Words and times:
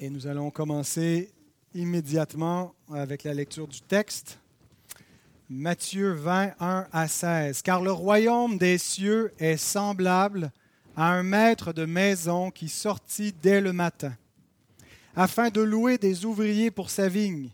Et 0.00 0.10
nous 0.10 0.28
allons 0.28 0.52
commencer 0.52 1.32
immédiatement 1.74 2.72
avec 2.92 3.24
la 3.24 3.34
lecture 3.34 3.66
du 3.66 3.80
texte. 3.80 4.38
Matthieu 5.50 6.12
21 6.12 6.86
à 6.92 7.08
16. 7.08 7.62
Car 7.62 7.82
le 7.82 7.90
royaume 7.90 8.58
des 8.58 8.78
cieux 8.78 9.32
est 9.40 9.56
semblable 9.56 10.52
à 10.94 11.12
un 11.12 11.24
maître 11.24 11.72
de 11.72 11.84
maison 11.84 12.52
qui 12.52 12.68
sortit 12.68 13.34
dès 13.42 13.60
le 13.60 13.72
matin, 13.72 14.16
afin 15.16 15.50
de 15.50 15.62
louer 15.62 15.98
des 15.98 16.24
ouvriers 16.24 16.70
pour 16.70 16.90
sa 16.90 17.08
vigne. 17.08 17.50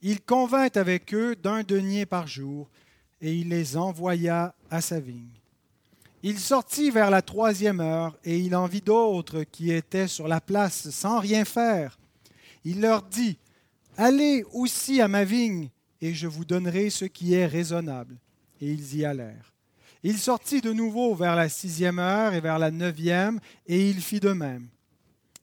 Il 0.00 0.22
convint 0.22 0.70
avec 0.76 1.12
eux 1.12 1.36
d'un 1.36 1.62
denier 1.62 2.06
par 2.06 2.26
jour, 2.26 2.70
et 3.20 3.34
il 3.34 3.50
les 3.50 3.76
envoya 3.76 4.54
à 4.70 4.80
sa 4.80 4.98
vigne. 4.98 5.28
Il 6.22 6.38
sortit 6.38 6.90
vers 6.90 7.10
la 7.10 7.22
troisième 7.22 7.80
heure, 7.80 8.18
et 8.24 8.38
il 8.38 8.56
en 8.56 8.66
vit 8.66 8.80
d'autres 8.80 9.42
qui 9.42 9.70
étaient 9.70 10.08
sur 10.08 10.28
la 10.28 10.40
place 10.40 10.90
sans 10.90 11.20
rien 11.20 11.44
faire. 11.44 11.98
Il 12.64 12.80
leur 12.80 13.02
dit, 13.02 13.38
Allez 13.96 14.44
aussi 14.52 15.00
à 15.00 15.08
ma 15.08 15.24
vigne, 15.24 15.70
et 16.00 16.14
je 16.14 16.26
vous 16.26 16.44
donnerai 16.44 16.90
ce 16.90 17.04
qui 17.04 17.34
est 17.34 17.46
raisonnable. 17.46 18.16
Et 18.60 18.70
ils 18.70 18.96
y 18.96 19.04
allèrent. 19.04 19.52
Il 20.02 20.18
sortit 20.18 20.60
de 20.60 20.72
nouveau 20.72 21.14
vers 21.14 21.36
la 21.36 21.48
sixième 21.48 21.98
heure 21.98 22.34
et 22.34 22.40
vers 22.40 22.58
la 22.58 22.70
neuvième, 22.70 23.40
et 23.66 23.88
il 23.88 24.00
fit 24.00 24.20
de 24.20 24.32
même. 24.32 24.68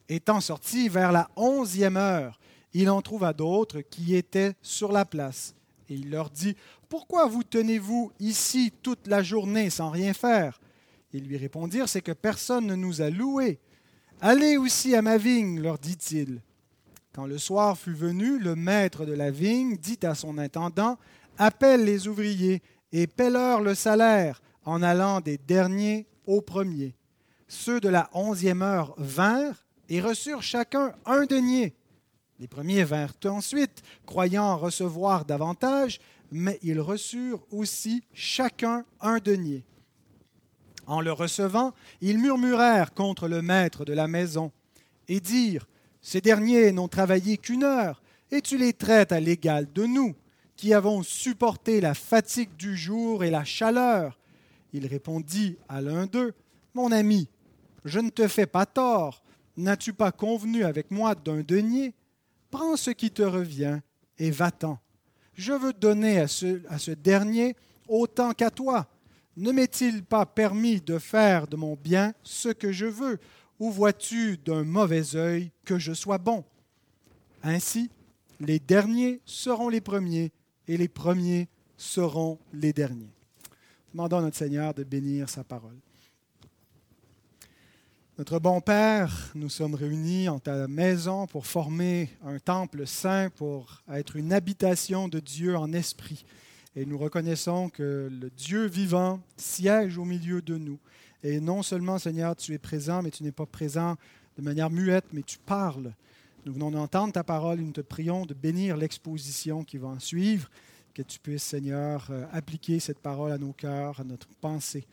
Étant 0.09 0.41
sorti 0.41 0.89
vers 0.89 1.11
la 1.11 1.29
onzième 1.35 1.97
heure, 1.97 2.39
il 2.73 2.89
en 2.89 3.01
trouva 3.01 3.33
d'autres 3.33 3.81
qui 3.81 4.15
étaient 4.15 4.53
sur 4.61 4.91
la 4.91 5.05
place. 5.05 5.55
Et 5.89 5.95
il 5.95 6.09
leur 6.09 6.29
dit, 6.29 6.55
Pourquoi 6.89 7.27
vous 7.27 7.43
tenez-vous 7.43 8.11
ici 8.19 8.71
toute 8.81 9.07
la 9.07 9.23
journée 9.23 9.69
sans 9.69 9.89
rien 9.89 10.13
faire? 10.13 10.59
Ils 11.13 11.27
lui 11.27 11.37
répondirent, 11.37 11.87
C'est 11.87 12.01
que 12.01 12.11
personne 12.11 12.67
ne 12.67 12.75
nous 12.75 13.01
a 13.01 13.09
loués. 13.09 13.59
Allez 14.21 14.57
aussi 14.57 14.95
à 14.95 15.01
ma 15.01 15.17
vigne, 15.17 15.59
leur 15.59 15.77
dit-il. 15.77 16.41
Quand 17.13 17.25
le 17.25 17.37
soir 17.37 17.77
fut 17.77 17.93
venu, 17.93 18.39
le 18.39 18.55
maître 18.55 19.05
de 19.05 19.13
la 19.13 19.29
vigne 19.29 19.77
dit 19.77 19.99
à 20.03 20.15
son 20.15 20.37
intendant, 20.37 20.97
Appelle 21.37 21.85
les 21.85 22.07
ouvriers 22.07 22.61
et 22.91 23.07
paie-leur 23.07 23.61
le 23.61 23.73
salaire 23.73 24.41
en 24.65 24.81
allant 24.83 25.19
des 25.19 25.37
derniers 25.37 26.07
aux 26.27 26.41
premiers. 26.41 26.95
Ceux 27.47 27.79
de 27.79 27.89
la 27.89 28.09
onzième 28.13 28.61
heure 28.61 28.93
vinrent 28.97 29.65
et 29.89 29.99
reçurent 29.99 30.43
chacun 30.43 30.93
un 31.05 31.25
denier. 31.25 31.75
Les 32.39 32.47
premiers 32.47 32.83
vinrent 32.83 33.15
ensuite, 33.25 33.81
croyant 34.05 34.57
recevoir 34.57 35.25
davantage, 35.25 35.99
mais 36.31 36.59
ils 36.63 36.79
reçurent 36.79 37.43
aussi 37.51 38.03
chacun 38.13 38.85
un 39.01 39.19
denier. 39.19 39.63
En 40.85 41.01
le 41.01 41.11
recevant, 41.11 41.73
ils 42.01 42.17
murmurèrent 42.17 42.93
contre 42.93 43.27
le 43.27 43.41
maître 43.41 43.85
de 43.85 43.93
la 43.93 44.07
maison 44.07 44.51
et 45.07 45.19
dirent, 45.19 45.67
Ces 46.01 46.21
derniers 46.21 46.71
n'ont 46.71 46.87
travaillé 46.87 47.37
qu'une 47.37 47.63
heure, 47.63 48.01
et 48.31 48.41
tu 48.41 48.57
les 48.57 48.73
traites 48.73 49.11
à 49.11 49.19
l'égal 49.19 49.71
de 49.73 49.85
nous, 49.85 50.15
qui 50.55 50.73
avons 50.73 51.03
supporté 51.03 51.81
la 51.81 51.93
fatigue 51.93 52.55
du 52.57 52.75
jour 52.75 53.23
et 53.23 53.29
la 53.29 53.43
chaleur. 53.43 54.19
Il 54.73 54.87
répondit 54.87 55.57
à 55.69 55.81
l'un 55.81 56.05
d'eux, 56.05 56.33
Mon 56.73 56.91
ami, 56.91 57.29
je 57.85 57.99
ne 57.99 58.09
te 58.09 58.27
fais 58.27 58.47
pas 58.47 58.65
tort. 58.65 59.23
N'as-tu 59.55 59.93
pas 59.93 60.11
convenu 60.11 60.63
avec 60.63 60.89
moi 60.89 61.15
d'un 61.15 61.41
denier? 61.41 61.93
Prends 62.49 62.75
ce 62.75 62.91
qui 62.91 63.11
te 63.11 63.21
revient 63.21 63.79
et 64.17 64.31
va-t'en. 64.31 64.79
Je 65.35 65.53
veux 65.53 65.73
donner 65.73 66.19
à 66.19 66.27
ce, 66.27 66.61
à 66.69 66.77
ce 66.77 66.91
dernier 66.91 67.55
autant 67.87 68.31
qu'à 68.33 68.49
toi 68.49 68.87
ne 69.35 69.51
m'est-il 69.51 70.03
pas 70.03 70.25
permis 70.25 70.81
de 70.81 70.99
faire 70.99 71.47
de 71.47 71.55
mon 71.55 71.75
bien 71.75 72.13
ce 72.23 72.49
que 72.49 72.71
je 72.71 72.85
veux? 72.85 73.19
Ou 73.59 73.71
vois-tu 73.71 74.37
d'un 74.37 74.63
mauvais 74.63 75.15
œil 75.15 75.51
que 75.65 75.79
je 75.79 75.93
sois 75.93 76.17
bon? 76.17 76.43
Ainsi, 77.43 77.89
les 78.39 78.59
derniers 78.59 79.21
seront 79.25 79.69
les 79.69 79.81
premiers 79.81 80.31
et 80.67 80.77
les 80.77 80.87
premiers 80.87 81.47
seront 81.77 82.39
les 82.53 82.73
derniers. 82.73 83.11
Demandons 83.93 84.17
à 84.17 84.21
notre 84.21 84.37
Seigneur 84.37 84.73
de 84.73 84.83
bénir 84.83 85.29
sa 85.29 85.43
parole. 85.43 85.77
Notre 88.17 88.37
bon 88.37 88.61
Père, 88.61 89.31
nous 89.33 89.49
sommes 89.49 89.73
réunis 89.73 90.29
en 90.29 90.37
ta 90.37 90.67
maison 90.67 91.25
pour 91.25 91.47
former 91.47 92.09
un 92.23 92.37
temple 92.37 92.85
saint, 92.85 93.31
pour 93.31 93.81
être 93.91 94.15
une 94.15 94.33
habitation 94.33 95.07
de 95.07 95.19
Dieu 95.19 95.57
en 95.57 95.73
esprit. 95.73 96.23
Et 96.75 96.85
nous 96.85 96.97
reconnaissons 96.97 97.69
que 97.69 98.09
le 98.11 98.29
Dieu 98.31 98.65
vivant 98.65 99.21
siège 99.37 99.97
au 99.97 100.05
milieu 100.05 100.41
de 100.41 100.57
nous. 100.57 100.79
Et 101.23 101.39
non 101.39 101.61
seulement, 101.61 101.99
Seigneur, 101.99 102.35
tu 102.35 102.53
es 102.53 102.57
présent, 102.57 103.01
mais 103.01 103.11
tu 103.11 103.23
n'es 103.23 103.31
pas 103.31 103.45
présent 103.45 103.95
de 104.37 104.41
manière 104.41 104.69
muette, 104.69 105.05
mais 105.13 105.21
tu 105.21 105.37
parles. 105.37 105.93
Nous 106.45 106.53
venons 106.53 106.71
d'entendre 106.71 107.13
ta 107.13 107.23
parole 107.23 107.59
et 107.59 107.63
nous 107.63 107.71
te 107.71 107.81
prions 107.81 108.25
de 108.25 108.33
bénir 108.33 108.75
l'exposition 108.75 109.63
qui 109.63 109.77
va 109.77 109.87
en 109.87 109.99
suivre, 109.99 110.49
que 110.93 111.01
tu 111.01 111.19
puisses, 111.19 111.43
Seigneur, 111.43 112.07
euh, 112.09 112.25
appliquer 112.31 112.79
cette 112.79 112.99
parole 112.99 113.31
à 113.31 113.37
nos 113.37 113.53
cœurs, 113.53 113.99
à 113.99 114.03
notre 114.03 114.27
pensée, 114.41 114.85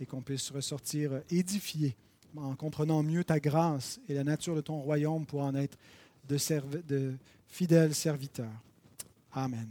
et 0.00 0.06
qu'on 0.06 0.20
puisse 0.20 0.50
ressortir 0.50 1.22
édifié 1.30 1.96
en 2.36 2.54
comprenant 2.54 3.02
mieux 3.02 3.24
ta 3.24 3.40
grâce 3.40 4.00
et 4.08 4.14
la 4.14 4.24
nature 4.24 4.54
de 4.54 4.60
ton 4.60 4.78
royaume 4.80 5.26
pour 5.26 5.42
en 5.42 5.54
être 5.54 5.78
de, 6.28 6.36
de 6.86 7.14
fidèles 7.48 7.94
serviteurs. 7.94 8.62
Amen. 9.32 9.68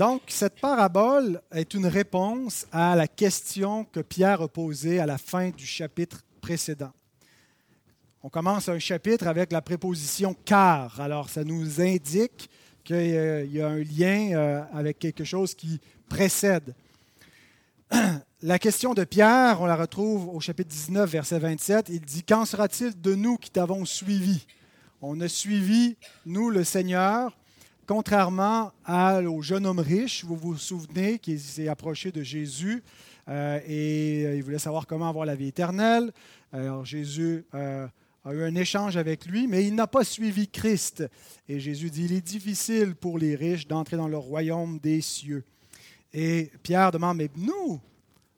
Donc, 0.00 0.22
cette 0.28 0.58
parabole 0.58 1.42
est 1.52 1.74
une 1.74 1.84
réponse 1.84 2.66
à 2.72 2.96
la 2.96 3.06
question 3.06 3.84
que 3.84 4.00
Pierre 4.00 4.40
a 4.40 4.48
posée 4.48 4.98
à 4.98 5.04
la 5.04 5.18
fin 5.18 5.50
du 5.50 5.66
chapitre 5.66 6.22
précédent. 6.40 6.92
On 8.22 8.30
commence 8.30 8.70
un 8.70 8.78
chapitre 8.78 9.26
avec 9.26 9.52
la 9.52 9.60
préposition 9.60 10.34
car. 10.46 10.98
Alors, 11.02 11.28
ça 11.28 11.44
nous 11.44 11.82
indique 11.82 12.48
qu'il 12.82 13.50
y 13.52 13.60
a 13.60 13.68
un 13.68 13.84
lien 13.84 14.30
euh, 14.32 14.62
avec 14.72 14.98
quelque 14.98 15.24
chose 15.24 15.54
qui 15.54 15.78
précède. 16.08 16.74
La 18.42 18.58
question 18.58 18.94
de 18.94 19.04
Pierre, 19.04 19.60
on 19.60 19.66
la 19.66 19.76
retrouve 19.76 20.34
au 20.34 20.40
chapitre 20.40 20.70
19, 20.70 21.10
verset 21.10 21.38
27. 21.38 21.90
Il 21.90 22.00
dit, 22.00 22.22
Qu'en 22.22 22.46
sera-t-il 22.46 22.98
de 22.98 23.14
nous 23.14 23.36
qui 23.36 23.50
t'avons 23.50 23.84
suivi? 23.84 24.46
On 25.02 25.20
a 25.20 25.28
suivi, 25.28 25.98
nous, 26.24 26.48
le 26.48 26.64
Seigneur, 26.64 27.36
contrairement 27.90 28.70
au 29.26 29.42
jeune 29.42 29.66
homme 29.66 29.80
riche, 29.80 30.24
vous 30.24 30.36
vous 30.36 30.56
souvenez, 30.56 31.18
qui 31.18 31.40
s'est 31.40 31.66
approché 31.66 32.12
de 32.12 32.22
Jésus 32.22 32.84
euh, 33.28 33.58
et 33.66 34.26
euh, 34.26 34.36
il 34.36 34.44
voulait 34.44 34.60
savoir 34.60 34.86
comment 34.86 35.08
avoir 35.08 35.26
la 35.26 35.34
vie 35.34 35.48
éternelle. 35.48 36.12
Alors 36.52 36.84
Jésus 36.84 37.44
euh, 37.52 37.88
a 38.24 38.32
eu 38.32 38.44
un 38.44 38.54
échange 38.54 38.96
avec 38.96 39.26
lui, 39.26 39.48
mais 39.48 39.66
il 39.66 39.74
n'a 39.74 39.88
pas 39.88 40.04
suivi 40.04 40.46
Christ. 40.46 41.02
Et 41.48 41.58
Jésus 41.58 41.90
dit, 41.90 42.04
il 42.04 42.12
est 42.12 42.20
difficile 42.24 42.94
pour 42.94 43.18
les 43.18 43.34
riches 43.34 43.66
d'entrer 43.66 43.96
dans 43.96 44.06
le 44.06 44.18
royaume 44.18 44.78
des 44.78 45.00
cieux. 45.00 45.42
Et 46.12 46.52
Pierre 46.62 46.92
demande, 46.92 47.16
mais 47.16 47.30
nous, 47.34 47.80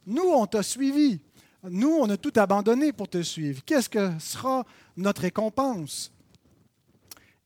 nous, 0.07 0.31
on 0.31 0.47
t'a 0.47 0.63
suivi. 0.63 1.21
Nous, 1.63 1.91
on 1.91 2.09
a 2.09 2.17
tout 2.17 2.33
abandonné 2.37 2.91
pour 2.95 3.07
te 3.07 3.23
suivre. 3.23 3.63
Qu'est-ce 3.67 3.91
que 3.91 4.13
sera 4.19 4.65
notre 4.97 5.21
récompense? 5.21 6.11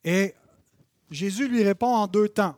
Et 0.04 0.34
Jésus 1.10 1.48
lui 1.48 1.62
répond 1.62 1.94
en 1.94 2.06
deux 2.06 2.28
temps. 2.28 2.56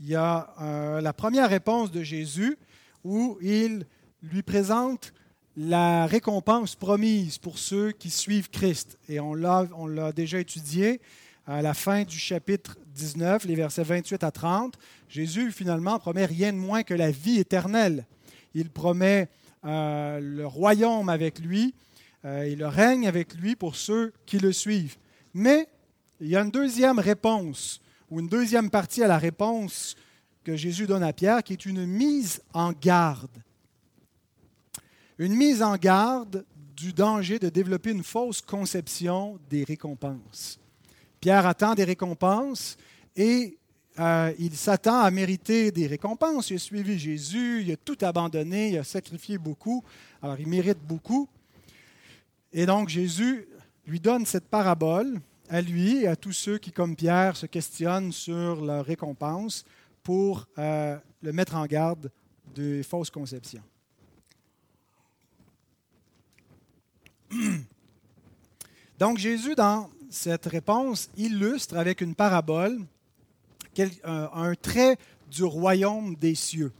Il 0.00 0.08
y 0.08 0.14
a 0.14 0.54
euh, 0.60 1.00
la 1.00 1.12
première 1.12 1.48
réponse 1.48 1.90
de 1.90 2.02
Jésus 2.02 2.58
où 3.04 3.38
il 3.40 3.86
lui 4.22 4.42
présente 4.42 5.14
la 5.56 6.06
récompense 6.06 6.74
promise 6.74 7.38
pour 7.38 7.58
ceux 7.58 7.92
qui 7.92 8.10
suivent 8.10 8.50
Christ. 8.50 8.98
Et 9.08 9.20
on 9.20 9.34
l'a, 9.34 9.66
déjà 10.14 10.38
étudié 10.38 11.00
à 11.46 11.62
la 11.62 11.72
fin 11.72 12.02
du 12.02 12.18
chapitre 12.18 12.76
19, 12.94 13.46
les 13.46 13.54
versets 13.54 13.84
28 13.84 14.22
à 14.24 14.30
30. 14.30 14.74
Jésus 15.08 15.50
finalement 15.50 15.98
promet 15.98 16.26
rien 16.26 16.52
de 16.52 16.58
moins 16.58 16.82
que 16.82 16.92
la 16.92 17.10
vie 17.10 17.38
éternelle. 17.38 18.04
Il 18.54 18.68
promet 18.68 19.28
euh, 19.64 20.20
le 20.20 20.46
royaume 20.46 21.08
avec 21.08 21.38
lui 21.38 21.74
euh, 22.26 22.42
et 22.42 22.56
le 22.56 22.66
règne 22.66 23.08
avec 23.08 23.34
lui 23.34 23.56
pour 23.56 23.76
ceux 23.76 24.12
qui 24.26 24.38
le 24.38 24.52
suivent. 24.52 24.96
Mais 25.32 25.68
il 26.20 26.28
y 26.28 26.36
a 26.36 26.42
une 26.42 26.50
deuxième 26.50 26.98
réponse 26.98 27.80
ou 28.10 28.20
une 28.20 28.28
deuxième 28.28 28.70
partie 28.70 29.02
à 29.02 29.08
la 29.08 29.18
réponse 29.18 29.96
que 30.44 30.56
Jésus 30.56 30.86
donne 30.86 31.02
à 31.02 31.12
Pierre, 31.12 31.42
qui 31.42 31.52
est 31.52 31.66
une 31.66 31.86
mise 31.86 32.40
en 32.52 32.72
garde. 32.72 33.42
Une 35.18 35.34
mise 35.34 35.62
en 35.62 35.76
garde 35.76 36.44
du 36.76 36.92
danger 36.92 37.38
de 37.38 37.48
développer 37.48 37.90
une 37.90 38.04
fausse 38.04 38.42
conception 38.42 39.38
des 39.50 39.64
récompenses. 39.64 40.58
Pierre 41.20 41.46
attend 41.46 41.74
des 41.74 41.84
récompenses 41.84 42.76
et 43.16 43.56
euh, 43.98 44.32
il 44.38 44.54
s'attend 44.54 45.00
à 45.00 45.10
mériter 45.10 45.72
des 45.72 45.86
récompenses. 45.86 46.50
Il 46.50 46.56
a 46.56 46.58
suivi 46.58 46.98
Jésus, 46.98 47.62
il 47.62 47.72
a 47.72 47.76
tout 47.76 47.96
abandonné, 48.02 48.70
il 48.70 48.78
a 48.78 48.84
sacrifié 48.84 49.38
beaucoup, 49.38 49.82
alors 50.22 50.38
il 50.38 50.46
mérite 50.46 50.78
beaucoup. 50.86 51.28
Et 52.52 52.66
donc 52.66 52.90
Jésus 52.90 53.48
lui 53.86 54.00
donne 54.00 54.26
cette 54.26 54.48
parabole 54.48 55.20
à 55.48 55.60
lui 55.60 56.02
et 56.02 56.08
à 56.08 56.16
tous 56.16 56.32
ceux 56.32 56.58
qui, 56.58 56.72
comme 56.72 56.96
Pierre, 56.96 57.36
se 57.36 57.46
questionnent 57.46 58.12
sur 58.12 58.64
leur 58.64 58.84
récompense 58.84 59.64
pour 60.02 60.46
euh, 60.58 60.96
le 61.22 61.32
mettre 61.32 61.54
en 61.56 61.66
garde 61.66 62.10
des 62.54 62.82
fausses 62.82 63.10
conceptions. 63.10 63.62
Donc 68.98 69.18
Jésus, 69.18 69.54
dans 69.54 69.90
cette 70.10 70.46
réponse, 70.46 71.10
illustre 71.16 71.76
avec 71.76 72.00
une 72.00 72.14
parabole 72.14 72.78
un 74.04 74.54
trait 74.54 74.96
du 75.30 75.44
royaume 75.44 76.14
des 76.16 76.34
cieux. 76.34 76.72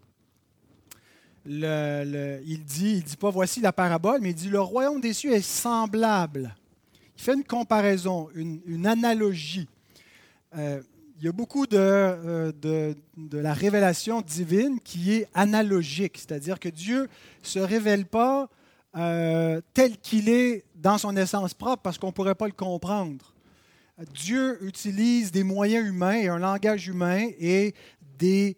il 1.45 2.63
dit, 2.67 2.93
il 2.97 3.03
dit 3.03 3.17
pas 3.17 3.31
voici 3.31 3.61
la 3.61 3.73
parabole, 3.73 4.21
mais 4.21 4.31
il 4.31 4.35
dit 4.35 4.49
le 4.49 4.61
royaume 4.61 5.01
des 5.01 5.13
cieux 5.13 5.35
est 5.35 5.43
semblable. 5.43 6.55
Il 7.17 7.23
fait 7.23 7.35
une 7.35 7.45
comparaison, 7.45 8.29
une, 8.35 8.87
analogie. 8.87 9.69
Euh, 10.57 10.83
il 11.19 11.25
y 11.25 11.29
a 11.29 11.33
beaucoup 11.33 11.65
euh, 11.73 12.53
de, 12.53 12.95
la 13.39 13.55
révélation 13.55 14.21
divine 14.21 14.79
qui 14.81 15.13
est 15.13 15.29
analogique, 15.33 16.19
c'est-à-dire 16.19 16.61
que 16.61 16.69
Dieu 16.69 17.03
ne 17.03 17.09
se 17.43 17.59
révèle 17.59 18.05
pas 18.05 18.51
euh, 18.97 19.61
tel 19.73 19.97
qu'il 19.97 20.29
est 20.29 20.65
dans 20.75 20.99
son 20.99 21.17
essence 21.17 21.55
propre 21.55 21.83
parce 21.83 21.97
qu'on 21.97 22.09
ne 22.09 22.13
pourrait 22.13 22.35
pas 22.35 22.47
le 22.47 22.53
comprendre. 22.53 23.33
Dieu 24.13 24.63
utilise 24.63 25.33
des 25.33 25.43
moyens 25.43 25.87
humains 25.87 26.17
et 26.17 26.29
un 26.29 26.39
langage 26.39 26.87
humain 26.87 27.29
et 27.41 27.75
des 28.19 28.57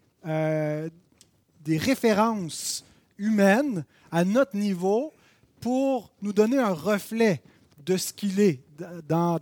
références 1.68 2.84
humaines 3.18 3.84
à 4.10 4.24
notre 4.24 4.56
niveau 4.56 5.12
pour 5.60 6.10
nous 6.22 6.32
donner 6.32 6.58
un 6.58 6.72
reflet 6.72 7.40
de 7.88 7.96
ce 7.96 8.12
qu'il 8.12 8.38
est 8.38 8.60
dans, 9.08 9.40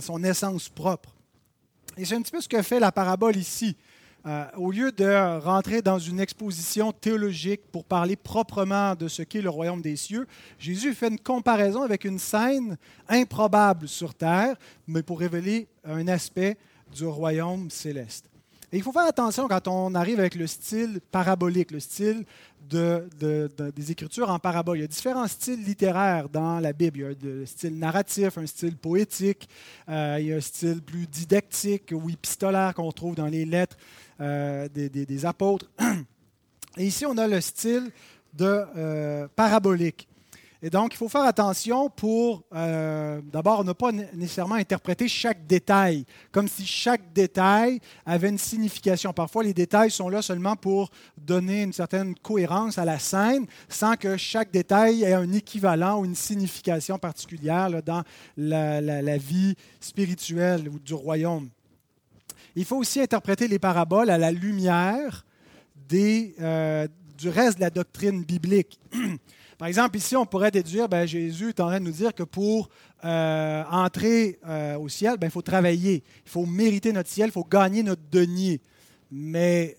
son 0.00 0.22
essence 0.22 0.68
propre. 0.68 1.10
Et 1.96 2.04
c'est 2.04 2.14
un 2.14 2.22
petit 2.22 2.30
peu 2.30 2.40
ce 2.40 2.48
que 2.48 2.62
fait 2.62 2.78
la 2.78 2.92
parabole 2.92 3.36
ici. 3.36 3.76
Euh, 4.24 4.44
au 4.56 4.70
lieu 4.70 4.92
de 4.92 5.40
rentrer 5.40 5.82
dans 5.82 5.98
une 5.98 6.20
exposition 6.20 6.92
théologique 6.92 7.62
pour 7.72 7.84
parler 7.84 8.14
proprement 8.14 8.94
de 8.94 9.08
ce 9.08 9.22
qu'est 9.22 9.42
le 9.42 9.50
royaume 9.50 9.82
des 9.82 9.96
cieux, 9.96 10.28
Jésus 10.60 10.94
fait 10.94 11.08
une 11.08 11.18
comparaison 11.18 11.82
avec 11.82 12.04
une 12.04 12.20
scène 12.20 12.76
improbable 13.08 13.88
sur 13.88 14.14
terre, 14.14 14.56
mais 14.86 15.02
pour 15.02 15.18
révéler 15.18 15.66
un 15.84 16.06
aspect 16.06 16.56
du 16.94 17.04
royaume 17.04 17.68
céleste. 17.68 18.30
Il 18.70 18.82
faut 18.82 18.92
faire 18.92 19.06
attention 19.06 19.48
quand 19.48 19.66
on 19.66 19.94
arrive 19.94 20.20
avec 20.20 20.34
le 20.34 20.46
style 20.46 21.00
parabolique, 21.10 21.70
le 21.70 21.80
style 21.80 22.26
des 22.68 23.90
Écritures 23.90 24.28
en 24.28 24.38
parabole. 24.38 24.76
Il 24.76 24.80
y 24.82 24.84
a 24.84 24.88
différents 24.88 25.26
styles 25.26 25.64
littéraires 25.64 26.28
dans 26.28 26.60
la 26.60 26.74
Bible. 26.74 26.98
Il 26.98 27.02
y 27.02 27.04
a 27.06 27.14
le 27.22 27.46
style 27.46 27.78
narratif, 27.78 28.36
un 28.36 28.46
style 28.46 28.76
poétique, 28.76 29.48
euh, 29.88 30.18
il 30.20 30.26
y 30.26 30.32
a 30.34 30.36
un 30.36 30.40
style 30.40 30.82
plus 30.82 31.06
didactique 31.06 31.92
ou 31.92 32.10
épistolaire 32.10 32.74
qu'on 32.74 32.92
trouve 32.92 33.14
dans 33.14 33.26
les 33.26 33.46
lettres 33.46 33.78
euh, 34.20 34.68
des, 34.68 35.24
apôtres. 35.24 35.70
Et 36.76 36.86
ici, 36.86 37.06
on 37.06 37.16
a 37.16 37.26
le 37.26 37.40
style 37.40 37.90
de 38.34 38.64
euh, 38.76 39.28
parabolique. 39.34 40.06
Et 40.60 40.70
donc, 40.70 40.92
il 40.94 40.96
faut 40.96 41.08
faire 41.08 41.22
attention 41.22 41.88
pour, 41.88 42.42
euh, 42.52 43.20
d'abord, 43.32 43.64
ne 43.64 43.72
pas 43.72 43.92
nécessairement 43.92 44.56
interpréter 44.56 45.06
chaque 45.06 45.46
détail, 45.46 46.04
comme 46.32 46.48
si 46.48 46.66
chaque 46.66 47.12
détail 47.12 47.78
avait 48.04 48.28
une 48.28 48.38
signification. 48.38 49.12
Parfois, 49.12 49.44
les 49.44 49.54
détails 49.54 49.92
sont 49.92 50.08
là 50.08 50.20
seulement 50.20 50.56
pour 50.56 50.90
donner 51.16 51.62
une 51.62 51.72
certaine 51.72 52.16
cohérence 52.16 52.76
à 52.76 52.84
la 52.84 52.98
scène, 52.98 53.46
sans 53.68 53.94
que 53.94 54.16
chaque 54.16 54.50
détail 54.50 55.04
ait 55.04 55.12
un 55.12 55.32
équivalent 55.32 56.00
ou 56.00 56.04
une 56.04 56.16
signification 56.16 56.98
particulière 56.98 57.80
dans 57.84 58.02
la, 58.36 59.16
vie 59.16 59.54
spirituelle 59.78 60.68
ou 60.68 60.80
du 60.80 60.94
royaume. 60.94 61.50
Il 62.56 62.64
faut 62.64 62.76
aussi 62.76 63.00
interpréter 63.00 63.46
les 63.46 63.60
paraboles 63.60 64.10
à 64.10 64.18
la 64.18 64.32
lumière 64.32 65.24
euh, 65.92 66.88
du 67.16 67.28
reste 67.28 67.58
de 67.58 67.60
la 67.60 67.70
doctrine 67.70 68.24
biblique. 68.24 68.80
Par 69.58 69.66
exemple, 69.66 69.96
ici, 69.96 70.14
on 70.14 70.24
pourrait 70.24 70.52
déduire, 70.52 70.88
ben, 70.88 71.04
Jésus 71.04 71.48
est 71.48 71.60
en 71.60 71.66
train 71.66 71.80
de 71.80 71.84
nous 71.84 71.90
dire 71.90 72.14
que 72.14 72.22
pour 72.22 72.68
euh, 73.04 73.64
entrer 73.70 74.38
euh, 74.46 74.78
au 74.78 74.88
ciel, 74.88 75.16
ben, 75.18 75.26
il 75.26 75.30
faut 75.32 75.42
travailler, 75.42 76.04
il 76.24 76.30
faut 76.30 76.46
mériter 76.46 76.92
notre 76.92 77.08
ciel, 77.10 77.30
il 77.30 77.32
faut 77.32 77.44
gagner 77.44 77.82
notre 77.82 78.02
denier. 78.08 78.60
Mais 79.10 79.76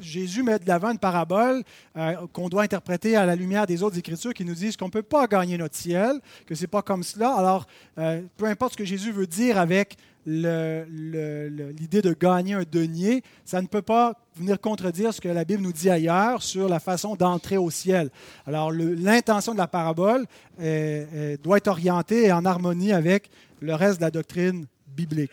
Jésus 0.00 0.42
met 0.42 0.58
de 0.58 0.66
l'avant 0.66 0.90
une 0.90 0.98
parabole 0.98 1.62
euh, 1.96 2.14
qu'on 2.32 2.48
doit 2.48 2.62
interpréter 2.62 3.16
à 3.16 3.26
la 3.26 3.36
lumière 3.36 3.66
des 3.66 3.82
autres 3.82 3.98
Écritures 3.98 4.34
qui 4.34 4.44
nous 4.44 4.54
disent 4.54 4.76
qu'on 4.76 4.86
ne 4.86 4.90
peut 4.90 5.02
pas 5.02 5.26
gagner 5.26 5.58
notre 5.58 5.76
ciel, 5.76 6.20
que 6.46 6.54
ce 6.54 6.62
n'est 6.62 6.68
pas 6.68 6.82
comme 6.82 7.02
cela. 7.02 7.34
Alors, 7.34 7.66
peu 7.96 8.44
importe 8.46 8.72
ce 8.72 8.78
que 8.78 8.84
Jésus 8.84 9.12
veut 9.12 9.26
dire 9.26 9.58
avec 9.58 9.96
l'idée 10.26 12.02
de 12.02 12.12
gagner 12.12 12.54
un 12.54 12.64
denier, 12.70 13.22
ça 13.44 13.62
ne 13.62 13.66
peut 13.66 13.82
pas 13.82 14.14
venir 14.36 14.60
contredire 14.60 15.12
ce 15.14 15.20
que 15.20 15.28
la 15.28 15.44
Bible 15.44 15.62
nous 15.62 15.72
dit 15.72 15.90
ailleurs 15.90 16.42
sur 16.42 16.68
la 16.68 16.80
façon 16.80 17.16
d'entrer 17.16 17.56
au 17.56 17.70
ciel. 17.70 18.10
Alors 18.46 18.70
l'intention 18.70 19.52
de 19.52 19.58
la 19.58 19.66
parabole 19.68 20.26
doit 20.58 21.56
être 21.56 21.68
orientée 21.68 22.26
et 22.26 22.32
en 22.32 22.44
harmonie 22.44 22.92
avec 22.92 23.30
le 23.60 23.74
reste 23.74 23.98
de 23.98 24.04
la 24.04 24.10
doctrine 24.10 24.66
biblique. 24.86 25.32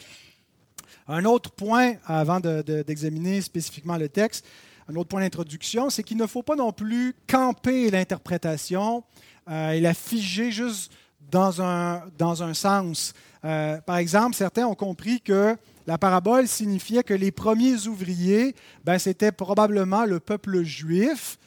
Un 1.08 1.26
autre 1.26 1.52
point, 1.52 1.94
avant 2.06 2.40
d'examiner 2.40 3.42
spécifiquement 3.42 3.98
le 3.98 4.10
texte, 4.10 4.46
un 4.88 4.96
autre 4.96 5.10
point 5.10 5.22
d'introduction, 5.22 5.90
c'est 5.90 6.04
qu'il 6.04 6.18
ne 6.18 6.28
faut 6.28 6.44
pas 6.44 6.56
non 6.56 6.72
plus 6.72 7.14
camper 7.28 7.90
l'interprétation 7.92 9.04
euh, 9.50 9.72
et 9.72 9.82
la 9.82 9.94
figer 9.94 10.52
juste 10.52 10.92
dans 11.32 11.62
un, 11.62 12.04
dans 12.18 12.44
un 12.44 12.54
sens. 12.54 13.14
Euh, 13.44 13.80
par 13.82 13.98
exemple, 13.98 14.36
certains 14.36 14.66
ont 14.66 14.76
compris 14.76 15.22
que 15.22 15.56
la 15.88 15.98
parabole 15.98 16.48
signifiait 16.48 17.04
que 17.04 17.14
les 17.14 17.32
premiers 17.32 17.88
ouvriers, 17.88 18.56
ben, 18.84 18.98
c'était 18.98 19.32
probablement 19.32 20.06
le 20.06 20.20
peuple 20.20 20.64
juif. 20.64 21.38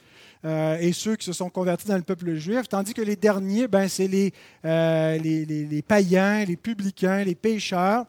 Euh, 0.45 0.79
et 0.79 0.93
ceux 0.93 1.17
qui 1.17 1.27
se 1.27 1.33
sont 1.33 1.51
convertis 1.51 1.89
dans 1.89 1.97
le 1.97 2.03
peuple 2.03 2.35
juif, 2.35 2.69
tandis 2.69 2.95
que 2.95 3.03
les 3.03 3.17
derniers, 3.17 3.67
ben, 3.67 3.89
c'est 3.89 4.07
les, 4.07 4.33
les, 4.63 5.45
les, 5.45 5.83
païens, 5.83 6.45
les 6.45 6.57
publicains, 6.57 7.25
les 7.25 7.35
pécheurs. 7.35 8.07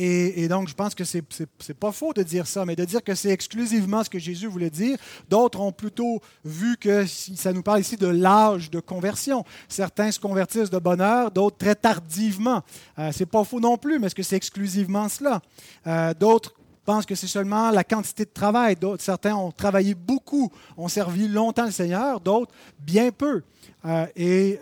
Et, 0.00 0.46
donc, 0.46 0.68
je 0.68 0.74
pense 0.74 0.94
que 0.94 1.02
ce 1.02 1.18
n'est 1.18 1.74
pas 1.74 1.90
faux 1.90 2.12
de 2.12 2.22
dire 2.22 2.46
ça, 2.46 2.64
mais 2.64 2.76
de 2.76 2.84
dire 2.84 3.02
que 3.02 3.16
c'est 3.16 3.30
exclusivement 3.30 4.04
ce 4.04 4.08
que 4.08 4.20
Jésus 4.20 4.46
voulait 4.46 4.70
dire. 4.70 4.96
D'autres 5.28 5.60
ont 5.60 5.72
plutôt 5.72 6.22
vu 6.44 6.76
que 6.76 7.04
ça 7.06 7.52
nous 7.52 7.64
parle 7.64 7.80
ici 7.80 7.96
de 7.96 8.06
l'âge 8.06 8.70
de 8.70 8.78
conversion. 8.78 9.44
Certains 9.68 10.12
se 10.12 10.20
convertissent 10.20 10.70
de 10.70 10.78
bonne 10.78 11.00
heure, 11.00 11.32
d'autres 11.32 11.58
très 11.58 11.74
tardivement. 11.74 12.62
Euh, 12.96 13.10
ce 13.10 13.20
n'est 13.20 13.26
pas 13.26 13.42
faux 13.42 13.58
non 13.58 13.76
plus, 13.76 13.98
mais 13.98 14.06
est-ce 14.06 14.14
que 14.14 14.22
c'est 14.22 14.36
exclusivement 14.36 15.08
cela? 15.08 15.42
Euh, 15.88 16.14
d'autres 16.14 16.54
pensent 16.84 17.04
que 17.04 17.16
c'est 17.16 17.26
seulement 17.26 17.72
la 17.72 17.82
quantité 17.82 18.24
de 18.24 18.30
travail. 18.30 18.76
D'autres, 18.76 19.02
certains 19.02 19.34
ont 19.34 19.50
travaillé 19.50 19.96
beaucoup, 19.96 20.48
ont 20.76 20.88
servi 20.88 21.26
longtemps 21.26 21.66
le 21.66 21.72
Seigneur, 21.72 22.20
d'autres 22.20 22.52
bien 22.78 23.10
peu. 23.10 23.42
Euh, 23.84 24.06
et 24.14 24.60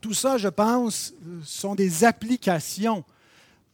tout 0.00 0.14
ça, 0.14 0.38
je 0.38 0.48
pense, 0.48 1.12
sont 1.44 1.74
des 1.74 2.02
applications 2.02 3.04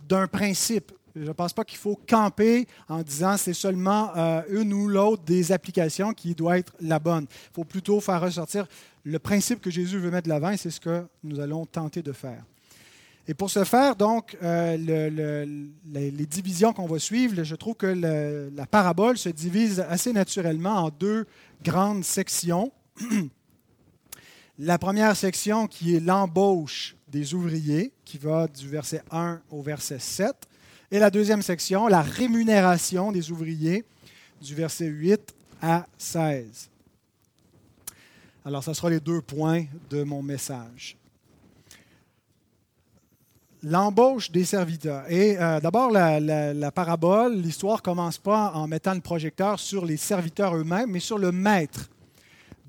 d'un 0.09 0.27
principe. 0.27 0.93
Je 1.15 1.23
ne 1.23 1.33
pense 1.33 1.53
pas 1.53 1.65
qu'il 1.65 1.79
faut 1.79 1.99
camper 2.09 2.67
en 2.89 3.03
disant 3.03 3.37
c'est 3.37 3.55
seulement 3.55 4.11
euh, 4.17 4.43
une 4.51 4.73
ou 4.73 4.87
l'autre 4.87 5.23
des 5.23 5.51
applications 5.51 6.13
qui 6.13 6.35
doit 6.35 6.59
être 6.59 6.75
la 6.81 6.99
bonne. 6.99 7.27
Il 7.31 7.55
faut 7.55 7.65
plutôt 7.65 8.01
faire 8.01 8.21
ressortir 8.21 8.67
le 9.05 9.19
principe 9.19 9.61
que 9.61 9.71
Jésus 9.71 9.99
veut 9.99 10.11
mettre 10.11 10.25
de 10.25 10.29
l'avant 10.29 10.51
et 10.51 10.57
c'est 10.57 10.71
ce 10.71 10.81
que 10.81 11.05
nous 11.23 11.41
allons 11.41 11.65
tenter 11.65 12.03
de 12.03 12.13
faire. 12.13 12.43
Et 13.29 13.35
pour 13.35 13.51
ce 13.51 13.65
faire, 13.65 13.97
donc, 13.97 14.37
euh, 14.43 14.77
les 14.77 16.27
divisions 16.27 16.73
qu'on 16.73 16.87
va 16.87 16.99
suivre, 16.99 17.43
je 17.43 17.55
trouve 17.57 17.75
que 17.75 17.87
la 18.55 18.67
parabole 18.67 19.19
se 19.19 19.29
divise 19.29 19.81
assez 19.81 20.13
naturellement 20.13 20.85
en 20.85 20.91
deux 20.91 21.27
grandes 21.65 22.05
sections. 22.05 22.71
la 24.59 24.79
première 24.79 25.17
section 25.17 25.67
qui 25.67 25.97
est 25.97 26.01
l'embauche 26.01 26.96
des 27.09 27.35
ouvriers, 27.35 27.93
qui 28.05 28.19
va 28.19 28.49
du 28.49 28.69
verset 28.69 29.03
1 29.11 29.41
au 29.51 29.63
verset 29.63 29.99
7. 29.99 30.35
Et 30.91 30.99
la 30.99 31.11
deuxième 31.11 31.43
section, 31.43 31.89
la 31.89 32.03
rémunération 32.03 33.13
des 33.13 33.31
ouvriers, 33.31 33.85
du 34.41 34.55
verset 34.55 34.87
8 34.87 35.35
à 35.63 35.87
16. 35.99 36.69
Alors, 38.45 38.63
ce 38.63 38.73
sera 38.73 38.91
les 38.91 39.01
deux 39.01 39.21
points 39.21 39.65
de 39.91 40.05
mon 40.05 40.23
message. 40.23 40.97
L'embauche 43.63 44.31
des 44.31 44.45
serviteurs. 44.45 45.11
Et 45.11 45.37
euh, 45.41 45.59
d'abord, 45.59 45.91
la, 45.91 46.21
la, 46.21 46.71
parabole, 46.71 47.35
l'histoire 47.35 47.79
ne 47.79 47.83
commence 47.83 48.19
pas 48.19 48.53
en 48.55 48.69
mettant 48.69 48.95
le 48.95 49.01
projecteur 49.01 49.59
sur 49.59 49.85
les 49.85 49.97
serviteurs 49.97 50.55
eux-mêmes, 50.55 50.91
mais 50.91 51.01
sur 51.01 51.19
le 51.19 51.33
maître 51.33 51.91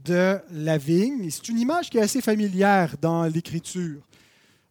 de 0.05 0.39
la 0.51 0.77
vigne. 0.77 1.29
C'est 1.29 1.49
une 1.49 1.59
image 1.59 1.89
qui 1.89 1.99
est 1.99 2.01
assez 2.01 2.21
familière 2.21 2.95
dans 2.99 3.23
l'Écriture 3.25 4.01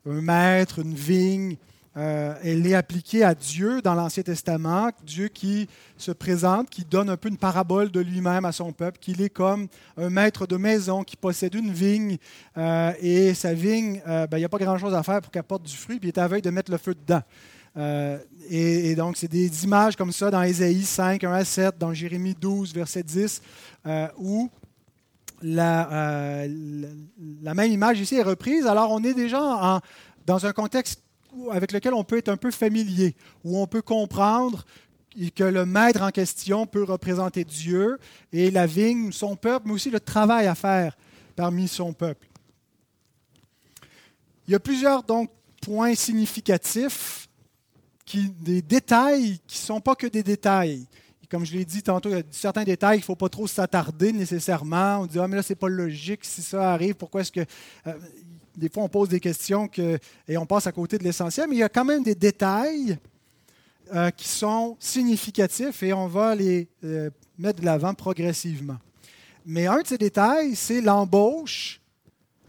un 0.07 0.21
maître, 0.21 0.79
une 0.81 0.95
vigne. 0.95 1.57
Euh, 1.97 2.35
elle 2.43 2.67
est 2.67 2.75
appliquée 2.75 3.25
à 3.25 3.35
Dieu 3.35 3.81
dans 3.81 3.95
l'Ancien 3.95 4.23
Testament, 4.23 4.91
Dieu 5.03 5.29
qui 5.29 5.67
se 5.97 6.13
présente, 6.13 6.69
qui 6.69 6.85
donne 6.85 7.09
un 7.09 7.17
peu 7.17 7.31
une 7.31 7.39
parabole 7.39 7.91
de 7.91 8.01
lui-même 8.01 8.45
à 8.45 8.53
son 8.53 8.71
peuple, 8.73 8.99
qu'il 8.99 9.23
est 9.23 9.31
comme 9.31 9.69
un 9.97 10.11
maître 10.11 10.47
de 10.47 10.59
maison 10.59 11.05
qui 11.05 11.17
possède 11.17 11.55
une 11.55 11.73
vigne 11.73 12.19
euh, 12.59 12.93
et 13.01 13.33
sa 13.33 13.55
vigne, 13.55 14.03
euh, 14.07 14.27
ben, 14.27 14.37
il 14.37 14.41
n'y 14.41 14.45
a 14.45 14.49
pas 14.51 14.59
grand-chose 14.59 14.95
à 14.95 15.03
faire 15.03 15.23
pour 15.23 15.31
qu'elle 15.31 15.43
porte 15.43 15.63
du 15.63 15.75
fruit, 15.75 15.99
puis 15.99 16.11
il 16.11 16.13
est 16.13 16.19
à 16.19 16.29
veille 16.29 16.43
de 16.43 16.51
mettre 16.51 16.71
le 16.71 16.79
feu 16.79 16.95
dedans. 16.95 17.23
Et, 18.49 18.91
et, 18.91 18.95
donc, 18.95 19.19
c'est 19.19 19.29
des 19.29 19.65
images 19.65 19.97
comme 19.97 20.11
ça 20.11 20.31
dans 20.31 20.43
Ésaïe 20.43 20.83
5, 20.83 21.23
1 21.23 21.31
à 21.31 21.45
7, 21.45 21.77
dans 21.79 21.93
Jérémie 21.93 22.35
12, 22.35 22.73
verset 22.73 23.03
10, 23.03 23.43
où 24.17 24.49
la, 25.43 26.47
la, 27.43 27.55
même 27.55 27.73
image 27.73 28.00
ici 28.00 28.16
est 28.16 28.23
reprise. 28.23 28.66
Alors 28.66 28.90
on 28.90 29.02
est 29.05 29.14
déjà 29.14 29.81
dans 30.26 30.47
un 30.47 30.52
contexte 30.52 31.02
avec 31.50 31.73
lequel 31.73 31.95
on 31.95 32.05
peut 32.05 32.19
être 32.19 32.28
un 32.28 32.37
peu 32.37 32.50
familier, 32.50 33.14
où 33.45 33.59
on 33.59 33.66
peut 33.66 33.83
comprendre 33.83 34.64
que 35.35 35.45
le 35.45 35.64
maître 35.64 36.02
en 36.02 36.11
question 36.11 36.66
peut 36.66 36.85
représenter 36.85 37.45
Dieu 37.45 37.99
et 38.33 38.50
la 38.50 38.66
vigne, 38.66 39.12
son 39.12 39.37
peuple, 39.37 39.69
mais 39.69 39.75
aussi 39.75 39.90
le 39.90 40.00
travail 40.00 40.47
à 40.47 40.55
faire 40.55 40.97
parmi 41.35 41.69
son 41.69 41.93
peuple. 41.93 42.26
Il 44.47 44.52
y 44.52 44.55
a 44.55 44.61
plusieurs 44.61 45.02
donc, 45.02 45.31
points 45.61 45.95
significatifs, 45.95 47.28
qui, 48.05 48.31
des 48.31 48.62
détails 48.62 49.40
qui 49.47 49.59
ne 49.59 49.66
sont 49.66 49.81
pas 49.81 49.97
que 49.97 50.07
des 50.07 50.23
détails. 50.23 50.87
Comme 51.30 51.45
je 51.45 51.52
l'ai 51.52 51.64
dit 51.64 51.83
tantôt, 51.83 52.09
il 52.11 52.16
y 52.16 52.21
a 52.21 52.23
certains 52.30 52.64
détails, 52.64 52.99
il 52.99 53.00
ne 53.00 53.04
faut 53.04 53.16
pas 53.16 53.28
trop 53.28 53.47
s'attarder 53.47 54.12
nécessairement. 54.12 55.00
On 55.00 55.06
dit, 55.06 55.18
ah, 55.18 55.28
mais 55.28 55.37
là, 55.37 55.42
ce 55.42 55.52
n'est 55.52 55.56
pas 55.56 55.68
logique 55.68 56.25
si 56.25 56.42
ça 56.42 56.73
arrive. 56.73 56.95
Pourquoi 56.95 57.23
est-ce 57.23 57.33
que. 57.33 57.45
Euh, 57.87 57.95
des 58.56 58.71
fois, 58.71 58.85
on 58.85 58.88
pose 58.88 59.11
des 59.11 59.21
questions 59.21 59.68
que, 59.68 59.99
et 60.26 60.38
on 60.38 60.47
passe 60.47 60.66
à 60.66 60.73
côté 60.73 60.97
de 60.97 61.04
l'essentiel, 61.04 61.47
mais 61.49 61.56
il 61.56 61.59
y 61.59 61.62
a 61.62 61.68
quand 61.68 61.85
même 61.85 62.02
des 62.02 62.14
détails 62.14 62.99
euh, 63.95 64.11
qui 64.11 64.26
sont 64.26 64.76
significatifs 64.80 65.83
et 65.83 65.92
on 65.92 66.06
va 66.09 66.35
les 66.35 66.66
euh, 66.83 67.11
mettre 67.38 67.61
de 67.61 67.66
l'avant 67.66 67.92
progressivement. 67.92 68.78
Mais 69.45 69.66
un 69.66 69.83
de 69.83 69.87
ces 69.87 69.99
détails, 69.99 70.56
c'est 70.56 70.80
l'embauche 70.80 71.80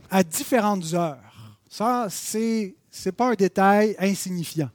à 0.10 0.24
différentes 0.24 0.94
heures. 0.94 1.58
Ça, 1.70 2.08
ce 2.10 2.38
n'est 3.06 3.12
pas 3.12 3.32
un 3.32 3.36
détail 3.36 3.96
insignifiant. 4.00 4.70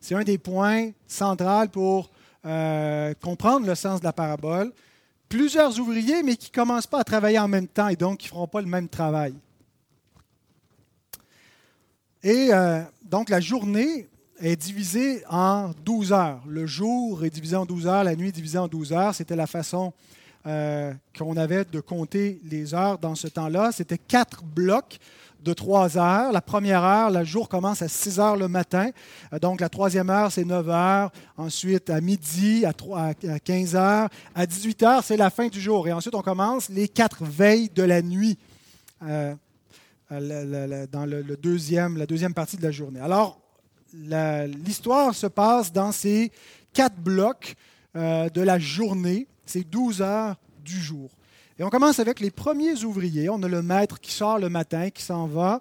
C'est 0.00 0.16
un 0.16 0.24
des 0.24 0.36
points 0.36 0.90
centraux 1.06 1.68
pour 1.68 2.10
euh, 2.44 3.14
comprendre 3.20 3.66
le 3.66 3.74
sens 3.74 4.00
de 4.00 4.04
la 4.04 4.12
parabole. 4.12 4.72
Plusieurs 5.28 5.78
ouvriers, 5.78 6.22
mais 6.22 6.36
qui 6.36 6.50
ne 6.50 6.54
commencent 6.54 6.86
pas 6.86 7.00
à 7.00 7.04
travailler 7.04 7.38
en 7.38 7.48
même 7.48 7.68
temps 7.68 7.88
et 7.88 7.96
donc 7.96 8.18
qui 8.18 8.26
ne 8.26 8.30
feront 8.30 8.48
pas 8.48 8.60
le 8.60 8.66
même 8.66 8.88
travail. 8.88 9.34
Et 12.22 12.48
euh, 12.52 12.82
donc 13.04 13.30
la 13.30 13.40
journée 13.40 14.08
est 14.40 14.56
divisée 14.56 15.24
en 15.28 15.70
12 15.84 16.12
heures. 16.12 16.42
Le 16.46 16.66
jour 16.66 17.24
est 17.24 17.30
divisé 17.30 17.56
en 17.56 17.64
12 17.64 17.86
heures, 17.86 18.04
la 18.04 18.16
nuit 18.16 18.28
est 18.28 18.32
divisée 18.32 18.58
en 18.58 18.68
12 18.68 18.92
heures. 18.92 19.14
C'était 19.14 19.36
la 19.36 19.46
façon 19.46 19.92
euh, 20.46 20.92
qu'on 21.16 21.36
avait 21.36 21.64
de 21.64 21.80
compter 21.80 22.40
les 22.44 22.74
heures 22.74 22.98
dans 22.98 23.14
ce 23.14 23.28
temps-là. 23.28 23.70
C'était 23.72 23.98
quatre 23.98 24.42
blocs 24.42 24.98
de 25.42 25.52
3 25.52 25.98
heures. 25.98 26.32
La 26.32 26.40
première 26.40 26.84
heure, 26.84 27.10
le 27.10 27.24
jour 27.24 27.48
commence 27.48 27.82
à 27.82 27.88
6 27.88 28.20
heures 28.20 28.36
le 28.36 28.48
matin. 28.48 28.90
Euh, 29.32 29.38
donc 29.38 29.60
la 29.60 29.68
troisième 29.68 30.10
heure, 30.10 30.30
c'est 30.32 30.44
9 30.44 30.68
heures. 30.68 31.12
Ensuite, 31.36 31.90
à 31.90 32.00
midi, 32.00 32.64
à, 32.64 32.72
3, 32.72 33.00
à 33.00 33.38
15 33.38 33.76
heures. 33.76 34.08
À 34.34 34.46
18 34.46 34.82
heures, 34.82 35.04
c'est 35.04 35.16
la 35.16 35.30
fin 35.30 35.48
du 35.48 35.60
jour. 35.60 35.88
Et 35.88 35.92
ensuite, 35.92 36.14
on 36.14 36.22
commence 36.22 36.68
les 36.68 36.88
quatre 36.88 37.24
veilles 37.24 37.70
de 37.70 37.82
la 37.82 38.02
nuit. 38.02 38.38
Euh, 39.02 39.34
dans 40.10 41.06
le, 41.06 41.36
deuxième, 41.36 41.96
la 41.96 42.06
deuxième 42.06 42.34
partie 42.34 42.58
de 42.58 42.62
la 42.62 42.70
journée. 42.70 43.00
Alors, 43.00 43.40
l'histoire 43.94 45.14
se 45.14 45.26
passe 45.26 45.72
dans 45.72 45.90
ces 45.90 46.30
quatre 46.72 46.96
blocs 46.96 47.54
euh, 47.96 48.28
de 48.28 48.42
la 48.42 48.58
journée, 48.58 49.26
ces 49.46 49.64
douze 49.64 50.02
heures 50.02 50.36
du 50.62 50.78
jour. 50.78 51.10
On 51.62 51.70
commence 51.70 52.00
avec 52.00 52.18
les 52.18 52.30
premiers 52.30 52.82
ouvriers. 52.84 53.28
On 53.28 53.42
a 53.42 53.48
le 53.48 53.62
maître 53.62 54.00
qui 54.00 54.12
sort 54.12 54.38
le 54.38 54.48
matin, 54.48 54.90
qui 54.90 55.02
s'en 55.02 55.26
va 55.26 55.60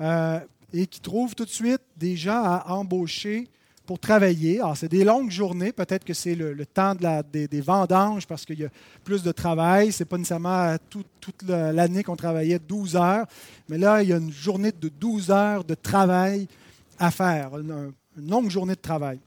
euh, 0.00 0.40
et 0.74 0.86
qui 0.86 1.00
trouve 1.00 1.34
tout 1.34 1.44
de 1.44 1.50
suite 1.50 1.80
des 1.96 2.16
gens 2.16 2.42
à 2.44 2.66
embaucher 2.68 3.48
pour 3.86 3.98
travailler. 3.98 4.60
Alors, 4.60 4.76
c'est 4.76 4.88
des 4.90 5.04
longues 5.04 5.30
journées. 5.30 5.72
Peut-être 5.72 6.04
que 6.04 6.12
c'est 6.12 6.34
le, 6.34 6.66
temps 6.66 6.94
des, 6.94 7.60
vendanges 7.62 8.26
parce 8.26 8.44
qu'il 8.44 8.58
y 8.58 8.64
a 8.66 8.68
plus 9.02 9.22
de 9.22 9.32
travail. 9.32 9.92
Ce 9.92 10.02
n'est 10.02 10.06
pas 10.06 10.18
nécessairement 10.18 10.76
toute 10.90 11.42
l'année 11.48 12.02
qu'on 12.02 12.16
travaillait 12.16 12.58
12 12.58 12.96
heures. 12.96 13.26
Mais 13.70 13.78
là, 13.78 14.02
il 14.02 14.10
y 14.10 14.12
a 14.12 14.18
une 14.18 14.30
journée 14.30 14.72
de 14.72 14.90
12 14.90 15.30
heures 15.30 15.64
de 15.64 15.74
travail 15.74 16.46
à 16.98 17.10
faire, 17.10 17.56
une, 17.56 17.92
longue 18.18 18.50
journée 18.50 18.74
de 18.74 18.80
travail. 18.80 19.18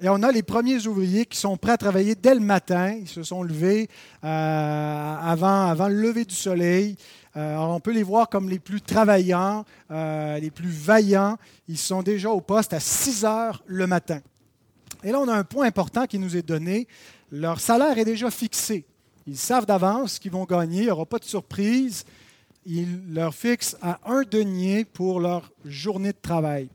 Et 0.00 0.08
on 0.08 0.22
a 0.22 0.32
les 0.32 0.42
premiers 0.42 0.86
ouvriers 0.86 1.24
qui 1.24 1.38
sont 1.38 1.56
prêts 1.56 1.72
à 1.72 1.76
travailler 1.76 2.16
dès 2.16 2.34
le 2.34 2.40
matin. 2.40 2.94
Ils 3.00 3.08
se 3.08 3.22
sont 3.22 3.42
levés 3.42 3.88
euh, 4.24 5.16
avant, 5.16 5.72
le 5.88 5.94
lever 5.94 6.24
du 6.24 6.34
soleil. 6.34 6.96
Euh, 7.36 7.56
on 7.56 7.78
peut 7.80 7.92
les 7.92 8.02
voir 8.02 8.28
comme 8.28 8.48
les 8.48 8.58
plus 8.58 8.80
travaillants, 8.80 9.64
euh, 9.90 10.38
les 10.40 10.50
plus 10.50 10.68
vaillants. 10.68 11.36
Ils 11.68 11.78
sont 11.78 12.02
déjà 12.02 12.30
au 12.30 12.40
poste 12.40 12.72
à 12.72 12.80
6 12.80 13.24
heures 13.24 13.62
le 13.66 13.86
matin. 13.86 14.20
Et 15.04 15.12
là, 15.12 15.20
on 15.20 15.28
a 15.28 15.34
un 15.34 15.44
point 15.44 15.66
important 15.66 16.06
qui 16.06 16.18
nous 16.18 16.36
est 16.36 16.46
donné. 16.46 16.88
Leur 17.30 17.60
salaire 17.60 17.96
est 17.96 18.04
déjà 18.04 18.30
fixé. 18.30 18.84
Ils 19.26 19.38
savent 19.38 19.66
d'avance 19.66 20.18
qu'ils 20.18 20.32
vont 20.32 20.44
gagner. 20.44 20.80
Il 20.80 20.84
n'y 20.86 20.90
aura 20.90 21.06
pas 21.06 21.18
de 21.18 21.24
surprise. 21.24 22.04
Ils 22.66 23.12
leur 23.12 23.34
fixent 23.34 23.76
à 23.80 24.00
un 24.06 24.22
denier 24.22 24.84
pour 24.84 25.20
leur 25.20 25.52
journée 25.64 26.12
de 26.12 26.18
travail. 26.20 26.68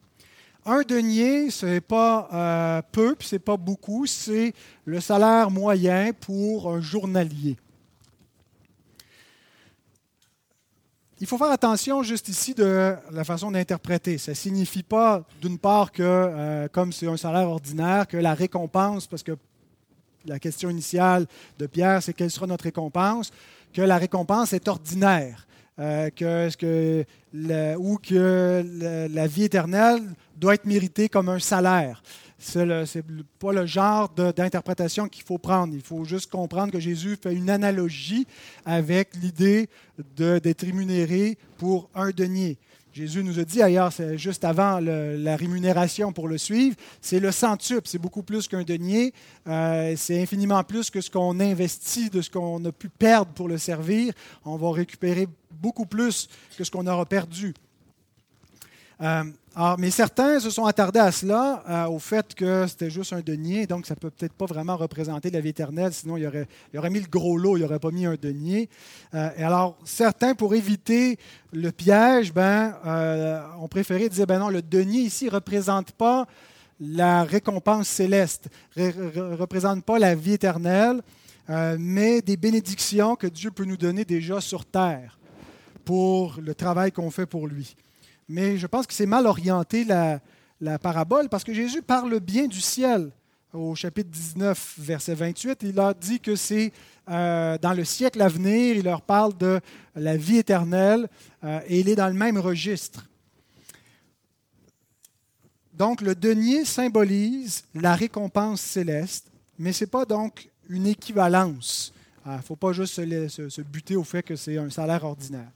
Un 0.71 0.83
denier, 0.83 1.49
ce 1.49 1.65
n'est 1.65 1.81
pas 1.81 2.29
euh, 2.31 2.81
peu, 2.91 3.15
ce 3.21 3.33
n'est 3.33 3.39
pas 3.39 3.57
beaucoup, 3.57 4.05
c'est 4.05 4.53
le 4.85 5.01
salaire 5.01 5.49
moyen 5.49 6.11
pour 6.13 6.71
un 6.71 6.79
journalier. 6.79 7.57
Il 11.19 11.25
faut 11.25 11.39
faire 11.39 11.49
attention 11.49 12.03
juste 12.03 12.27
ici 12.27 12.53
de 12.53 12.95
la 13.11 13.23
façon 13.23 13.49
d'interpréter. 13.49 14.19
Ça 14.19 14.33
ne 14.33 14.35
signifie 14.35 14.83
pas, 14.83 15.23
d'une 15.41 15.57
part, 15.57 15.91
que 15.91 16.03
euh, 16.03 16.67
comme 16.67 16.93
c'est 16.93 17.07
un 17.07 17.17
salaire 17.17 17.49
ordinaire, 17.49 18.07
que 18.07 18.17
la 18.17 18.35
récompense, 18.35 19.07
parce 19.07 19.23
que 19.23 19.35
la 20.23 20.38
question 20.38 20.69
initiale 20.69 21.25
de 21.57 21.65
Pierre, 21.65 22.03
c'est 22.03 22.13
quelle 22.13 22.29
sera 22.29 22.45
notre 22.45 22.65
récompense, 22.65 23.31
que 23.73 23.81
la 23.81 23.97
récompense 23.97 24.53
est 24.53 24.67
ordinaire, 24.67 25.47
euh, 25.79 26.09
que, 26.09 27.05
ou 27.77 27.98
que 27.98 29.07
la 29.12 29.27
vie 29.27 29.43
éternelle 29.43 30.01
doit 30.36 30.55
être 30.55 30.65
méritée 30.65 31.09
comme 31.09 31.29
un 31.29 31.39
salaire. 31.39 32.01
Ce 32.38 32.59
n'est 32.59 33.24
pas 33.38 33.51
le 33.51 33.65
genre 33.65 34.09
d'interprétation 34.09 35.09
qu'il 35.09 35.24
faut 35.24 35.38
prendre. 35.38 35.74
Il 35.74 35.81
faut 35.81 36.05
juste 36.05 36.31
comprendre 36.31 36.71
que 36.71 36.79
Jésus 36.79 37.17
fait 37.21 37.33
une 37.33 37.50
analogie 37.50 38.25
avec 38.65 39.15
l'idée 39.15 39.69
d'être 40.15 40.65
rémunéré 40.65 41.38
pour 41.57 41.89
un 41.93 42.12
denier. 42.12 42.57
Jésus 42.93 43.24
nous 43.24 43.39
a 43.39 43.43
dit 43.43 43.62
ailleurs, 43.62 43.91
juste 44.15 44.43
avant 44.43 44.79
la 44.79 45.36
rémunération 45.36 46.12
pour 46.12 46.27
le 46.27 46.38
suivre, 46.38 46.75
c'est 47.01 47.19
le 47.19 47.31
centuple, 47.31 47.84
c'est 47.86 48.00
beaucoup 48.00 48.24
plus 48.24 48.48
qu'un 48.48 48.63
denier, 48.63 49.13
euh, 49.48 49.93
c'est 49.96 50.22
infiniment 50.22 50.63
plus 50.63 50.89
que 50.89 51.00
ce 51.00 51.12
qu'on 51.12 51.39
investit, 51.39 52.10
de 52.10 52.22
ce 52.22 52.29
qu'on 52.29 52.63
a 52.65 52.72
pu 52.72 52.89
perdre 52.89 53.31
pour 53.34 53.48
le 53.48 53.58
servir. 53.58 54.13
On 54.43 54.58
va 54.58 54.72
récupérer 54.72 55.27
beaucoup 55.51 55.86
plus 55.86 56.29
que 56.58 56.63
ce 56.63 56.72
qu'on 56.72 56.88
aura 56.88 57.05
perdu. 57.05 57.53
Euh, 59.01 59.24
mais 59.77 59.91
certains 59.91 60.39
se 60.39 60.50
sont 60.50 60.65
attardés 60.65 61.00
à 61.00 61.12
cela, 61.12 61.63
euh, 61.70 61.86
au 61.88 62.00
fait 62.00 62.36
que 62.36 62.68
c'était 62.68 62.89
juste 62.89 63.13
un 63.13 63.22
denier, 63.22 63.65
donc 63.65 63.86
ça 63.86 63.94
ne 63.94 64.00
peut 64.00 64.10
peut-être 64.10 64.34
pas 64.34 64.46
vraiment 64.46 64.77
représenter 64.77 65.32
la 65.32 65.39
vie 65.39 65.50
éternelle, 65.50 65.94
sinon 65.94 66.18
il 66.18 66.27
aurait, 66.27 66.48
aurait 66.77 66.89
mis 66.89 67.00
le 67.00 67.08
gros 67.08 67.38
lot, 67.38 67.58
il 67.58 67.62
n'aurait 67.62 67.79
pas 67.79 67.91
mis 67.91 68.06
un 68.06 68.15
denier. 68.15 68.70
Euh, 69.13 69.29
et 69.38 69.44
alors, 69.44 69.77
certains, 69.86 70.36
pour 70.36 70.53
éviter 70.53 71.18
le 71.53 71.72
piège, 71.72 72.34
ben, 72.34 72.75
ont 73.60 73.68
préféré 73.68 74.10
dire, 74.10 74.27
ben 74.27 74.39
non, 74.39 74.50
le 74.50 74.62
denier 74.62 75.01
ici 75.01 75.25
ne 75.25 75.32
représente 75.32 75.91
pas 75.91 76.27
la 76.79 77.24
récompense 77.24 77.88
céleste, 77.88 78.50
ne 78.77 79.36
représente 79.36 79.84
pas 79.84 80.00
la 80.00 80.15
vie 80.15 80.34
éternelle, 80.34 81.01
mais 81.77 82.22
des 82.22 82.38
bénédictions 82.38 83.15
que 83.15 83.27
Dieu 83.27 83.51
peut 83.51 83.65
nous 83.65 83.75
donner 83.75 84.06
déjà 84.06 84.39
sur 84.39 84.65
terre 84.65 85.20
pour 85.84 86.38
le 86.39 86.53
travail 86.53 86.91
qu'on 86.91 87.12
fait 87.12 87.25
pour 87.25 87.48
lui 87.48 87.75
mais 88.29 88.57
je 88.57 88.67
pense 88.67 88.86
que 88.86 88.93
c'est 88.93 89.07
mal 89.07 89.25
orienté 89.25 89.83
la, 89.83 90.21
parabole 90.79 91.29
parce 91.29 91.43
que 91.43 91.53
Jésus 91.53 91.81
parle 91.81 92.19
bien 92.19 92.48
du 92.48 92.62
ciel. 92.62 93.12
Au 93.51 93.74
chapitre 93.74 94.09
19, 94.12 94.75
verset 94.77 95.15
28, 95.15 95.59
il 95.63 95.74
leur 95.74 95.95
dit 95.95 96.19
que 96.19 96.36
c'est 96.36 96.71
euh, 97.09 97.57
dans 97.57 97.74
le 97.74 97.83
siècle 97.83 98.21
à 98.21 98.27
venir, 98.27 98.75
il 98.75 98.83
leur 98.83 99.01
parle 99.01 99.36
de 99.36 99.59
la 99.95 100.15
vie 100.15 100.38
éternelle 100.38 101.09
euh, 101.43 101.59
et 101.67 101.79
il 101.79 101.89
est 101.89 101.95
dans 101.95 102.07
le 102.07 102.13
même 102.13 102.38
registre. 102.38 103.07
Donc 105.74 106.01
le 106.01 106.13
denier 106.13 106.65
symbolise 106.65 107.63
la 107.74 107.95
récompense 107.95 108.62
céleste, 108.62 109.31
mais 109.57 109.74
ce 109.74 109.86
n'est 109.86 109.89
pas 109.89 110.05
donc 110.05 110.50
une 110.67 110.86
équivalence. 110.86 111.91
Il 112.27 112.33
ne 112.33 112.41
faut 112.41 112.57
pas 112.57 112.74
juste 112.74 112.93
se 112.93 113.62
buter 113.62 113.95
au 113.95 114.03
fait 114.03 114.21
que 114.21 114.36
c'est 114.36 114.57
un 114.57 114.69
salaire 114.69 115.03
ordinaire. 115.03 115.50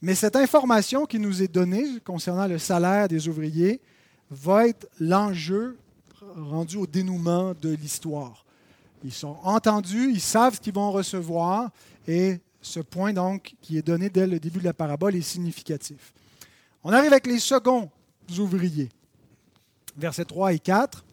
Mais 0.00 0.14
cette 0.14 0.36
information 0.36 1.06
qui 1.06 1.18
nous 1.18 1.42
est 1.42 1.52
donnée 1.52 2.00
concernant 2.04 2.46
le 2.46 2.58
salaire 2.58 3.08
des 3.08 3.28
ouvriers 3.28 3.80
va 4.30 4.68
être 4.68 4.86
l'enjeu 5.00 5.76
rendu 6.36 6.76
au 6.76 6.86
dénouement 6.86 7.54
de 7.60 7.70
l'histoire. 7.70 8.44
Ils 9.04 9.12
sont 9.12 9.36
entendus, 9.42 10.10
ils 10.12 10.20
savent 10.20 10.56
ce 10.56 10.60
qu'ils 10.60 10.74
vont 10.74 10.90
recevoir 10.90 11.70
et 12.06 12.38
ce 12.60 12.80
point 12.80 13.12
donc 13.12 13.54
qui 13.60 13.78
est 13.78 13.82
donné 13.82 14.10
dès 14.10 14.26
le 14.26 14.38
début 14.38 14.58
de 14.58 14.64
la 14.64 14.72
parabole 14.72 15.16
est 15.16 15.22
significatif. 15.22 16.12
On 16.84 16.92
arrive 16.92 17.12
avec 17.12 17.26
les 17.26 17.38
seconds 17.38 17.90
ouvriers. 18.38 18.88
Versets 19.96 20.24
3 20.24 20.52
et 20.52 20.58
4. 20.58 21.04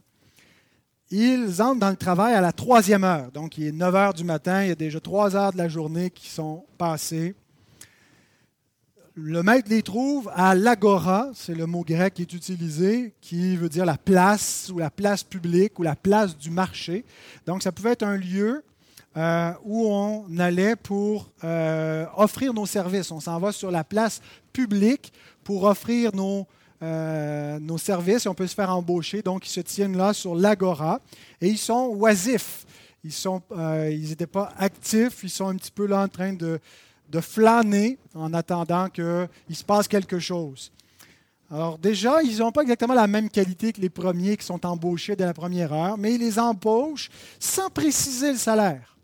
ils 1.12 1.62
entrent 1.62 1.80
dans 1.80 1.90
le 1.90 1.96
travail 1.96 2.34
à 2.34 2.42
la 2.42 2.52
troisième 2.52 3.04
heure. 3.04 3.32
Donc, 3.32 3.58
il 3.58 3.68
est 3.68 3.72
9 3.72 3.96
heures 3.96 4.14
du 4.14 4.24
matin, 4.24 4.64
il 4.64 4.70
y 4.70 4.72
a 4.72 4.76
déjà 4.76 5.00
trois 5.00 5.36
heures 5.36 5.54
de 5.54 5.58
la 5.58 5.68
journée 5.68 6.12
qui 6.12 6.30
sont 6.30 6.66
passées. 6.78 7.36
Le 9.18 9.44
maître 9.44 9.70
les 9.70 9.82
trouve 9.82 10.30
à 10.36 10.56
l'agora, 10.56 11.30
c'est 11.34 11.56
le 11.56 11.66
mot 11.66 11.86
grec 11.86 12.16
qui 12.16 12.24
est 12.24 12.34
utilisé, 12.34 13.14
qui 13.22 13.56
veut 13.56 13.70
dire 13.70 13.86
la 13.86 13.98
place 13.98 14.70
ou 14.74 14.78
la 14.78 14.90
place 14.90 15.24
publique 15.24 15.80
ou 15.80 15.84
la 15.84 15.96
place 15.96 16.38
du 16.38 16.50
marché. 16.50 17.06
Donc, 17.46 17.64
ça 17.64 17.72
pouvait 17.72 17.92
être 17.92 18.04
un 18.04 18.18
lieu 18.18 18.62
euh, 19.16 19.54
où 19.64 19.88
on 19.88 20.38
allait 20.38 20.76
pour 20.76 21.32
euh, 21.46 22.06
offrir 22.18 22.54
nos 22.54 22.66
services. 22.66 23.10
On 23.10 23.22
s'en 23.22 23.40
va 23.40 23.54
sur 23.54 23.72
la 23.72 23.86
place 23.86 24.22
publique 24.52 25.14
pour 25.46 25.64
offrir 25.64 26.14
nos, 26.14 26.46
euh, 26.84 27.58
nos 27.62 27.78
services 27.78 28.26
et 28.26 28.30
on 28.30 28.36
peut 28.36 28.48
se 28.48 28.56
faire 28.56 28.76
embaucher. 28.76 29.22
Donc, 29.22 29.48
ils 29.48 29.52
se 29.52 29.62
tiennent 29.62 29.96
là 29.96 30.12
sur 30.12 30.36
l'agora 30.36 31.00
et 31.40 31.48
ils 31.48 31.58
sont 31.58 31.88
oisifs. 31.96 32.66
Ils 33.02 34.10
n'étaient 34.10 34.28
pas 34.28 34.52
actifs, 34.58 35.24
ils 35.24 35.30
sont 35.30 35.48
un 35.48 35.56
petit 35.56 35.72
peu 35.72 35.86
là 35.86 36.02
en 36.02 36.10
train 36.10 36.34
de, 36.34 36.60
de 37.10 37.20
flâner 37.20 37.98
en 38.14 38.34
attendant 38.34 38.90
qu'il 38.90 39.56
se 39.56 39.64
passe 39.64 39.88
quelque 39.88 40.20
chose. 40.20 40.72
Alors 41.52 41.78
déjà, 41.78 42.24
ils 42.24 42.40
n'ont 42.40 42.52
pas 42.52 42.64
exactement 42.64 42.96
la 42.96 43.08
même 43.08 43.30
qualité 43.30 43.72
que 43.72 43.82
les 43.82 43.90
premiers 43.90 44.36
qui 44.36 44.46
sont 44.46 44.66
embauchés 44.66 45.16
dès 45.16 45.26
la 45.26 45.34
première 45.34 45.74
heure, 45.74 45.98
mais 45.98 46.16
ils 46.16 46.20
les 46.20 46.40
embauchent 46.40 47.10
sans 47.40 47.70
préciser 47.70 48.32
le 48.32 48.38
salaire. 48.38 48.98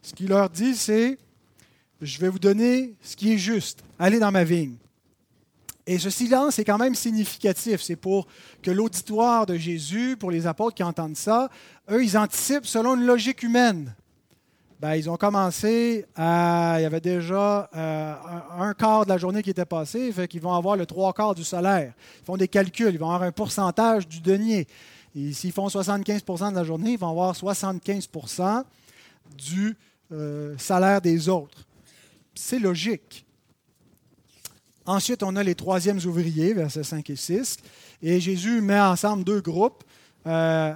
Ce 0.00 0.12
qu'il 0.14 0.28
leur 0.28 0.48
dit, 0.48 0.76
c'est, 0.76 1.18
je 2.00 2.18
vais 2.18 2.28
vous 2.28 2.38
donner 2.38 2.94
ce 3.02 3.16
qui 3.16 3.32
est 3.32 3.38
juste. 3.38 3.82
Allez 3.98 4.18
dans 4.18 4.32
ma 4.32 4.44
vigne. 4.44 4.76
Et 5.86 5.98
ce 5.98 6.10
silence 6.10 6.58
est 6.58 6.64
quand 6.64 6.78
même 6.78 6.94
significatif. 6.94 7.82
C'est 7.82 7.96
pour 7.96 8.28
que 8.62 8.70
l'auditoire 8.70 9.46
de 9.46 9.56
Jésus, 9.56 10.16
pour 10.16 10.30
les 10.30 10.46
apôtres 10.46 10.76
qui 10.76 10.82
entendent 10.84 11.16
ça, 11.16 11.50
eux, 11.90 12.04
ils 12.04 12.16
anticipent 12.16 12.66
selon 12.66 12.94
une 12.94 13.04
logique 13.04 13.42
humaine. 13.42 13.94
Ben, 14.82 14.96
ils 14.96 15.08
ont 15.08 15.16
commencé 15.16 16.04
à. 16.16 16.74
Il 16.80 16.82
y 16.82 16.84
avait 16.84 17.00
déjà 17.00 17.70
euh, 17.72 18.14
un, 18.58 18.74
quart 18.74 19.04
de 19.04 19.10
la 19.10 19.16
journée 19.16 19.40
qui 19.40 19.50
était 19.50 19.64
passé, 19.64 20.10
fait 20.10 20.26
qu'ils 20.26 20.40
vont 20.40 20.54
avoir 20.54 20.76
le 20.76 20.86
trois 20.86 21.12
quarts 21.12 21.36
du 21.36 21.44
salaire. 21.44 21.92
Ils 22.20 22.24
font 22.24 22.36
des 22.36 22.48
calculs, 22.48 22.92
ils 22.92 22.98
vont 22.98 23.12
avoir 23.12 23.22
un 23.22 23.30
pourcentage 23.30 24.08
du 24.08 24.20
denier. 24.20 24.66
Et 25.14 25.32
s'ils 25.34 25.52
font 25.52 25.68
75% 25.68 26.50
de 26.50 26.56
la 26.56 26.64
journée, 26.64 26.94
ils 26.94 26.98
vont 26.98 27.10
avoir 27.10 27.32
75% 27.32 28.64
du 29.38 29.76
euh, 30.10 30.58
salaire 30.58 31.00
des 31.00 31.28
autres. 31.28 31.64
C'est 32.34 32.58
logique. 32.58 33.24
Ensuite, 34.84 35.22
on 35.22 35.36
a 35.36 35.44
les 35.44 35.54
troisièmes 35.54 36.00
ouvriers, 36.04 36.54
versets 36.54 36.82
5 36.82 37.08
et 37.08 37.14
6. 37.14 37.58
Et 38.02 38.18
Jésus 38.18 38.60
met 38.60 38.80
ensemble 38.80 39.22
deux 39.22 39.42
groupes, 39.42 39.84
euh, 40.26 40.74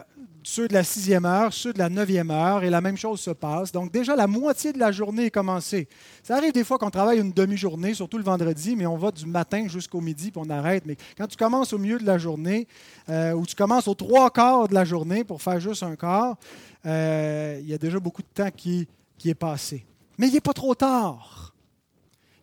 ceux 0.49 0.69
de 0.69 0.75
la 0.75 0.85
sixième 0.85 1.25
heure, 1.25 1.53
ceux 1.53 1.73
de 1.73 1.79
la 1.81 1.89
neuvième 1.89 2.31
heure, 2.31 2.63
et 2.63 2.71
la 2.71 2.81
même 2.81 2.97
chose 2.97 3.19
se 3.19 3.33
passe. 3.33 3.73
Donc 3.73 3.91
déjà, 3.91 4.15
la 4.15 4.29
moitié 4.29 4.73
de 4.73 4.79
la 4.79 4.93
journée 4.93 5.25
est 5.25 5.31
commencée. 5.31 5.89
Ça 6.23 6.37
arrive 6.37 6.53
des 6.53 6.63
fois 6.63 6.79
qu'on 6.79 6.89
travaille 6.91 7.19
une 7.19 7.33
demi-journée, 7.33 7.95
surtout 7.95 8.17
le 8.17 8.23
vendredi, 8.23 8.77
mais 8.77 8.87
on 8.87 8.97
va 8.97 9.11
du 9.11 9.27
matin 9.27 9.67
jusqu'au 9.67 10.01
midi, 10.01 10.31
puis 10.31 10.41
on 10.45 10.49
arrête. 10.49 10.87
Mais 10.87 10.97
quand 11.19 11.27
tu 11.27 11.37
commences 11.37 11.73
au 11.73 11.79
milieu 11.79 11.99
de 11.99 12.07
la 12.07 12.17
journée, 12.17 12.69
euh, 13.09 13.33
ou 13.33 13.45
tu 13.45 13.57
commences 13.57 13.89
aux 13.89 13.97
trois 13.97 14.31
quarts 14.31 14.69
de 14.69 14.75
la 14.75 14.85
journée 14.85 15.25
pour 15.25 15.43
faire 15.43 15.59
juste 15.59 15.83
un 15.83 15.97
quart, 15.97 16.37
il 16.85 17.67
y 17.67 17.75
a 17.75 17.79
déjà 17.79 17.99
beaucoup 17.99 18.23
de 18.23 18.29
temps 18.33 18.51
qui 18.57 18.87
qui 19.19 19.31
est 19.31 19.35
passé. 19.35 19.85
Mais 20.17 20.29
il 20.29 20.35
n'est 20.35 20.41
pas 20.41 20.53
trop 20.53 20.75
tard. 20.77 21.55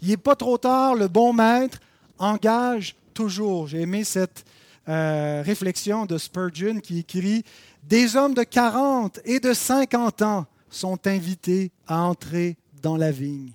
Il 0.01 0.09
n'est 0.09 0.17
pas 0.17 0.35
trop 0.35 0.57
tard. 0.57 0.95
Le 0.95 1.07
bon 1.07 1.31
maître 1.31 1.79
engage 2.17 2.95
toujours. 3.13 3.67
J'ai 3.67 3.81
aimé 3.81 4.03
cette 4.03 4.43
euh, 4.89 5.41
réflexion 5.45 6.05
de 6.05 6.17
Spurgeon 6.17 6.79
qui 6.79 6.99
écrit 6.99 7.43
Des 7.83 8.15
hommes 8.15 8.33
de 8.33 8.43
40 8.43 9.19
et 9.25 9.39
de 9.39 9.53
50 9.53 10.21
ans 10.21 10.45
sont 10.69 11.07
invités 11.07 11.71
à 11.87 12.01
entrer 12.01 12.57
dans 12.81 12.97
la 12.97 13.11
vigne. 13.11 13.51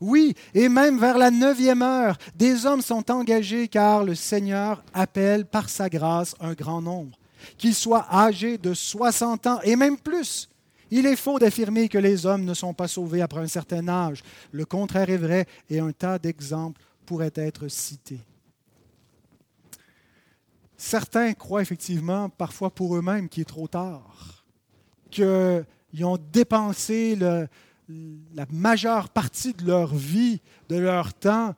Oui, 0.00 0.34
et 0.52 0.68
même 0.68 0.98
vers 0.98 1.16
la 1.16 1.30
neuvième 1.30 1.82
heure, 1.82 2.18
des 2.34 2.66
hommes 2.66 2.82
sont 2.82 3.10
engagés 3.10 3.68
car 3.68 4.04
le 4.04 4.14
Seigneur 4.14 4.84
appelle 4.92 5.46
par 5.46 5.68
sa 5.68 5.88
grâce 5.88 6.34
un 6.40 6.52
grand 6.52 6.82
nombre, 6.82 7.16
qu'ils 7.56 7.74
soient 7.74 8.06
âgés 8.12 8.58
de 8.58 8.74
60 8.74 9.46
ans 9.46 9.60
et 9.62 9.76
même 9.76 9.96
plus. 9.96 10.48
Il 10.90 11.06
est 11.06 11.16
faux 11.16 11.38
d'affirmer 11.38 11.88
que 11.88 11.98
les 11.98 12.26
hommes 12.26 12.44
ne 12.44 12.54
sont 12.54 12.74
pas 12.74 12.88
sauvés 12.88 13.22
après 13.22 13.40
un 13.40 13.48
certain 13.48 13.88
âge. 13.88 14.22
Le 14.52 14.64
contraire 14.64 15.10
est 15.10 15.16
vrai 15.16 15.46
et 15.70 15.80
un 15.80 15.92
tas 15.92 16.18
d'exemples 16.18 16.80
pourraient 17.06 17.32
être 17.34 17.68
cités. 17.68 18.20
Certains 20.86 21.32
croient 21.32 21.62
effectivement, 21.62 22.28
parfois 22.28 22.68
pour 22.68 22.94
eux-mêmes, 22.94 23.30
qu'il 23.30 23.40
est 23.40 23.46
trop 23.46 23.66
tard, 23.66 24.44
qu'ils 25.10 25.64
ont 26.02 26.18
dépensé 26.30 27.16
la 27.16 28.46
majeure 28.50 29.08
partie 29.08 29.54
de 29.54 29.66
leur 29.66 29.94
vie, 29.94 30.42
de 30.68 30.76
leur 30.76 31.14
temps, 31.14 31.54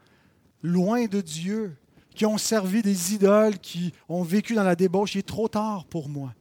loin 0.62 1.06
de 1.06 1.20
Dieu, 1.20 1.76
qui 2.14 2.24
ont 2.24 2.38
servi 2.38 2.82
des 2.82 3.14
idoles, 3.14 3.58
qui 3.58 3.92
ont 4.08 4.22
vécu 4.22 4.54
dans 4.54 4.62
la 4.62 4.76
débauche. 4.76 5.16
Il 5.16 5.18
est 5.18 5.22
trop 5.26 5.48
tard 5.48 5.86
pour 5.86 6.08
moi. 6.08 6.32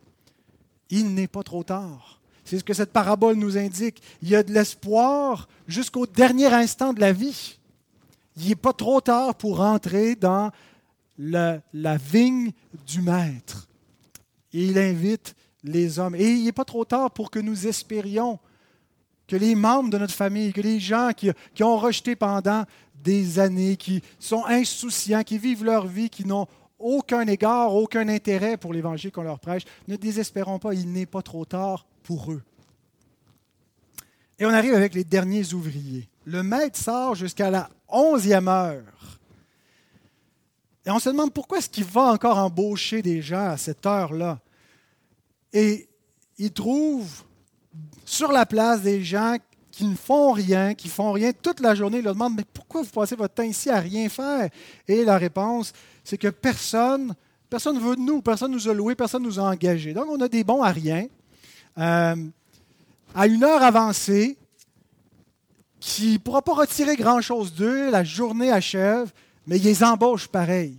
Il 0.92 1.16
n'est 1.16 1.28
pas 1.28 1.42
trop 1.42 1.64
tard. 1.64 2.22
C'est 2.44 2.60
ce 2.60 2.64
que 2.64 2.76
cette 2.76 2.94
parabole 2.94 3.38
nous 3.38 3.58
indique. 3.58 4.00
Il 4.22 4.30
y 4.30 4.36
a 4.36 4.44
de 4.44 4.54
l'espoir 4.54 5.50
jusqu'au 5.68 6.06
dernier 6.06 6.54
instant 6.54 6.94
de 6.94 7.00
la 7.00 7.14
vie. 7.14 7.58
Il 8.38 8.50
n'est 8.50 8.56
pas 8.56 8.74
trop 8.74 9.02
tard 9.02 9.34
pour 9.34 9.62
entrer 9.62 10.16
dans 10.16 10.52
la, 11.18 11.62
vigne 11.98 12.52
du 12.88 13.02
Maître. 13.02 13.68
Et 14.54 14.66
il 14.66 14.78
invite 14.78 15.36
les 15.64 16.00
hommes. 16.00 16.16
Et 16.16 16.28
il 16.28 16.46
n'est 16.46 16.52
pas 16.52 16.66
trop 16.66 16.86
tard 16.86 17.12
pour 17.12 17.32
que 17.32 17.40
nous 17.40 17.68
espérions 17.68 18.40
que 19.28 19.36
les 19.36 19.56
membres 19.56 19.90
de 19.90 19.98
notre 19.98 20.14
famille, 20.14 20.54
que 20.54 20.62
les 20.62 20.80
gens 20.80 21.12
qui, 21.16 21.32
qui, 21.54 21.64
ont 21.64 21.78
rejeté 21.78 22.16
pendant 22.16 22.64
des 23.04 23.40
années, 23.40 23.76
qui 23.76 24.02
sont 24.20 24.46
insouciants, 24.46 25.24
qui 25.24 25.38
vivent 25.38 25.64
leur 25.64 25.88
vie, 25.88 26.10
qui 26.10 26.26
n'ont 26.26 26.48
aucun 26.78 27.26
égard, 27.28 27.74
aucun 27.74 28.08
intérêt 28.08 28.58
pour 28.58 28.74
l'évangile 28.74 29.12
qu'on 29.12 29.24
leur 29.24 29.40
prêche, 29.40 29.64
ne 29.88 29.96
désespérons 29.96 30.60
pas, 30.60 30.74
il 30.74 30.92
n'est 30.92 31.06
pas 31.06 31.22
trop 31.22 31.46
tard 31.46 31.86
pour 32.04 32.32
eux. 32.32 32.44
Et 34.38 34.46
on 34.46 34.50
arrive 34.50 34.74
avec 34.74 34.94
les 34.94 35.04
derniers 35.04 35.54
ouvriers. 35.54 36.08
Le 36.26 36.44
maître 36.44 36.78
sort 36.78 37.16
jusqu'à 37.16 37.50
la 37.50 37.70
onzième 37.88 38.48
heure. 38.48 39.20
Et 40.86 40.92
on 40.92 41.00
se 41.00 41.10
demande 41.10 41.34
pourquoi 41.34 41.58
est-ce 41.58 41.70
qu'il 41.70 41.86
va 41.86 42.04
encore 42.04 42.38
embaucher 42.38 43.02
des 43.02 43.22
gens 43.22 43.50
à 43.50 43.58
cette 43.58 43.86
heure-là. 43.86 44.40
Et 45.52 45.88
il 46.38 46.52
trouve 46.52 47.24
sur 48.06 48.32
la 48.32 48.46
place 48.46 48.82
des 48.82 49.04
gens 49.04 49.38
qui 49.72 49.86
ne 49.86 49.96
font 49.96 50.32
rien, 50.32 50.74
qui 50.74 50.88
font 50.88 51.12
rien 51.12 51.32
toute 51.34 51.60
la 51.60 51.76
journée. 51.76 51.98
Il 51.98 52.04
leur 52.04 52.14
demande, 52.14 52.36
mais 52.38 52.46
pourquoi 52.54 52.84
vous 52.84 52.90
passez 52.90 53.16
votre 53.16 53.34
temps 53.34 53.44
ici 53.44 53.70
à 53.70 53.80
rien 53.80 54.08
faire? 54.10 54.50
Et 54.88 55.04
la 55.04 55.18
réponse, 55.18 55.74
c'est 56.04 56.18
que 56.18 56.28
personne, 56.28 57.16
personne 57.50 57.76
ne 57.76 57.82
veut 57.82 57.96
de 57.96 58.02
nous, 58.02 58.22
personne 58.22 58.52
ne 58.52 58.56
nous 58.56 58.70
a 58.70 58.74
loués, 58.74 58.96
personne 58.96 59.24
ne 59.24 59.28
nous 59.28 59.40
a 59.40 59.44
engagés. 59.44 59.94
Donc 59.94 60.06
on 60.10 60.22
a 60.22 60.28
des 60.28 60.44
bons 60.44 60.62
à 60.62 60.72
rien. 60.72 61.08
Euh, 61.78 62.16
à 63.16 63.28
une 63.28 63.44
heure 63.44 63.64
avancée, 63.64 64.38
qui 65.80 66.14
ne 66.14 66.18
pourra 66.18 66.42
pas 66.42 66.54
retirer 66.54 66.96
grand-chose 66.96 67.54
d'eux, 67.54 67.92
la 67.92 68.04
journée 68.04 68.52
achève, 68.52 69.12
mais 69.48 69.58
ils 69.58 69.64
les 69.64 69.84
embauchent 69.84 70.28
pareil. 70.28 70.78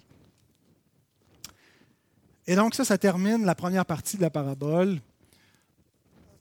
Et 2.47 2.55
donc 2.55 2.75
ça, 2.75 2.85
ça 2.85 2.99
termine 2.99 3.45
la 3.45 3.55
première 3.55 3.85
partie 3.85 4.17
de 4.17 4.23
la 4.23 4.31
parabole, 4.31 5.01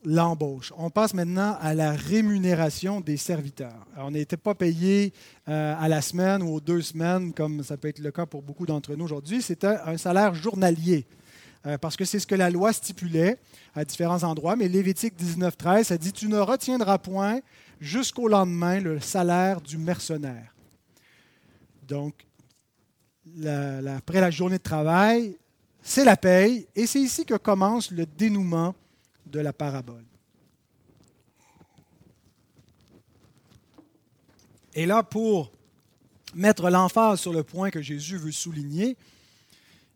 l'embauche. 0.04 0.72
On 0.78 0.92
passe 0.92 1.14
maintenant 1.14 1.58
à 1.60 1.74
la 1.74 1.94
rémunération 1.94 3.02
des 3.02 3.18
serviteurs. 3.18 3.88
on 3.98 4.12
n'était 4.12 4.38
pas 4.38 4.54
payé 4.54 5.14
euh, 5.50 5.76
à 5.80 5.88
la 5.88 6.02
semaine 6.02 6.44
ou 6.44 6.54
aux 6.54 6.62
deux 6.62 6.82
semaines, 6.82 7.34
comme 7.34 7.64
ça 7.64 7.76
peut 7.78 7.88
être 7.88 8.00
le 8.00 8.12
cas 8.12 8.28
pour 8.28 8.44
beaucoup 8.44 8.68
d'entre 8.68 8.96
nous 8.96 9.06
aujourd'hui, 9.06 9.42
c'était 9.42 9.78
un 9.86 9.98
salaire 9.98 10.36
journalier. 10.36 11.06
Euh, 11.66 11.80
parce 11.80 11.96
que 11.96 12.06
c'est 12.06 12.20
ce 12.20 12.28
que 12.28 12.36
la 12.36 12.52
loi 12.52 12.72
stipulait 12.74 13.40
à 13.74 13.84
différents 13.84 14.24
endroits. 14.24 14.56
Mais 14.56 14.68
Lévitique 14.68 15.16
19.13, 15.20 15.86
ça 15.86 15.98
dit, 15.98 16.14
tu 16.14 16.28
ne 16.28 16.38
retiendras 16.38 17.00
point 17.00 17.40
jusqu'au 17.82 18.28
lendemain 18.28 18.80
le 18.80 19.00
salaire 19.00 19.62
du 19.62 19.78
mercenaire. 19.78 20.55
Donc, 21.88 22.26
après 23.88 24.22
la 24.22 24.32
journée 24.32 24.58
de 24.58 24.64
travail, 24.64 25.38
c'est 25.82 26.06
la 26.06 26.18
paye, 26.18 26.68
et 26.76 26.88
c'est 26.88 27.02
ici 27.02 27.26
que 27.26 27.36
commence 27.36 27.92
le 27.92 28.06
dénouement 28.06 28.74
de 29.26 29.40
la 29.40 29.54
parabole. 29.54 30.04
Et 34.74 34.86
là, 34.86 35.04
pour 35.04 35.52
mettre 36.34 36.70
l'emphase 36.70 37.22
sur 37.22 37.32
le 37.32 37.44
point 37.44 37.70
que 37.70 37.82
Jésus 37.82 38.18
veut 38.18 38.32
souligner, 38.32 38.98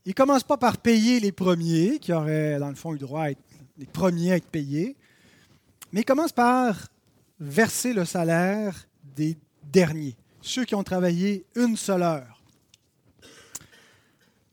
il 0.06 0.10
ne 0.10 0.13
commence 0.13 0.43
pas 0.43 0.58
par 0.58 0.78
payer 0.78 1.19
les 1.19 1.32
premiers, 1.32 1.99
qui 1.99 2.13
auraient, 2.13 2.58
dans 2.60 2.69
le 2.69 2.75
fond, 2.75 2.95
eu 2.95 2.97
droit 2.97 3.23
à 3.23 3.32
être 3.32 3.41
les 3.78 3.86
premiers 3.86 4.34
à 4.34 4.36
être 4.36 4.47
payés, 4.47 4.95
mais 5.91 6.02
il 6.02 6.06
commence 6.06 6.34
par 6.34 6.88
verser 7.39 7.93
le 7.93 8.06
salaire 8.06 8.88
des 9.15 9.38
derniers, 9.63 10.15
ceux 10.41 10.65
qui 10.65 10.75
ont 10.75 10.84
travaillé 10.84 11.45
une 11.56 11.78
seule 11.78 12.04
heure. 12.04 12.41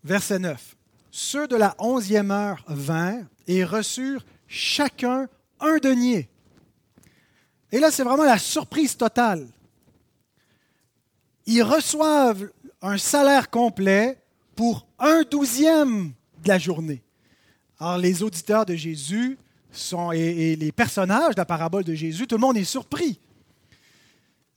Verset 0.05 0.39
9. 0.39 0.77
Ceux 1.11 1.49
de 1.49 1.57
la 1.57 1.75
onzième 1.79 2.31
heure 2.31 2.63
vinrent 2.69 3.27
et 3.47 3.65
reçurent 3.65 4.25
chacun 4.47 5.29
un 5.61 5.79
denier. 5.79 6.29
Et 7.73 7.81
là, 7.81 7.91
c'est 7.91 8.05
vraiment 8.05 8.25
la 8.25 8.39
surprise 8.39 8.97
totale. 8.97 9.47
Ils 11.47 11.63
reçoivent 11.63 12.51
un 12.83 12.99
salaire 12.99 13.51
complet 13.51 14.19
pour 14.55 14.87
un 14.99 15.23
douzième 15.23 16.13
de 16.43 16.49
la 16.49 16.59
journée. 16.59 17.03
Alors, 17.79 17.99
les 17.99 18.23
auditeurs 18.23 18.67
de 18.67 18.75
Jésus 18.75 19.39
sont, 19.71 20.13
et, 20.13 20.57
les 20.57 20.73
personnages 20.73 21.35
de 21.35 21.41
la 21.41 21.45
parabole 21.45 21.85
de 21.85 21.95
Jésus, 21.95 22.27
tout 22.27 22.37
le 22.37 22.41
monde 22.41 22.57
est 22.57 22.65
surpris. 22.65 23.21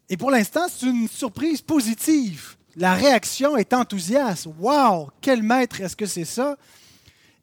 Et 0.10 0.17
pour 0.17 0.32
l'instant, 0.32 0.67
c'est 0.67 0.88
une 0.88 1.08
surprise 1.08 1.62
positive. 1.62 2.56
La 2.76 2.93
réaction 2.93 3.58
est 3.58 3.74
enthousiaste. 3.74 4.48
Wow, 4.60 5.10
quel 5.22 5.43
maître 5.43 5.82
est-ce 5.82 5.95
que 5.95 6.06
c'est 6.06 6.26
ça? 6.26 6.58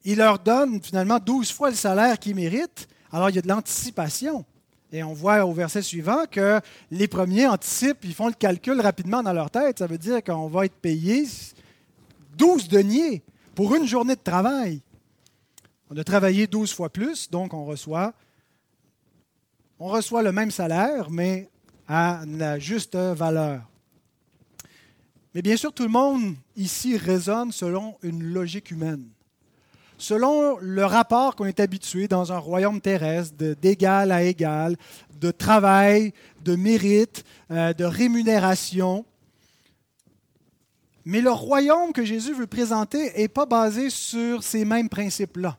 Il 0.04 0.18
leur 0.18 0.38
donne 0.38 0.82
finalement 0.82 1.18
12 1.18 1.52
fois 1.52 1.70
le 1.70 1.76
salaire 1.76 2.18
qu'ils 2.18 2.34
méritent. 2.34 2.88
Alors, 3.12 3.30
il 3.30 3.36
y 3.36 3.38
a 3.38 3.42
de 3.42 3.48
l'anticipation. 3.48 4.44
Et 4.92 5.02
on 5.02 5.12
voit 5.12 5.44
au 5.44 5.52
verset 5.52 5.82
suivant 5.82 6.24
que 6.30 6.60
les 6.90 7.08
premiers 7.08 7.46
anticipent, 7.46 8.04
ils 8.04 8.14
font 8.14 8.28
le 8.28 8.34
calcul 8.34 8.80
rapidement 8.80 9.22
dans 9.22 9.32
leur 9.32 9.50
tête. 9.50 9.78
Ça 9.78 9.86
veut 9.86 9.98
dire 9.98 10.22
qu'on 10.22 10.48
va 10.48 10.64
être 10.64 10.76
payé 10.76 11.26
12 12.36 12.68
deniers 12.68 13.22
pour 13.54 13.74
une 13.74 13.86
journée 13.86 14.14
de 14.14 14.20
travail. 14.20 14.80
On 15.90 15.96
a 15.96 16.04
travaillé 16.04 16.46
12 16.46 16.72
fois 16.72 16.88
plus, 16.88 17.30
donc 17.30 17.54
on 17.54 17.64
reçoit, 17.64 18.12
on 19.78 19.88
reçoit 19.88 20.22
le 20.22 20.32
même 20.32 20.50
salaire, 20.50 21.10
mais 21.10 21.48
à 21.88 22.22
la 22.26 22.58
juste 22.58 22.96
valeur. 22.96 23.62
Mais 25.34 25.42
bien 25.42 25.56
sûr, 25.56 25.72
tout 25.72 25.82
le 25.82 25.90
monde 25.90 26.34
ici 26.56 26.96
raisonne 26.96 27.52
selon 27.52 27.96
une 28.02 28.22
logique 28.22 28.70
humaine. 28.70 29.06
Selon 29.98 30.58
le 30.58 30.84
rapport 30.84 31.36
qu'on 31.36 31.46
est 31.46 31.60
habitué 31.60 32.08
dans 32.08 32.32
un 32.32 32.38
royaume 32.38 32.80
terrestre 32.80 33.34
d'égal 33.36 34.12
à 34.12 34.22
égal, 34.22 34.76
de 35.20 35.30
travail, 35.30 36.12
de 36.42 36.56
mérite, 36.56 37.24
euh, 37.50 37.72
de 37.72 37.84
rémunération. 37.84 39.04
Mais 41.04 41.20
le 41.20 41.30
royaume 41.30 41.92
que 41.92 42.04
Jésus 42.04 42.34
veut 42.34 42.46
présenter 42.46 43.12
n'est 43.16 43.28
pas 43.28 43.46
basé 43.46 43.90
sur 43.90 44.42
ces 44.42 44.64
mêmes 44.64 44.88
principes-là. 44.88 45.56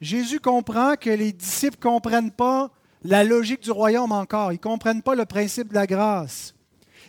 Jésus 0.00 0.40
comprend 0.40 0.94
que 0.94 1.10
les 1.10 1.32
disciples 1.32 1.78
ne 1.78 1.82
comprennent 1.82 2.30
pas 2.30 2.70
la 3.02 3.24
logique 3.24 3.62
du 3.62 3.70
royaume 3.70 4.12
encore. 4.12 4.52
Ils 4.52 4.56
ne 4.56 4.60
comprennent 4.60 5.02
pas 5.02 5.14
le 5.14 5.24
principe 5.24 5.68
de 5.68 5.74
la 5.74 5.86
grâce. 5.86 6.54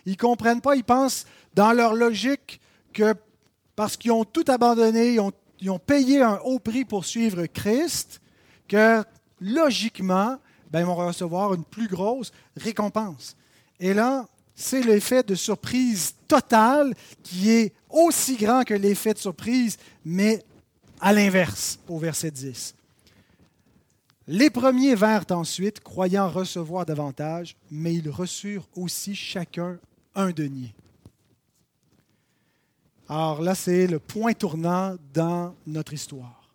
Ils 0.06 0.14
ne 0.14 0.18
comprennent 0.18 0.62
pas, 0.62 0.76
ils 0.76 0.84
pensent 0.84 1.26
dans 1.54 1.72
leur 1.74 1.94
logique 1.94 2.60
que 2.94 3.14
parce 3.76 3.96
qu'ils 3.96 4.12
ont 4.12 4.26
tout 4.26 4.46
abandonné, 4.48 5.14
ils 5.14 5.70
ont, 5.70 5.80
payé 5.80 6.22
un 6.22 6.40
haut 6.44 6.60
prix 6.60 6.84
pour 6.84 7.06
suivre 7.06 7.46
Christ, 7.46 8.20
que 8.68 9.04
logiquement, 9.40 10.38
ben, 10.70 10.82
ils 10.82 10.86
vont 10.86 10.96
recevoir 10.96 11.54
une 11.54 11.64
plus 11.64 11.88
grosse 11.88 12.32
récompense. 12.58 13.38
Et 13.80 13.94
là, 13.94 14.28
c'est 14.54 14.82
l'effet 14.82 15.24
de 15.24 15.36
surprise 15.36 16.14
totale 16.28 16.94
qui 17.24 17.52
est 17.52 17.74
aussi 17.90 18.36
grand 18.36 18.64
que 18.64 18.74
l'effet 18.74 19.14
de 19.14 19.20
surprise, 19.20 19.78
mais 20.04 20.44
à 21.00 21.14
l'inverse, 21.14 21.80
au 21.88 21.98
verset 21.98 22.32
10. 22.32 22.76
Les 24.32 24.52
premiers 24.52 24.94
vinrent 24.94 25.26
ensuite, 25.32 25.80
croyant 25.80 26.30
recevoir 26.30 26.86
davantage, 26.86 27.56
mais 27.72 27.96
ils 27.96 28.12
reçurent 28.12 28.68
aussi 28.76 29.16
chacun 29.16 29.80
un 30.14 30.30
denier. 30.30 30.76
Alors 33.08 33.42
là, 33.42 33.56
c'est 33.56 33.88
le 33.88 33.98
point 33.98 34.34
tournant 34.34 34.96
dans 35.16 35.56
notre 35.66 35.94
histoire. 35.94 36.48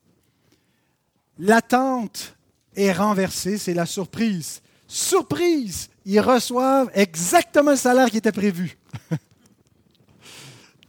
L'attente 1.37 2.37
est 2.76 2.92
renversée, 2.92 3.58
c'est 3.58 3.74
la 3.74 3.87
surprise. 3.87 4.62
Surprise, 4.87 5.90
ils 6.04 6.20
reçoivent 6.20 6.92
exactement 6.94 7.72
le 7.72 7.76
salaire 7.76 8.08
qui 8.08 8.18
était 8.18 8.30
prévu. 8.30 8.78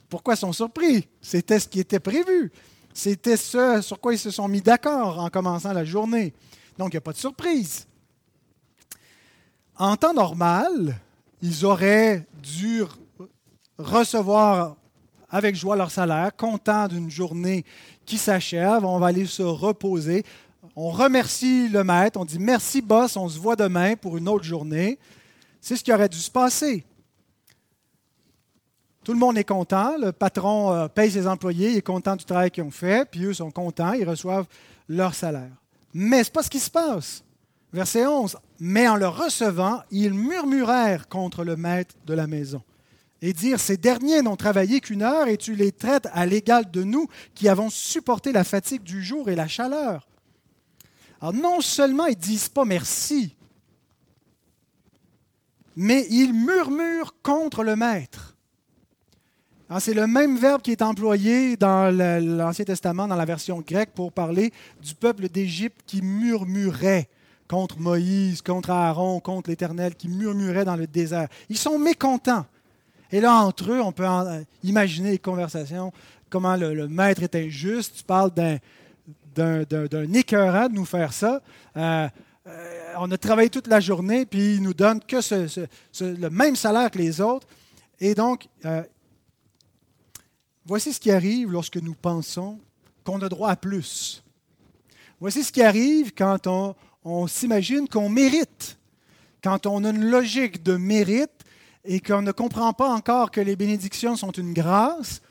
Pourquoi 0.08 0.36
sont 0.36 0.54
surpris? 0.54 1.08
C'était 1.20 1.60
ce 1.60 1.68
qui 1.68 1.80
était 1.80 2.00
prévu. 2.00 2.52
C'était 2.94 3.38
ce 3.38 3.82
sur 3.82 4.00
quoi 4.00 4.14
ils 4.14 4.20
se 4.20 4.30
sont 4.30 4.48
mis 4.48 4.62
d'accord 4.62 5.18
en 5.18 5.32
commençant 5.32 5.74
la 5.74 5.84
journée. 5.84 6.32
Donc, 6.78 6.94
il 6.94 6.96
n'y 6.96 7.00
a 7.00 7.02
pas 7.02 7.14
de 7.14 7.18
surprise. 7.18 7.88
En 9.78 9.96
temps 9.98 10.14
normal, 10.14 11.00
ils 11.42 11.66
auraient 11.66 12.26
dû 12.42 12.84
recevoir 13.78 14.76
avec 15.30 15.56
joie 15.56 15.76
leur 15.76 15.92
salaire, 15.92 16.36
contents 16.36 16.88
d'une 16.88 17.10
journée 17.10 17.66
qui 18.06 18.18
s'achève. 18.18 18.86
On 18.86 19.00
va 19.00 19.08
aller 19.08 19.26
se 19.26 19.44
reposer. 19.44 20.24
On 20.76 20.90
remercie 20.90 21.68
le 21.68 21.84
maître. 21.84 22.20
On 22.20 22.26
dit 22.26 22.40
merci, 22.40 22.82
boss. 22.82 23.18
On 23.18 23.28
se 23.28 23.40
voit 23.40 23.56
demain 23.56 23.96
pour 23.96 24.18
une 24.18 24.30
autre 24.30 24.46
journée. 24.46 24.98
C'est 25.60 25.76
ce 25.76 25.84
qui 25.84 25.92
aurait 25.92 26.10
dû 26.10 26.18
se 26.18 26.32
passer. 26.32 26.86
Tout 29.04 29.14
le 29.14 29.20
monde 29.20 29.38
est 29.38 29.44
content. 29.44 29.98
Le 30.00 30.12
patron 30.12 30.72
euh, 30.72 30.88
paye 30.88 31.12
ses 31.12 31.28
employés. 31.28 31.72
Il 31.72 31.78
est 31.78 31.82
content 31.82 32.16
du 32.16 32.26
travail 32.26 32.50
qu'ils 32.50 32.64
ont 32.64 32.72
fait. 32.72 33.10
Puis 33.10 33.26
eux 33.26 33.34
sont 33.34 33.52
contents. 33.52 33.94
Ils 33.94 34.08
reçoivent 34.08 34.48
leur 34.88 35.14
salaire. 35.14 35.52
Mais 35.98 36.26
ce 36.26 36.30
n'est 36.30 36.34
pas 36.34 36.44
ce 36.44 36.50
qui 36.50 36.60
se 36.60 36.70
passe. 36.70 37.24
Verset 37.72 38.06
11. 38.06 38.38
Mais 38.60 38.86
en 38.86 38.98
le 38.98 39.08
recevant, 39.08 39.82
ils 39.92 40.14
murmurèrent 40.14 41.08
contre 41.08 41.46
le 41.46 41.56
maître 41.56 41.96
de 42.06 42.14
la 42.14 42.28
maison. 42.28 42.62
Et 43.22 43.32
dire, 43.32 43.62
ces 43.62 43.78
derniers 43.78 44.22
n'ont 44.22 44.36
travaillé 44.36 44.82
qu'une 44.82 45.04
heure 45.04 45.30
et 45.30 45.38
tu 45.38 45.56
les 45.56 45.72
traites 45.72 46.10
à 46.12 46.26
l'égal 46.26 46.70
de 46.70 46.84
nous 46.84 47.08
qui 47.34 47.48
avons 47.48 47.70
supporté 47.70 48.34
la 48.34 48.44
fatigue 48.44 48.84
du 48.84 49.02
jour 49.02 49.30
et 49.30 49.36
la 49.36 49.48
chaleur. 49.48 50.06
Alors 51.22 51.34
non 51.34 51.62
seulement 51.62 52.08
ils 52.08 52.18
ne 52.18 52.22
disent 52.22 52.50
pas 52.50 52.66
merci, 52.66 53.34
mais 55.78 56.06
ils 56.10 56.34
murmurent 56.34 57.16
contre 57.24 57.64
le 57.64 57.78
maître. 57.78 58.25
C'est 59.80 59.94
le 59.96 60.06
même 60.06 60.38
verbe 60.38 60.62
qui 60.62 60.72
est 60.72 60.82
employé 60.82 61.58
dans 61.58 61.94
l'Ancien 61.94 62.66
Testament, 62.66 63.08
dans 63.08 63.16
la 63.16 63.26
version 63.26 63.62
grecque, 63.66 63.92
pour 63.96 64.12
parler 64.12 64.54
du 64.82 64.94
peuple 64.94 65.28
d'Égypte 65.28 65.82
qui 65.88 66.02
murmurait 66.02 67.08
contre 67.48 67.80
Moïse, 67.80 68.42
contre 68.42 68.70
Aaron, 68.70 69.20
contre 69.20 69.50
l'Éternel, 69.50 69.96
qui 69.96 70.08
murmurait 70.08 70.66
dans 70.66 70.76
le 70.76 70.88
désert. 70.88 71.28
Ils 71.50 71.58
sont 71.58 71.80
mécontents. 71.80 72.46
Et 73.12 73.20
là, 73.20 73.34
entre 73.36 73.72
eux, 73.72 73.82
on 73.82 73.92
peut 73.92 74.06
imaginer 74.64 75.12
les 75.12 75.20
conversations, 75.20 75.92
comment 76.30 76.56
le, 76.56 76.88
maître 76.88 77.24
est 77.24 77.36
injuste. 77.36 77.98
Tu 77.98 78.04
parles 78.04 78.32
d'un, 78.32 79.64
d'un, 79.64 80.14
écœurant 80.14 80.70
de 80.70 80.76
nous 80.76 80.86
faire 80.86 81.12
ça. 81.12 81.42
Euh, 81.78 82.08
euh, 82.48 82.94
on 83.00 83.10
a 83.12 83.18
travaillé 83.18 83.50
toute 83.50 83.68
la 83.68 83.80
journée, 83.80 84.26
puis 84.26 84.56
il 84.56 84.62
nous 84.62 84.74
donne 84.74 85.00
que 85.00 85.18
le 86.02 86.30
même 86.30 86.56
salaire 86.56 86.92
que 86.92 87.00
les 87.00 87.20
autres. 87.20 87.48
Et 88.00 88.14
donc, 88.14 88.48
euh, 88.66 88.84
voici 90.66 90.94
ce 90.94 91.00
qui 91.00 91.12
arrive 91.12 91.52
lorsque 91.52 91.78
nous 91.78 91.94
pensons 91.94 92.60
qu'on 93.04 93.22
a 93.22 93.30
droit 93.30 93.50
à 93.50 93.56
plus. 93.56 94.24
Voici 95.20 95.44
ce 95.44 95.52
qui 95.52 95.62
arrive 95.62 96.14
quand 96.14 96.48
on 97.04 97.28
s'imagine 97.28 97.88
qu'on 97.88 98.10
mérite, 98.10 98.78
quand 99.44 99.66
on 99.66 99.84
a 99.84 99.92
une 99.92 100.06
logique 100.06 100.64
de 100.64 100.76
mérite 100.76 101.32
et 101.86 102.00
qu'on 102.00 102.22
ne 102.22 102.32
comprend 102.32 102.74
pas 102.74 102.90
encore 102.90 103.32
que 103.32 103.42
les 103.42 103.56
bénédictions 103.56 104.16
sont 104.16 104.32
une 104.32 104.54
grâce 104.54 105.22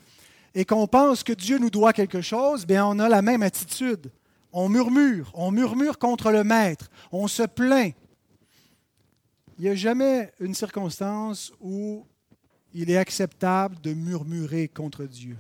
et 0.54 0.64
qu'on 0.64 0.86
pense 0.86 1.24
que 1.24 1.32
Dieu 1.32 1.58
nous 1.58 1.70
doit 1.70 1.92
quelque 1.92 2.20
chose, 2.20 2.64
bien 2.64 2.86
on 2.86 2.98
a 2.98 3.08
la 3.08 3.22
même 3.22 3.42
attitude. 3.42 4.10
On 4.52 4.68
murmure, 4.68 5.32
on 5.34 5.50
murmure 5.50 5.98
contre 5.98 6.30
le 6.30 6.44
Maître, 6.44 6.88
on 7.10 7.26
se 7.26 7.42
plaint. 7.42 7.92
Il 9.58 9.64
n'y 9.64 9.70
a 9.70 9.74
jamais 9.74 10.32
une 10.38 10.54
circonstance 10.54 11.52
où 11.60 12.06
il 12.74 12.90
est 12.90 12.96
acceptable 12.96 13.76
de 13.80 13.94
murmurer 13.94 14.68
contre 14.68 15.04
Dieu. 15.04 15.36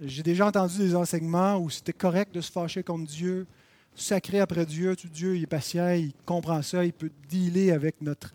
J'ai 0.00 0.22
déjà 0.22 0.46
entendu 0.46 0.78
des 0.78 0.94
enseignements 0.94 1.58
où 1.58 1.68
c'était 1.68 1.92
correct 1.92 2.34
de 2.34 2.40
se 2.40 2.50
fâcher 2.50 2.82
contre 2.82 3.10
Dieu, 3.10 3.46
sacré 3.94 4.40
après 4.40 4.66
Dieu, 4.66 4.96
tout 4.96 5.08
Dieu 5.08 5.36
est 5.36 5.46
patient, 5.46 5.90
il 5.90 6.12
comprend 6.24 6.62
ça, 6.62 6.84
il 6.84 6.92
peut 6.92 7.10
dealer 7.28 7.70
avec 7.72 8.00
notre, 8.00 8.32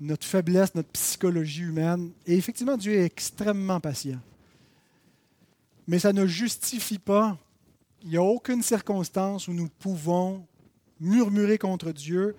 notre 0.00 0.26
faiblesse, 0.26 0.74
notre 0.74 0.90
psychologie 0.90 1.62
humaine. 1.62 2.10
Et 2.26 2.36
effectivement, 2.36 2.76
Dieu 2.76 2.94
est 2.94 3.04
extrêmement 3.04 3.80
patient. 3.80 4.20
Mais 5.88 5.98
ça 5.98 6.12
ne 6.12 6.26
justifie 6.26 6.98
pas, 6.98 7.38
il 8.02 8.10
n'y 8.10 8.16
a 8.16 8.22
aucune 8.22 8.62
circonstance 8.62 9.48
où 9.48 9.52
nous 9.52 9.68
pouvons 9.68 10.44
murmurer 11.00 11.58
contre 11.58 11.92
Dieu, 11.92 12.34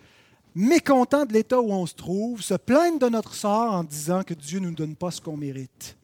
mécontents 0.58 1.26
de 1.26 1.34
l'état 1.34 1.62
où 1.62 1.72
on 1.72 1.86
se 1.86 1.93
trouve, 1.93 2.41
se 2.41 2.56
plaindre 2.56 2.98
de 2.98 3.10
notre 3.10 3.36
sort 3.36 3.74
en 3.74 3.84
disant 3.84 4.24
que 4.24 4.34
Dieu 4.34 4.60
ne 4.60 4.70
nous 4.70 4.76
donne 4.76 4.96
pas 4.96 5.12
ce 5.12 5.22
qu'on 5.22 5.38
mérite. 5.38 5.96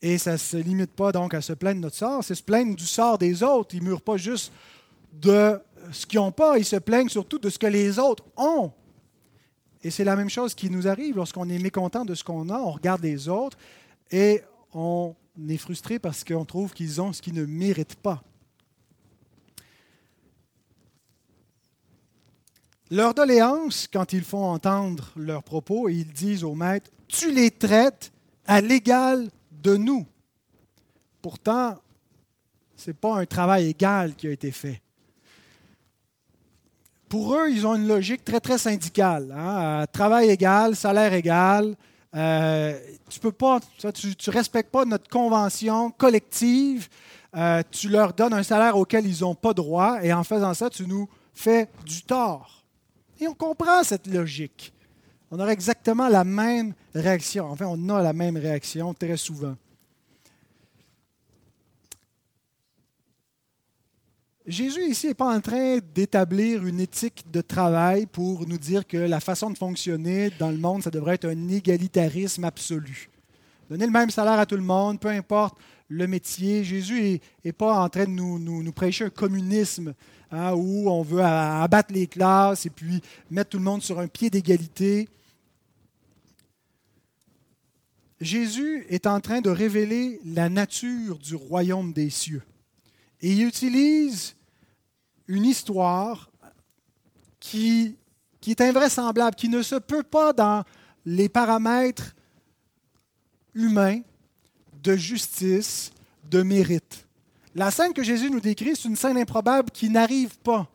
Et 0.00 0.16
ça 0.16 0.32
ne 0.32 0.36
se 0.36 0.56
limite 0.56 0.92
pas 0.92 1.10
donc 1.10 1.34
à 1.34 1.40
se 1.40 1.52
plaindre 1.52 1.78
de 1.78 1.82
notre 1.82 1.96
sort, 1.96 2.22
c'est 2.22 2.36
se 2.36 2.42
plaindre 2.42 2.76
du 2.76 2.86
sort 2.86 3.18
des 3.18 3.42
autres. 3.42 3.74
Ils 3.74 3.82
ne 3.82 3.88
murent 3.88 4.00
pas 4.00 4.16
juste 4.16 4.52
de 5.12 5.60
ce 5.90 6.06
qu'ils 6.06 6.20
n'ont 6.20 6.30
pas, 6.30 6.56
ils 6.56 6.64
se 6.64 6.76
plaignent 6.76 7.08
surtout 7.08 7.38
de 7.38 7.50
ce 7.50 7.58
que 7.58 7.66
les 7.66 7.98
autres 7.98 8.24
ont. 8.36 8.70
Et 9.82 9.90
c'est 9.90 10.04
la 10.04 10.14
même 10.14 10.30
chose 10.30 10.54
qui 10.54 10.70
nous 10.70 10.86
arrive 10.86 11.16
lorsqu'on 11.16 11.48
est 11.48 11.58
mécontent 11.58 12.04
de 12.04 12.14
ce 12.14 12.22
qu'on 12.22 12.48
a, 12.48 12.58
on 12.58 12.70
regarde 12.70 13.02
les 13.02 13.28
autres 13.28 13.58
et 14.12 14.42
on 14.72 15.16
est 15.48 15.56
frustré 15.56 15.98
parce 15.98 16.22
qu'on 16.22 16.44
trouve 16.44 16.72
qu'ils 16.72 17.00
ont 17.00 17.12
ce 17.12 17.20
qu'ils 17.20 17.34
ne 17.34 17.44
méritent 17.44 17.96
pas. 17.96 18.22
Leur 22.92 23.14
doléance, 23.14 23.88
quand 23.90 24.12
ils 24.12 24.22
font 24.22 24.44
entendre 24.44 25.12
leurs 25.16 25.42
propos, 25.42 25.88
ils 25.88 26.12
disent 26.12 26.44
au 26.44 26.54
maître, 26.54 26.90
tu 27.08 27.32
les 27.32 27.50
traites 27.50 28.12
à 28.46 28.60
l'égal 28.60 29.30
de 29.50 29.78
nous. 29.78 30.06
Pourtant, 31.22 31.78
ce 32.76 32.90
n'est 32.90 32.94
pas 32.94 33.16
un 33.16 33.24
travail 33.24 33.70
égal 33.70 34.14
qui 34.14 34.28
a 34.28 34.30
été 34.30 34.50
fait. 34.50 34.82
Pour 37.08 37.34
eux, 37.34 37.48
ils 37.50 37.66
ont 37.66 37.76
une 37.76 37.88
logique 37.88 38.26
très, 38.26 38.40
très 38.40 38.58
syndicale. 38.58 39.34
Hein. 39.34 39.86
Travail 39.90 40.28
égal, 40.28 40.76
salaire 40.76 41.14
égal. 41.14 41.74
Euh, 42.14 42.78
tu 43.08 43.20
peux 43.20 43.32
pas, 43.32 43.58
tu 43.94 44.28
respectes 44.28 44.70
pas 44.70 44.84
notre 44.84 45.08
convention 45.08 45.90
collective. 45.92 46.90
Euh, 47.34 47.62
tu 47.70 47.88
leur 47.88 48.12
donnes 48.12 48.34
un 48.34 48.42
salaire 48.42 48.76
auquel 48.76 49.06
ils 49.06 49.22
n'ont 49.22 49.34
pas 49.34 49.54
droit 49.54 50.00
et 50.02 50.12
en 50.12 50.24
faisant 50.24 50.52
ça, 50.52 50.68
tu 50.68 50.86
nous 50.86 51.08
fais 51.32 51.70
du 51.86 52.02
tort. 52.02 52.61
Et 53.22 53.28
on 53.28 53.34
comprend 53.34 53.84
cette 53.84 54.08
logique. 54.08 54.72
On 55.30 55.38
aurait 55.38 55.52
exactement 55.52 56.08
la 56.08 56.24
même 56.24 56.74
réaction. 56.92 57.46
Enfin, 57.46 57.66
on 57.68 57.88
a 57.88 58.02
la 58.02 58.12
même 58.12 58.36
réaction 58.36 58.92
très 58.94 59.16
souvent. 59.16 59.54
Jésus 64.44 64.82
ici 64.86 65.06
n'est 65.06 65.14
pas 65.14 65.32
en 65.32 65.40
train 65.40 65.78
d'établir 65.94 66.66
une 66.66 66.80
éthique 66.80 67.24
de 67.30 67.42
travail 67.42 68.06
pour 68.06 68.44
nous 68.48 68.58
dire 68.58 68.84
que 68.84 68.96
la 68.96 69.20
façon 69.20 69.50
de 69.50 69.56
fonctionner 69.56 70.30
dans 70.40 70.50
le 70.50 70.58
monde, 70.58 70.82
ça 70.82 70.90
devrait 70.90 71.14
être 71.14 71.28
un 71.28 71.48
égalitarisme 71.48 72.42
absolu. 72.42 73.08
Donner 73.70 73.86
le 73.86 73.92
même 73.92 74.10
salaire 74.10 74.40
à 74.40 74.46
tout 74.46 74.56
le 74.56 74.62
monde, 74.62 74.98
peu 74.98 75.10
importe 75.10 75.56
le 75.86 76.08
métier. 76.08 76.64
Jésus 76.64 77.20
n'est 77.44 77.52
pas 77.52 77.84
en 77.84 77.88
train 77.88 78.04
de 78.04 78.10
nous, 78.10 78.40
nous, 78.40 78.72
prêcher 78.72 79.04
un 79.04 79.10
communisme 79.10 79.94
hein, 80.32 80.54
où 80.54 80.88
on 80.88 81.02
veut 81.02 81.22
abattre 81.22 81.92
les 81.92 82.06
classes 82.06 82.66
et 82.66 82.70
puis 82.70 83.00
mettre 83.30 83.50
tout 83.50 83.58
le 83.58 83.64
monde 83.64 83.82
sur 83.82 84.00
un 84.00 84.08
pied 84.08 84.30
d'égalité. 84.30 85.08
Jésus 88.20 88.86
est 88.88 89.06
en 89.06 89.20
train 89.20 89.40
de 89.40 89.50
révéler 89.50 90.20
la 90.24 90.48
nature 90.48 91.18
du 91.18 91.34
royaume 91.34 91.92
des 91.92 92.10
cieux. 92.10 92.42
Et 93.20 93.32
il 93.32 93.46
utilise 93.46 94.34
une 95.28 95.44
histoire 95.44 96.30
qui, 97.38 97.96
qui 98.40 98.52
est 98.52 98.60
invraisemblable, 98.60 99.36
qui 99.36 99.48
ne 99.48 99.62
se 99.62 99.76
peut 99.76 100.02
pas 100.02 100.32
dans 100.32 100.64
les 101.04 101.28
paramètres 101.28 102.14
humains 103.54 104.00
de 104.82 104.96
justice, 104.96 105.92
de 106.30 106.42
mérite. 106.42 107.06
La 107.54 107.70
scène 107.70 107.92
que 107.92 108.02
Jésus 108.02 108.30
nous 108.30 108.40
décrit, 108.40 108.74
c'est 108.74 108.88
une 108.88 108.96
scène 108.96 109.18
improbable 109.18 109.70
qui 109.70 109.90
n'arrive 109.90 110.38
pas 110.38 110.66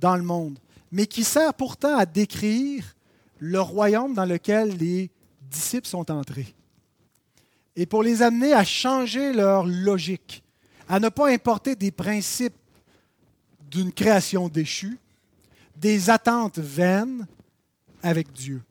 dans 0.00 0.16
le 0.16 0.22
monde, 0.22 0.58
mais 0.90 1.06
qui 1.06 1.24
sert 1.24 1.52
pourtant 1.52 1.96
à 1.96 2.06
décrire 2.06 2.84
le 3.38 3.60
royaume 3.60 4.14
dans 4.14 4.24
lequel 4.24 4.76
les 4.78 5.10
disciples 5.42 5.86
sont 5.86 6.10
entrés. 6.10 6.54
Et 7.76 7.86
pour 7.86 8.02
les 8.02 8.22
amener 8.22 8.54
à 8.54 8.64
changer 8.64 9.32
leur 9.32 9.66
logique, 9.66 10.42
à 10.88 11.00
ne 11.00 11.08
pas 11.08 11.30
importer 11.30 11.76
des 11.76 11.90
principes 11.90 12.54
d'une 13.70 13.92
création 13.92 14.48
déchue, 14.48 14.98
des 15.76 16.08
attentes 16.08 16.58
vaines 16.58 17.26
avec 18.02 18.32
Dieu. 18.32 18.62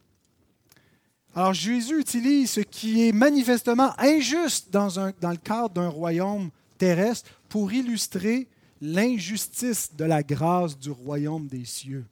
Alors 1.36 1.54
Jésus 1.54 2.00
utilise 2.00 2.52
ce 2.52 2.60
qui 2.62 3.08
est 3.08 3.12
manifestement 3.12 3.94
injuste 4.00 4.72
dans, 4.72 4.88
dans 5.20 5.32
le 5.32 5.38
cadre 5.38 5.72
d'un 5.72 5.90
royaume 5.90 6.50
terrestre 6.78 7.30
pour 7.50 7.72
illustrer 7.72 8.48
l'injustice 8.82 9.96
de 9.96 10.04
la 10.04 10.24
grâce 10.24 10.78
du 10.78 10.92
royaume 10.92 11.48
des 11.48 11.66
cieux. 11.66 12.06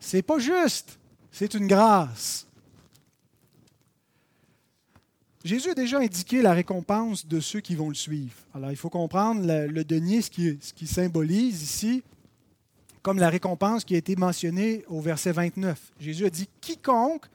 C'est 0.00 0.22
pas 0.22 0.38
juste, 0.38 0.98
c'est 1.32 1.54
une 1.54 1.66
grâce. 1.66 2.48
Jésus 5.44 5.70
a 5.70 5.74
déjà 5.74 5.98
indiqué 6.00 6.42
la 6.42 6.52
récompense 6.52 7.26
de 7.26 7.40
ceux 7.40 7.60
qui 7.60 7.74
vont 7.74 7.88
le 7.88 7.94
suivre. 7.94 8.36
Alors 8.52 8.70
il 8.70 8.76
faut 8.76 8.90
comprendre 8.90 9.40
le, 9.46 9.84
denier, 9.84 10.20
ce 10.20 10.30
qui, 10.30 10.86
symbolise 10.86 11.62
ici, 11.62 12.02
comme 13.02 13.18
la 13.18 13.30
récompense 13.30 13.84
qui 13.84 13.94
a 13.94 13.98
été 13.98 14.16
mentionnée 14.16 14.84
au 14.88 15.00
verset 15.00 15.32
29. 15.32 15.92
Jésus 16.00 16.26
a 16.26 16.30
dit, 16.30 16.48
quiconque 16.60 17.26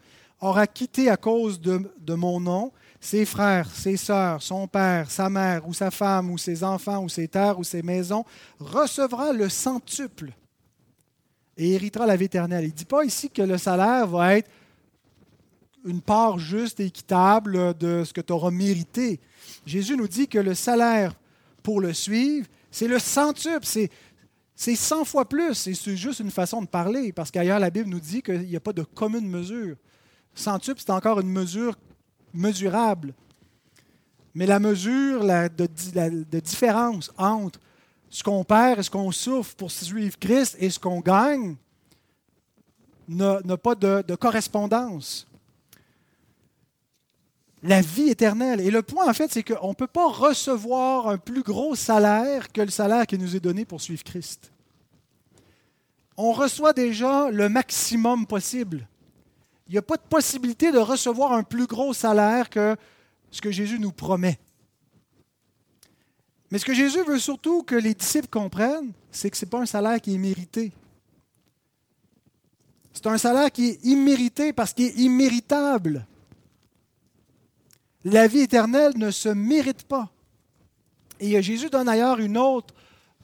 aura 0.41 0.67
quitté 0.67 1.09
à 1.09 1.17
cause 1.17 1.59
de, 1.59 2.13
mon 2.13 2.39
nom 2.39 2.71
ses 3.03 3.25
frères, 3.25 3.69
ses 3.69 3.97
sœurs, 3.97 4.41
son 4.41 4.65
père, 4.65 5.11
sa 5.11 5.29
mère 5.29 5.67
ou 5.67 5.73
sa 5.73 5.91
femme 5.91 6.31
ou 6.31 6.37
ses 6.37 6.63
enfants 6.63 7.03
ou 7.03 7.09
ses 7.09 7.27
terres 7.27 7.59
ou 7.59 7.63
ses 7.65 7.81
maisons, 7.81 8.23
recevra 8.59 9.33
le 9.33 9.49
centuple 9.49 10.31
et 11.57 11.73
héritera 11.73 12.05
la 12.05 12.15
vie 12.15 12.25
éternelle. 12.25 12.63
Il 12.63 12.69
ne 12.69 12.73
dit 12.73 12.85
pas 12.85 13.03
ici 13.03 13.29
que 13.29 13.41
le 13.41 13.57
salaire 13.57 14.07
va 14.07 14.37
être 14.37 14.49
une 15.83 15.99
part 15.99 16.39
juste 16.39 16.79
et 16.79 16.85
équitable 16.85 17.77
de 17.77 18.05
ce 18.05 18.13
que 18.13 18.21
tu 18.21 18.31
auras 18.31 18.51
mérité. 18.51 19.19
Jésus 19.65 19.97
nous 19.97 20.07
dit 20.07 20.29
que 20.29 20.39
le 20.39 20.53
salaire 20.53 21.13
pour 21.61 21.81
le 21.81 21.91
suivre, 21.91 22.47
c'est 22.71 22.87
le 22.87 22.99
centuple, 22.99 23.65
c'est, 23.65 23.89
c'est 24.55 24.77
100 24.77 25.03
fois 25.03 25.27
plus. 25.27 25.67
Et 25.67 25.73
c'est 25.73 25.97
juste 25.97 26.21
une 26.21 26.31
façon 26.31 26.61
de 26.61 26.67
parler, 26.67 27.11
parce 27.11 27.31
qu'ailleurs, 27.31 27.59
la 27.59 27.69
Bible 27.69 27.89
nous 27.89 27.99
dit 27.99 28.21
qu'il 28.21 28.47
n'y 28.47 28.55
a 28.55 28.61
pas 28.61 28.71
de 28.71 28.83
commune 28.83 29.27
mesure. 29.27 29.75
Centuple, 30.33 30.79
c'est 30.79 30.93
encore 30.93 31.19
une 31.19 31.29
mesure 31.29 31.75
mesurable. 32.33 33.13
Mais 34.35 34.45
la 34.45 34.59
mesure 34.59 35.23
de, 35.23 36.39
différence 36.39 37.11
entre 37.17 37.59
ce 38.09 38.23
qu'on 38.23 38.43
perd 38.43 38.79
et 38.79 38.83
ce 38.83 38.89
qu'on 38.89 39.11
souffre 39.11 39.55
pour 39.55 39.71
suivre 39.71 40.17
Christ 40.19 40.55
et 40.59 40.69
ce 40.69 40.79
qu'on 40.79 40.99
gagne 40.99 41.55
n'a 43.07 43.57
pas 43.57 43.75
de, 43.75 44.15
correspondance. 44.15 45.27
La 47.61 47.81
vie 47.81 48.09
éternelle. 48.09 48.59
Et 48.59 48.71
le 48.71 48.81
point, 48.81 49.09
en 49.09 49.13
fait, 49.13 49.31
c'est 49.31 49.43
qu'on 49.43 49.69
ne 49.69 49.73
peut 49.73 49.87
pas 49.87 50.09
recevoir 50.09 51.07
un 51.07 51.17
plus 51.17 51.43
gros 51.43 51.75
salaire 51.75 52.51
que 52.51 52.61
le 52.61 52.69
salaire 52.69 53.07
qui 53.07 53.17
nous 53.17 53.35
est 53.35 53.39
donné 53.39 53.63
pour 53.63 53.79
suivre 53.79 54.03
Christ. 54.03 54.51
On 56.17 56.33
reçoit 56.33 56.73
déjà 56.73 57.29
le 57.31 57.47
maximum 57.49 58.27
possible 58.27 58.85
il 59.73 59.77
n'y 59.77 59.79
a 59.79 59.81
pas 59.81 59.97
de 59.97 60.03
possibilité 60.07 60.71
de 60.71 60.77
recevoir 60.77 61.33
un 61.33 61.41
plus 61.41 61.65
gros 61.65 61.95
salaire 61.95 62.51
que 62.51 62.77
ce 63.31 63.41
que 63.41 63.49
Jésus 63.49 63.79
nous 63.79 63.91
promet. 63.91 64.37
Mais 66.51 66.59
ce 66.59 66.65
que 66.65 66.75
Jésus 66.75 67.03
veut 67.03 67.17
surtout 67.17 67.63
que 67.63 67.73
les 67.73 67.95
disciples 67.95 68.27
comprennent, 68.27 68.93
c'est 69.09 69.31
que 69.31 69.37
ce 69.37 69.45
n'est 69.45 69.49
pas 69.49 69.61
un 69.61 69.65
salaire 69.65 69.99
qui 69.99 70.13
est 70.13 70.19
mérité. 70.19 70.71
C'est 72.93 73.07
un 73.07 73.17
salaire 73.17 73.51
qui 73.51 73.69
est 73.69 73.83
immérité 73.83 74.53
parce 74.53 74.73
qu'il 74.73 74.85
est 74.85 74.95
imméritable. 74.95 76.05
La 78.03 78.27
vie 78.27 78.41
éternelle 78.41 78.93
ne 78.95 79.09
se 79.09 79.29
mérite 79.29 79.85
pas. 79.85 80.11
Et 81.19 81.41
Jésus 81.41 81.71
donne 81.71 81.87
d'ailleurs 81.87 82.19
une 82.19 82.37
autre 82.37 82.75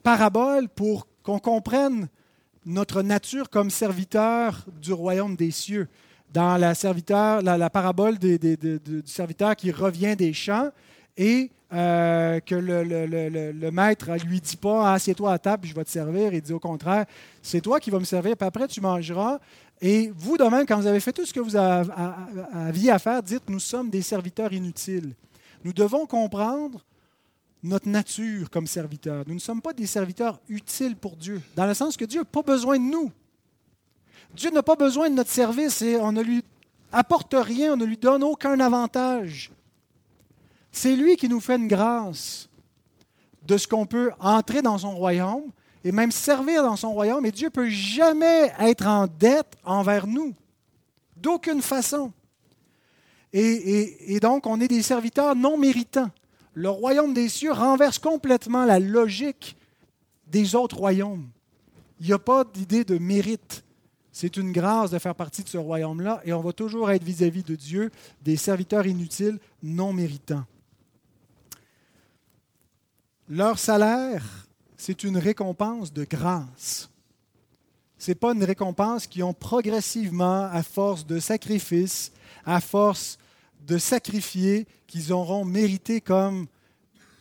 parabole 0.01 0.67
pour 0.67 1.05
qu'on 1.21 1.37
comprenne 1.37 2.09
notre 2.65 3.03
nature 3.03 3.51
comme 3.51 3.69
serviteur 3.69 4.65
du 4.81 4.93
royaume 4.93 5.35
des 5.35 5.51
cieux 5.51 5.87
dans 6.33 6.57
la, 6.57 7.69
parabole 7.69 8.17
du 8.17 9.03
serviteur 9.05 9.55
qui 9.55 9.71
revient 9.71 10.15
des 10.15 10.33
champs 10.33 10.69
et 11.17 11.51
euh, 11.71 12.39
que 12.39 12.55
le, 12.55 13.71
maître 13.71 14.09
ne 14.09 14.19
lui 14.23 14.41
dit 14.41 14.57
pas 14.57 14.93
Assieds-toi 14.93 15.31
à 15.31 15.37
table, 15.37 15.67
je 15.67 15.75
vais 15.75 15.83
te 15.83 15.89
servir. 15.89 16.33
Il 16.33 16.41
dit 16.41 16.53
au 16.53 16.59
contraire 16.59 17.05
C'est 17.41 17.61
toi 17.61 17.79
qui 17.79 17.91
vas 17.91 17.99
me 17.99 18.05
servir, 18.05 18.35
puis 18.35 18.47
après 18.47 18.67
tu 18.67 18.81
mangeras. 18.81 19.39
Et 19.81 20.11
vous, 20.15 20.37
de 20.37 20.43
même, 20.43 20.65
quand 20.65 20.77
vous 20.77 20.87
avez 20.87 20.99
fait 20.99 21.13
tout 21.13 21.25
ce 21.25 21.33
que 21.33 21.39
vous 21.39 21.55
aviez 21.55 22.91
à 22.91 22.99
faire, 22.99 23.21
dites 23.21 23.49
Nous 23.49 23.59
sommes 23.59 23.89
des 23.89 24.01
serviteurs 24.01 24.51
inutiles. 24.51 25.13
Nous 25.63 25.73
devons 25.73 26.05
comprendre 26.05 26.83
notre 27.61 27.87
nature 27.87 28.49
comme 28.49 28.65
serviteurs. 28.65 29.23
Nous 29.27 29.35
ne 29.35 29.39
sommes 29.39 29.61
pas 29.61 29.73
des 29.73 29.85
serviteurs 29.85 30.39
utiles 30.47 30.95
pour 30.95 31.15
Dieu, 31.15 31.41
dans 31.55 31.67
le 31.67 31.73
sens 31.73 31.97
que 31.97 32.05
Dieu 32.05 32.21
n'a 32.21 32.25
pas 32.25 32.41
besoin 32.41 32.77
de 32.77 32.83
nous. 32.83 33.11
Dieu 34.33 34.51
n'a 34.51 34.63
pas 34.63 34.75
besoin 34.75 35.09
de 35.09 35.15
notre 35.15 35.31
service 35.31 35.81
et 35.81 35.97
on 35.97 36.11
ne 36.11 36.21
lui 36.21 36.43
apporte 36.91 37.35
rien, 37.37 37.73
on 37.73 37.77
ne 37.77 37.85
lui 37.85 37.97
donne 37.97 38.23
aucun 38.23 38.59
avantage. 38.59 39.51
C'est 40.71 40.95
lui 40.95 41.15
qui 41.15 41.29
nous 41.29 41.39
fait 41.39 41.55
une 41.55 41.67
grâce 41.67 42.49
de 43.43 43.57
ce 43.57 43.67
qu'on 43.67 43.85
peut 43.85 44.11
entrer 44.19 44.61
dans 44.61 44.77
son 44.77 44.95
royaume 44.95 45.51
et 45.83 45.91
même 45.91 46.11
servir 46.11 46.63
dans 46.63 46.75
son 46.75 46.91
royaume. 46.93 47.25
Et 47.25 47.31
Dieu 47.31 47.47
ne 47.47 47.51
peut 47.51 47.69
jamais 47.69 48.53
être 48.59 48.85
en 48.85 49.07
dette 49.07 49.57
envers 49.63 50.07
nous, 50.07 50.35
d'aucune 51.17 51.61
façon. 51.61 52.11
Et, 53.31 54.19
donc, 54.21 54.47
on 54.47 54.59
est 54.59 54.67
des 54.67 54.81
serviteurs 54.81 55.35
non 55.35 55.57
méritants. 55.57 56.09
Le 56.53 56.69
royaume 56.69 57.13
des 57.13 57.29
cieux 57.29 57.51
renverse 57.51 57.99
complètement 57.99 58.65
la 58.65 58.79
logique 58.79 59.55
des 60.27 60.55
autres 60.55 60.77
royaumes. 60.77 61.29
Il 61.99 62.07
n'y 62.07 62.13
a 62.13 62.19
pas 62.19 62.43
d'idée 62.43 62.83
de 62.83 62.97
mérite. 62.97 63.63
C'est 64.21 64.35
une 64.35 64.51
grâce 64.51 64.91
de 64.91 64.99
faire 64.99 65.15
partie 65.15 65.45
de 65.45 65.47
ce 65.47 65.57
royaume-là 65.57 66.19
et 66.25 66.33
on 66.33 66.41
va 66.41 66.51
toujours 66.51 66.91
être 66.91 67.05
vis-à-vis 67.05 67.43
de 67.43 67.55
Dieu 67.55 67.89
des 68.21 68.35
serviteurs 68.35 68.85
inutiles 68.85 69.39
non 69.63 69.93
méritants. 69.93 70.43
Leur 73.29 73.57
salaire, 73.57 74.45
c'est 74.75 75.05
une 75.05 75.17
récompense 75.17 75.93
de 75.93 76.03
grâce. 76.03 76.89
ce 77.97 78.11
n'est 78.11 78.15
pas 78.15 78.33
une 78.33 78.43
récompense 78.43 79.07
qui 79.07 79.23
ont 79.23 79.33
progressivement, 79.33 80.49
à 80.51 80.63
force 80.63 81.07
de 81.07 81.21
sacrifices, 81.21 82.11
à 82.45 82.59
force 82.59 83.17
de 83.65 83.77
sacrifier, 83.77 84.67
qu'ils 84.85 85.13
auront 85.13 85.45
mérité 85.45 86.01
comme 86.01 86.47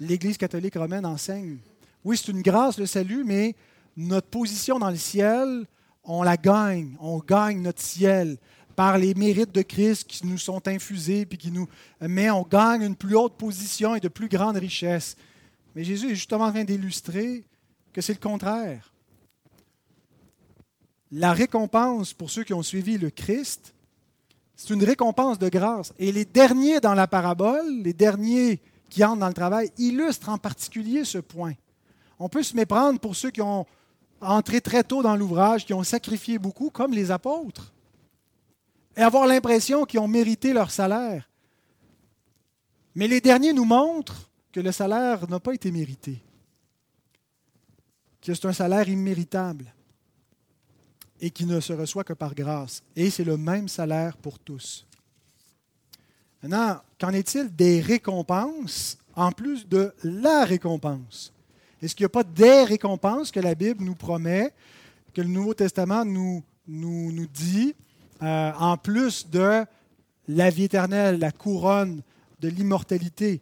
l'Église 0.00 0.36
catholique 0.36 0.74
romaine 0.74 1.06
enseigne. 1.06 1.58
Oui, 2.04 2.16
c'est 2.16 2.32
une 2.32 2.42
grâce, 2.42 2.76
le 2.76 2.86
salut, 2.86 3.22
mais 3.22 3.54
notre 3.96 4.26
position 4.26 4.80
dans 4.80 4.90
le 4.90 4.96
ciel, 4.96 5.64
on 6.08 6.22
la 6.22 6.36
gagne. 6.36 6.96
On 7.00 7.18
gagne 7.18 7.62
notre 7.62 7.82
ciel 7.82 8.38
par 8.74 8.98
les 8.98 9.14
mérites 9.14 9.54
de 9.54 9.62
Christ 9.62 10.04
qui 10.08 10.26
nous 10.26 10.38
sont 10.38 10.66
infusés, 10.66 11.28
mais 12.00 12.30
on 12.30 12.42
gagne 12.42 12.82
une 12.82 12.96
plus 12.96 13.16
haute 13.16 13.36
position 13.36 13.94
et 13.94 14.00
de 14.00 14.08
plus 14.08 14.28
grandes 14.28 14.56
richesses. 14.56 15.16
Mais 15.76 15.84
Jésus 15.84 16.10
est 16.10 16.14
justement 16.14 16.46
en 16.46 16.52
train 16.52 16.64
d'illustrer 16.64 17.44
que 17.92 18.00
c'est 18.00 18.14
le 18.14 18.20
contraire. 18.20 18.92
La 21.12 21.32
récompense 21.32 22.12
pour 22.12 22.30
ceux 22.30 22.44
qui 22.44 22.54
ont 22.54 22.62
suivi 22.62 22.98
le 22.98 23.10
Christ, 23.10 23.74
c'est 24.56 24.72
une 24.72 24.84
récompense 24.84 25.38
de 25.38 25.48
grâce. 25.48 25.92
Et 25.98 26.10
les 26.10 26.24
derniers 26.24 26.80
dans 26.80 26.94
la 26.94 27.06
parabole, 27.06 27.82
les 27.82 27.92
derniers 27.92 28.60
qui 28.88 29.04
entrent 29.04 29.20
dans 29.20 29.28
le 29.28 29.34
travail, 29.34 29.70
illustrent 29.76 30.30
en 30.30 30.38
particulier 30.38 31.04
ce 31.04 31.18
point. 31.18 31.54
On 32.18 32.28
peut 32.28 32.42
se 32.42 32.56
méprendre 32.56 32.98
pour 32.98 33.14
ceux 33.14 33.30
qui 33.30 33.42
ont 33.42 33.66
entré 34.20 34.60
très 34.60 34.84
tôt 34.84 35.02
dans 35.02 35.16
l'ouvrage, 35.16 35.64
qui 35.64 35.74
ont 35.74 35.84
sacrifié 35.84 36.38
beaucoup, 36.38 36.70
comme 36.70 36.92
les 36.92 37.10
apôtres 37.10 37.72
et 38.98 39.02
avoir 39.02 39.28
l'impression 39.28 39.84
qu'ils 39.84 40.00
ont 40.00 40.08
mérité 40.08 40.52
leur 40.52 40.72
salaire. 40.72 41.30
Mais 42.96 43.06
les 43.06 43.20
derniers 43.20 43.52
nous 43.52 43.64
montrent 43.64 44.28
que 44.50 44.58
le 44.58 44.72
salaire 44.72 45.30
n'a 45.30 45.38
pas 45.38 45.54
été 45.54 45.70
mérité, 45.70 46.20
que 48.20 48.34
c'est 48.34 48.46
un 48.46 48.52
salaire 48.52 48.88
imméritable 48.88 49.72
et 51.20 51.30
qui 51.30 51.46
ne 51.46 51.60
se 51.60 51.72
reçoit 51.72 52.02
que 52.02 52.12
par 52.12 52.34
grâce. 52.34 52.82
Et 52.96 53.08
c'est 53.08 53.22
le 53.22 53.36
même 53.36 53.68
salaire 53.68 54.16
pour 54.16 54.40
tous. 54.40 54.84
Maintenant, 56.42 56.80
qu'en 56.98 57.10
est-il 57.10 57.54
des 57.54 57.80
récompenses 57.80 58.98
en 59.14 59.30
plus 59.30 59.68
de 59.68 59.94
la 60.02 60.44
récompense? 60.44 61.32
Est-ce 61.82 61.94
qu'il 61.94 62.04
n'y 62.04 62.06
a 62.06 62.10
pas 62.10 62.24
des 62.24 62.64
récompenses 62.64 63.30
que 63.30 63.40
la 63.40 63.54
Bible 63.54 63.84
nous 63.84 63.94
promet, 63.94 64.52
que 65.14 65.20
le 65.20 65.28
Nouveau 65.28 65.54
Testament 65.54 66.04
nous, 66.04 66.42
nous, 66.66 67.12
nous 67.12 67.26
dit 67.26 67.74
euh, 68.22 68.52
en 68.58 68.76
plus 68.76 69.28
de 69.28 69.64
la 70.26 70.50
vie 70.50 70.64
éternelle, 70.64 71.18
la 71.18 71.30
couronne 71.30 72.02
de 72.40 72.48
l'immortalité? 72.48 73.40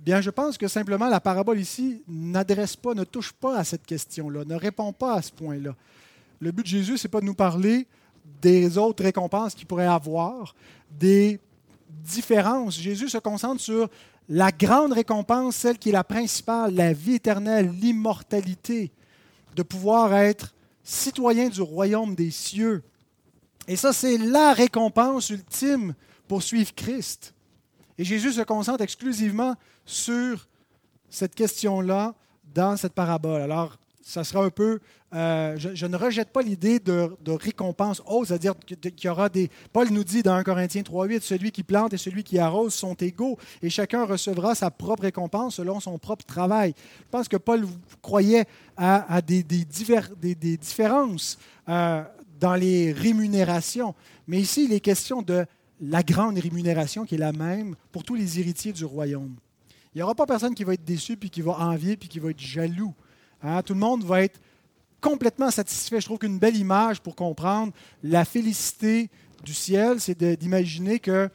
Bien, 0.00 0.20
je 0.20 0.30
pense 0.30 0.56
que 0.56 0.68
simplement 0.68 1.08
la 1.08 1.20
parabole 1.20 1.58
ici 1.58 2.02
n'adresse 2.06 2.76
pas, 2.76 2.94
ne 2.94 3.04
touche 3.04 3.32
pas 3.32 3.58
à 3.58 3.64
cette 3.64 3.84
question-là, 3.84 4.44
ne 4.44 4.54
répond 4.54 4.92
pas 4.92 5.14
à 5.14 5.22
ce 5.22 5.32
point-là. 5.32 5.74
Le 6.38 6.52
but 6.52 6.62
de 6.62 6.68
Jésus, 6.68 6.98
ce 6.98 7.06
n'est 7.06 7.10
pas 7.10 7.20
de 7.20 7.26
nous 7.26 7.34
parler 7.34 7.86
des 8.40 8.78
autres 8.78 9.02
récompenses 9.02 9.54
qu'il 9.54 9.66
pourrait 9.66 9.86
avoir, 9.86 10.54
des 10.90 11.40
différences. 11.88 12.78
Jésus 12.78 13.08
se 13.08 13.18
concentre 13.18 13.60
sur 13.60 13.88
la 14.28 14.50
grande 14.50 14.92
récompense, 14.92 15.56
celle 15.56 15.78
qui 15.78 15.90
est 15.90 15.92
la 15.92 16.04
principale, 16.04 16.74
la 16.74 16.92
vie 16.92 17.14
éternelle, 17.14 17.70
l'immortalité, 17.70 18.92
de 19.54 19.62
pouvoir 19.62 20.14
être 20.14 20.54
citoyen 20.82 21.48
du 21.48 21.62
royaume 21.62 22.14
des 22.14 22.30
cieux, 22.30 22.82
et 23.68 23.76
ça, 23.76 23.92
c'est 23.92 24.18
la 24.18 24.52
récompense 24.52 25.30
ultime 25.30 25.94
pour 26.28 26.42
suivre 26.42 26.74
Christ. 26.74 27.34
Et 27.98 28.04
Jésus 28.04 28.32
se 28.32 28.42
concentre 28.42 28.82
exclusivement 28.82 29.56
sur 29.84 30.46
cette 31.10 31.34
question-là 31.34 32.14
dans 32.54 32.76
cette 32.76 32.92
parabole. 32.92 33.40
Alors, 33.40 33.76
ça 34.02 34.22
sera 34.22 34.44
un 34.44 34.50
peu. 34.50 34.80
Euh, 35.16 35.56
je, 35.56 35.86
ne 35.86 35.96
rejette 35.96 36.28
pas 36.28 36.42
l'idée 36.42 36.78
de, 36.78 37.08
récompense 37.26 38.02
haute, 38.04 38.28
c'est-à-dire 38.28 38.54
qu'il 38.66 39.04
y 39.04 39.08
aura 39.08 39.30
des. 39.30 39.50
Paul 39.72 39.88
nous 39.90 40.04
dit 40.04 40.22
dans 40.22 40.34
1 40.34 40.42
Corinthiens 40.42 40.82
3,8 40.82 41.22
celui 41.22 41.52
qui 41.52 41.62
plante 41.62 41.94
et 41.94 41.96
celui 41.96 42.22
qui 42.22 42.38
arrose 42.38 42.74
sont 42.74 42.92
égaux 42.94 43.38
et 43.62 43.70
chacun 43.70 44.04
recevra 44.04 44.54
sa 44.54 44.70
propre 44.70 45.04
récompense 45.04 45.54
selon 45.54 45.80
son 45.80 45.96
propre 45.96 46.26
travail. 46.26 46.74
Je 46.76 47.10
pense 47.10 47.28
que 47.28 47.38
Paul 47.38 47.66
croyait 48.02 48.44
à, 48.76 49.22
des, 49.22 49.42
différences 49.42 51.38
euh, 51.66 52.02
dans 52.38 52.54
les 52.54 52.92
rémunérations. 52.92 53.94
Mais 54.28 54.38
ici, 54.38 54.66
il 54.66 54.74
est 54.74 54.80
question 54.80 55.22
de 55.22 55.46
la 55.80 56.02
grande 56.02 56.38
rémunération 56.38 57.06
qui 57.06 57.14
est 57.14 57.18
la 57.18 57.32
même 57.32 57.74
pour 57.90 58.04
tous 58.04 58.16
les 58.16 58.38
héritiers 58.38 58.74
du 58.74 58.84
royaume. 58.84 59.34
Il 59.94 59.98
n'y 59.98 60.02
aura 60.02 60.14
pas 60.14 60.26
personne 60.26 60.54
qui 60.54 60.64
va 60.64 60.74
être 60.74 60.84
déçu, 60.84 61.16
puis 61.16 61.30
qui 61.30 61.40
va 61.40 61.52
envier, 61.52 61.96
puis 61.96 62.06
qui 62.06 62.18
va 62.18 62.28
être 62.28 62.40
jaloux. 62.40 62.92
Hein? 63.42 63.62
Tout 63.62 63.72
le 63.72 63.80
monde 63.80 64.04
va 64.04 64.22
être 64.22 64.38
complètement 65.00 65.50
satisfait. 65.50 66.00
Je 66.00 66.06
trouve 66.06 66.18
qu'une 66.18 66.38
belle 66.38 66.56
image 66.56 67.00
pour 67.00 67.14
comprendre 67.14 67.72
la 68.02 68.24
félicité 68.24 69.10
du 69.44 69.54
ciel, 69.54 70.00
c'est 70.00 70.22
d'imaginer 70.22 70.98
que 70.98 71.30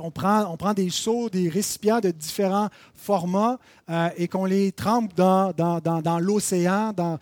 on 0.00 0.12
prend, 0.12 0.44
on 0.52 0.56
prend 0.56 0.74
des 0.74 0.90
seaux, 0.90 1.28
des 1.28 1.48
récipients 1.48 1.98
de 1.98 2.10
différents 2.10 2.68
formats 2.94 3.58
euh, 3.90 4.08
et 4.16 4.28
qu'on 4.28 4.44
les 4.44 4.70
trempe 4.70 5.12
dans, 5.14 5.52
dans, 5.52 5.80
dans, 5.80 6.18
l'océan, 6.20 6.92
dans, 6.92 7.18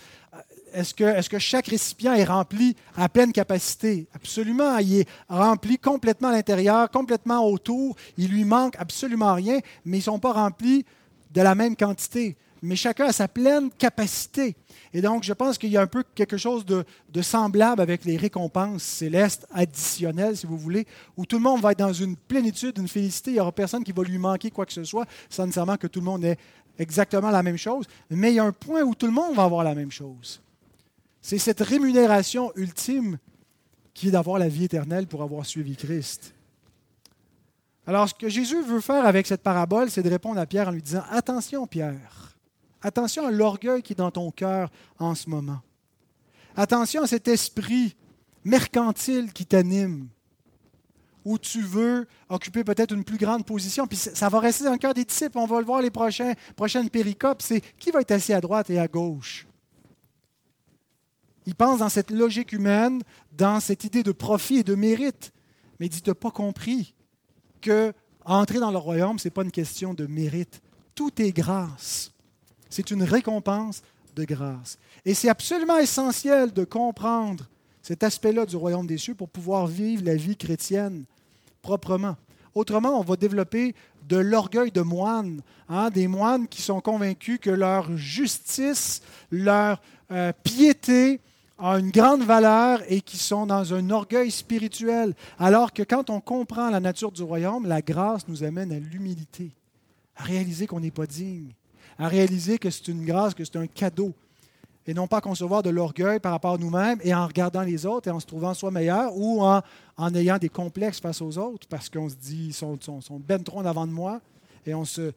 est-ce 0.72 0.94
que, 0.94 1.38
chaque 1.38 1.68
récipient 1.68 2.12
est 2.14 2.24
rempli 2.24 2.76
à 2.96 3.08
pleine 3.08 3.32
capacité? 3.32 4.06
Absolument. 4.14 4.76
Il 4.78 5.00
est 5.00 5.08
rempli 5.28 5.78
complètement 5.78 6.28
à 6.28 6.32
l'intérieur, 6.32 6.90
complètement 6.90 7.46
autour. 7.46 7.96
Il 8.16 8.28
lui 8.28 8.44
manque 8.44 8.76
absolument 8.78 9.34
rien, 9.34 9.60
mais 9.84 9.98
ils 9.98 10.00
ne 10.00 10.04
sont 10.04 10.18
pas 10.18 10.32
remplis 10.32 10.84
de 11.32 11.40
la 11.40 11.54
même 11.54 11.76
quantité. 11.76 12.36
Mais 12.62 12.76
chacun 12.76 13.06
a 13.06 13.12
sa 13.12 13.28
pleine 13.28 13.70
capacité. 13.70 14.56
Et 14.92 15.00
donc, 15.00 15.22
je 15.22 15.32
pense 15.32 15.58
qu'il 15.58 15.70
y 15.70 15.76
a 15.76 15.82
un 15.82 15.86
peu 15.86 16.02
quelque 16.14 16.36
chose 16.36 16.64
de, 16.64 16.84
semblable 17.22 17.80
avec 17.80 18.04
les 18.04 18.16
récompenses 18.16 18.82
célestes 18.82 19.46
additionnelles, 19.52 20.36
si 20.36 20.46
vous 20.46 20.56
voulez, 20.56 20.86
où 21.16 21.26
tout 21.26 21.36
le 21.36 21.42
monde 21.42 21.60
va 21.60 21.72
être 21.72 21.78
dans 21.78 21.92
une 21.92 22.16
plénitude, 22.16 22.78
une 22.78 22.88
félicité. 22.88 23.32
Il 23.32 23.34
n'y 23.34 23.40
aura 23.40 23.52
personne 23.52 23.84
qui 23.84 23.92
va 23.92 24.02
lui 24.02 24.18
manquer 24.18 24.50
quoi 24.50 24.66
que 24.66 24.72
ce 24.72 24.84
soit, 24.84 25.06
sans 25.28 25.44
nécessairement 25.44 25.76
que 25.76 25.86
tout 25.86 26.00
le 26.00 26.06
monde 26.06 26.24
ait 26.24 26.38
exactement 26.78 27.30
la 27.30 27.42
même 27.42 27.58
chose. 27.58 27.86
Mais 28.10 28.32
il 28.32 28.36
y 28.36 28.38
a 28.38 28.44
un 28.44 28.52
point 28.52 28.82
où 28.82 28.94
tout 28.94 29.06
le 29.06 29.12
monde 29.12 29.34
va 29.34 29.44
avoir 29.44 29.64
la 29.64 29.74
même 29.74 29.90
chose. 29.90 30.40
C'est 31.20 31.38
cette 31.38 31.60
rémunération 31.60 32.52
ultime 32.56 33.18
qui 33.92 34.08
est 34.08 34.12
d'avoir 34.12 34.38
la 34.38 34.48
vie 34.48 34.64
éternelle 34.64 35.06
pour 35.06 35.22
avoir 35.22 35.44
suivi 35.44 35.76
Christ. 35.76 36.32
Alors, 37.86 38.08
ce 38.08 38.14
que 38.14 38.28
Jésus 38.28 38.62
veut 38.62 38.80
faire 38.80 39.06
avec 39.06 39.26
cette 39.26 39.42
parabole, 39.42 39.90
c'est 39.90 40.02
de 40.02 40.10
répondre 40.10 40.38
à 40.38 40.46
Pierre 40.46 40.68
en 40.68 40.72
lui 40.72 40.82
disant, 40.82 41.02
attention 41.10 41.66
Pierre, 41.66 42.36
attention 42.82 43.26
à 43.26 43.30
l'orgueil 43.30 43.82
qui 43.82 43.92
est 43.92 43.96
dans 43.96 44.10
ton 44.10 44.30
cœur 44.30 44.70
en 44.98 45.14
ce 45.14 45.28
moment. 45.28 45.60
Attention 46.56 47.02
à 47.02 47.06
cet 47.06 47.28
esprit 47.28 47.96
mercantile 48.44 49.32
qui 49.32 49.46
t'anime, 49.46 50.08
où 51.24 51.38
tu 51.38 51.60
veux 51.60 52.06
occuper 52.28 52.64
peut-être 52.64 52.94
une 52.94 53.04
plus 53.04 53.18
grande 53.18 53.44
position. 53.44 53.86
Puis 53.86 53.98
ça 53.98 54.28
va 54.28 54.40
rester 54.40 54.64
dans 54.64 54.72
le 54.72 54.78
cœur 54.78 54.94
des 54.94 55.04
disciples. 55.04 55.38
On 55.38 55.46
va 55.46 55.60
le 55.60 55.66
voir 55.66 55.82
les 55.82 55.90
prochains, 55.90 56.32
prochaines 56.56 56.88
péricopes. 56.88 57.42
C'est 57.42 57.60
qui 57.78 57.90
va 57.90 58.00
être 58.00 58.12
assis 58.12 58.32
à 58.32 58.40
droite 58.40 58.70
et 58.70 58.78
à 58.78 58.88
gauche? 58.88 59.46
Il 61.44 61.54
pense 61.54 61.78
dans 61.78 61.88
cette 61.88 62.10
logique 62.10 62.52
humaine, 62.52 63.02
dans 63.32 63.60
cette 63.60 63.84
idée 63.84 64.02
de 64.02 64.12
profit 64.12 64.56
et 64.56 64.64
de 64.64 64.74
mérite. 64.74 65.32
Mais 65.78 65.86
il 65.86 65.88
dit, 65.90 66.02
tu 66.02 66.10
n'as 66.10 66.14
pas 66.14 66.30
compris 66.30 66.94
que 67.60 67.92
entrer 68.24 68.58
dans 68.58 68.70
le 68.70 68.78
royaume, 68.78 69.18
ce 69.18 69.28
n'est 69.28 69.32
pas 69.32 69.44
une 69.44 69.50
question 69.50 69.94
de 69.94 70.06
mérite. 70.06 70.60
Tout 70.94 71.22
est 71.22 71.32
grâce. 71.32 72.12
C'est 72.70 72.90
une 72.90 73.02
récompense 73.02 73.82
de 74.16 74.24
grâce. 74.24 74.78
Et 75.04 75.14
c'est 75.14 75.28
absolument 75.28 75.78
essentiel 75.78 76.52
de 76.52 76.64
comprendre 76.64 77.44
cet 77.82 78.02
aspect-là 78.02 78.44
du 78.46 78.56
royaume 78.56 78.86
des 78.86 78.98
cieux 78.98 79.14
pour 79.14 79.28
pouvoir 79.28 79.66
vivre 79.66 80.04
la 80.04 80.14
vie 80.14 80.36
chrétienne 80.36 81.04
proprement. 81.62 82.16
Autrement, 82.54 82.98
on 82.98 83.04
va 83.04 83.16
développer 83.16 83.74
de 84.08 84.16
l'orgueil 84.16 84.70
de 84.70 84.80
moines, 84.80 85.42
hein, 85.68 85.90
des 85.90 86.08
moines 86.08 86.48
qui 86.48 86.62
sont 86.62 86.80
convaincus 86.80 87.38
que 87.40 87.50
leur 87.50 87.96
justice, 87.96 89.02
leur 89.30 89.80
euh, 90.10 90.32
piété, 90.42 91.20
ont 91.58 91.76
une 91.76 91.90
grande 91.90 92.22
valeur 92.22 92.80
et 92.88 93.00
qui 93.00 93.18
sont 93.18 93.46
dans 93.46 93.74
un 93.74 93.90
orgueil 93.90 94.30
spirituel. 94.30 95.14
Alors 95.38 95.72
que 95.72 95.82
quand 95.82 96.10
on 96.10 96.20
comprend 96.20 96.70
la 96.70 96.80
nature 96.80 97.12
du 97.12 97.22
royaume, 97.22 97.66
la 97.66 97.82
grâce 97.82 98.26
nous 98.28 98.44
amène 98.44 98.72
à 98.72 98.78
l'humilité, 98.78 99.50
à 100.16 100.24
réaliser 100.24 100.66
qu'on 100.66 100.80
n'est 100.80 100.90
pas 100.90 101.06
digne, 101.06 101.52
à 101.98 102.08
réaliser 102.08 102.58
que 102.58 102.70
c'est 102.70 102.88
une 102.88 103.04
grâce, 103.04 103.34
que 103.34 103.44
c'est 103.44 103.56
un 103.56 103.66
cadeau, 103.66 104.14
et 104.88 104.94
non 104.94 105.06
pas 105.06 105.20
concevoir 105.20 105.62
de 105.62 105.68
l'orgueil 105.68 106.18
par 106.18 106.32
rapport 106.32 106.54
à 106.54 106.58
nous-mêmes 106.58 106.98
et 107.04 107.14
en 107.14 107.26
regardant 107.26 107.60
les 107.60 107.84
autres 107.84 108.08
et 108.08 108.10
en 108.10 108.20
se 108.20 108.26
trouvant 108.26 108.54
soi 108.54 108.70
meilleur 108.70 109.14
ou 109.14 109.42
en, 109.42 110.14
ayant 110.14 110.38
des 110.38 110.48
complexes 110.48 110.98
face 110.98 111.20
aux 111.20 111.36
autres 111.36 111.68
parce 111.68 111.90
qu'on 111.90 112.08
se 112.08 112.14
dit 112.14 112.46
ils 112.46 112.54
sont, 112.54 112.78
sont, 112.80 113.02
sont 113.02 113.18
ben 113.18 113.42
trop 113.42 113.60
avant 113.60 113.86
de 113.86 113.92
moi 113.92 114.22
et 114.64 114.72
on 114.72 114.86
se, 114.86 115.12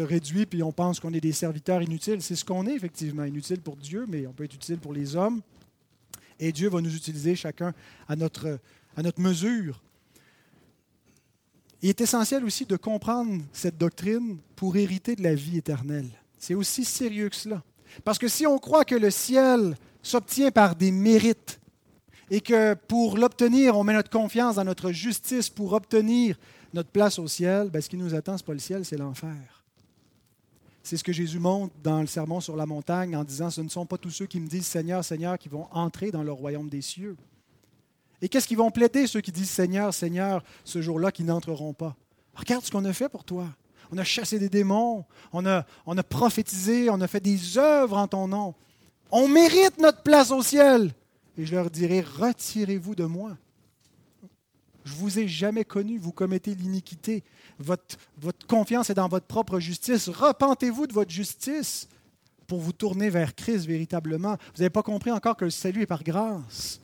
réduit 0.00 0.46
puis 0.46 0.62
on 0.62 0.72
pense 0.72 0.98
qu'on 0.98 1.12
est 1.12 1.20
des 1.20 1.32
serviteurs 1.32 1.82
inutiles. 1.82 2.22
C'est 2.22 2.36
ce 2.36 2.44
qu'on 2.44 2.66
est 2.66 2.74
effectivement, 2.74 3.24
inutile 3.24 3.60
pour 3.60 3.76
Dieu, 3.76 4.06
mais 4.08 4.26
on 4.26 4.32
peut 4.32 4.44
être 4.44 4.54
utile 4.54 4.78
pour 4.78 4.94
les 4.94 5.14
hommes 5.14 5.42
et 6.40 6.50
Dieu 6.50 6.70
va 6.70 6.80
nous 6.80 6.96
utiliser 6.96 7.36
chacun 7.36 7.74
à 8.08 8.16
notre 8.16 8.58
mesure. 9.18 9.82
Il 11.82 11.88
est 11.88 12.00
essentiel 12.00 12.44
aussi 12.44 12.64
de 12.64 12.76
comprendre 12.76 13.42
cette 13.52 13.76
doctrine 13.76 14.38
pour 14.54 14.76
hériter 14.76 15.16
de 15.16 15.22
la 15.22 15.34
vie 15.34 15.58
éternelle. 15.58 16.08
C'est 16.38 16.54
aussi 16.54 16.84
sérieux 16.84 17.28
que 17.28 17.36
cela. 17.36 17.62
Parce 18.04 18.18
que 18.18 18.28
si 18.28 18.46
on 18.46 18.58
croit 18.58 18.84
que 18.84 18.94
le 18.94 19.10
ciel 19.10 19.76
s'obtient 20.00 20.52
par 20.52 20.76
des 20.76 20.92
mérites 20.92 21.60
et 22.30 22.40
que 22.40 22.74
pour 22.74 23.18
l'obtenir, 23.18 23.76
on 23.76 23.84
met 23.84 23.92
notre 23.94 24.10
confiance 24.10 24.54
dans 24.56 24.64
notre 24.64 24.92
justice 24.92 25.50
pour 25.50 25.72
obtenir 25.72 26.38
notre 26.72 26.88
place 26.88 27.18
au 27.18 27.26
ciel, 27.26 27.68
ben, 27.68 27.82
ce 27.82 27.88
qui 27.88 27.96
nous 27.96 28.14
attend, 28.14 28.38
ce 28.38 28.42
n'est 28.42 28.46
pas 28.46 28.52
le 28.52 28.58
ciel, 28.60 28.84
c'est 28.84 28.96
l'enfer. 28.96 29.64
C'est 30.84 30.96
ce 30.96 31.04
que 31.04 31.12
Jésus 31.12 31.38
montre 31.38 31.74
dans 31.82 32.00
le 32.00 32.06
sermon 32.06 32.40
sur 32.40 32.56
la 32.56 32.66
montagne 32.66 33.16
en 33.16 33.24
disant, 33.24 33.50
ce 33.50 33.60
ne 33.60 33.68
sont 33.68 33.86
pas 33.86 33.98
tous 33.98 34.10
ceux 34.10 34.26
qui 34.26 34.40
me 34.40 34.48
disent 34.48 34.66
Seigneur, 34.66 35.04
Seigneur 35.04 35.38
qui 35.38 35.48
vont 35.48 35.68
entrer 35.72 36.10
dans 36.10 36.22
le 36.22 36.32
royaume 36.32 36.68
des 36.68 36.80
cieux. 36.80 37.16
Et 38.22 38.28
qu'est-ce 38.28 38.46
qu'ils 38.46 38.56
vont 38.56 38.70
plaider, 38.70 39.08
ceux 39.08 39.20
qui 39.20 39.32
disent 39.32 39.50
Seigneur, 39.50 39.92
Seigneur, 39.92 40.44
ce 40.64 40.80
jour-là, 40.80 41.10
qui 41.10 41.24
n'entreront 41.24 41.74
pas? 41.74 41.96
Regarde 42.34 42.64
ce 42.64 42.70
qu'on 42.70 42.84
a 42.84 42.92
fait 42.92 43.08
pour 43.08 43.24
toi. 43.24 43.48
On 43.90 43.98
a 43.98 44.04
chassé 44.04 44.38
des 44.38 44.48
démons, 44.48 45.04
on 45.32 45.44
a, 45.44 45.66
on 45.84 45.98
a 45.98 46.02
prophétisé, 46.02 46.88
on 46.88 47.00
a 47.00 47.08
fait 47.08 47.20
des 47.20 47.58
œuvres 47.58 47.98
en 47.98 48.06
ton 48.06 48.28
nom. 48.28 48.54
On 49.10 49.28
mérite 49.28 49.78
notre 49.78 50.02
place 50.02 50.30
au 50.30 50.42
ciel. 50.42 50.94
Et 51.36 51.44
je 51.44 51.54
leur 51.54 51.68
dirai, 51.68 52.00
retirez-vous 52.00 52.94
de 52.94 53.04
moi. 53.04 53.36
Je 54.84 54.94
ne 54.94 54.98
vous 54.98 55.18
ai 55.18 55.28
jamais 55.28 55.64
connu, 55.64 55.98
vous 55.98 56.12
commettez 56.12 56.54
l'iniquité. 56.54 57.22
Votre, 57.58 57.96
votre 58.18 58.46
confiance 58.46 58.88
est 58.88 58.94
dans 58.94 59.08
votre 59.08 59.26
propre 59.26 59.58
justice. 59.60 60.08
Repentez-vous 60.08 60.86
de 60.86 60.92
votre 60.92 61.10
justice 61.10 61.88
pour 62.46 62.60
vous 62.60 62.72
tourner 62.72 63.10
vers 63.10 63.34
Christ 63.34 63.66
véritablement. 63.66 64.36
Vous 64.54 64.60
n'avez 64.60 64.70
pas 64.70 64.82
compris 64.82 65.10
encore 65.10 65.36
que 65.36 65.44
le 65.44 65.50
salut 65.50 65.82
est 65.82 65.86
par 65.86 66.02
grâce. 66.02 66.81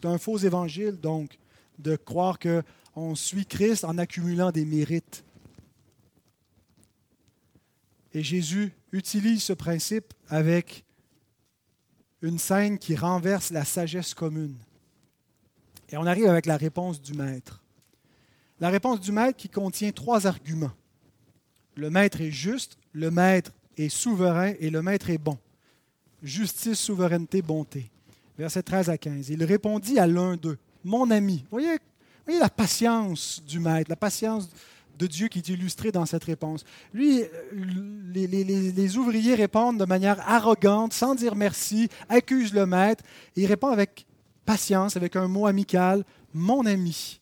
C'est 0.00 0.06
un 0.06 0.18
faux 0.18 0.38
évangile, 0.38 0.92
donc, 0.92 1.38
de 1.80 1.96
croire 1.96 2.38
qu'on 2.38 3.14
suit 3.16 3.46
Christ 3.46 3.84
en 3.84 3.98
accumulant 3.98 4.52
des 4.52 4.64
mérites. 4.64 5.24
Et 8.12 8.22
Jésus 8.22 8.72
utilise 8.92 9.42
ce 9.42 9.52
principe 9.52 10.14
avec 10.28 10.84
une 12.22 12.38
scène 12.38 12.78
qui 12.78 12.94
renverse 12.94 13.50
la 13.50 13.64
sagesse 13.64 14.14
commune. 14.14 14.56
Et 15.88 15.96
on 15.96 16.06
arrive 16.06 16.26
avec 16.26 16.46
la 16.46 16.56
réponse 16.56 17.02
du 17.02 17.14
maître. 17.14 17.60
La 18.60 18.70
réponse 18.70 19.00
du 19.00 19.10
maître 19.10 19.36
qui 19.36 19.48
contient 19.48 19.90
trois 19.90 20.28
arguments. 20.28 20.72
Le 21.74 21.90
maître 21.90 22.20
est 22.20 22.30
juste, 22.30 22.78
le 22.92 23.10
maître 23.10 23.50
est 23.76 23.88
souverain 23.88 24.54
et 24.60 24.70
le 24.70 24.80
maître 24.80 25.10
est 25.10 25.18
bon. 25.18 25.38
Justice, 26.22 26.78
souveraineté, 26.78 27.42
bonté. 27.42 27.90
Verset 28.38 28.62
13 28.62 28.90
à 28.90 28.96
15. 28.96 29.30
Il 29.30 29.42
répondit 29.44 29.98
à 29.98 30.06
l'un 30.06 30.36
d'eux, 30.36 30.58
mon 30.84 31.10
ami. 31.10 31.44
Voyez, 31.50 31.76
voyez 32.24 32.38
la 32.38 32.48
patience 32.48 33.42
du 33.44 33.58
maître, 33.58 33.90
la 33.90 33.96
patience 33.96 34.48
de 34.96 35.06
Dieu 35.06 35.28
qui 35.28 35.38
est 35.38 35.48
illustrée 35.48 35.90
dans 35.90 36.06
cette 36.06 36.24
réponse. 36.24 36.64
Lui, 36.92 37.22
les, 38.12 38.26
les, 38.26 38.96
ouvriers 38.96 39.34
répondent 39.34 39.78
de 39.78 39.84
manière 39.84 40.20
arrogante, 40.28 40.92
sans 40.92 41.14
dire 41.14 41.34
merci, 41.34 41.88
accusent 42.08 42.54
le 42.54 42.66
maître. 42.66 43.04
Et 43.36 43.42
il 43.42 43.46
répond 43.46 43.68
avec 43.68 44.06
patience, 44.44 44.96
avec 44.96 45.16
un 45.16 45.28
mot 45.28 45.46
amical, 45.46 46.04
mon 46.32 46.64
ami. 46.64 47.20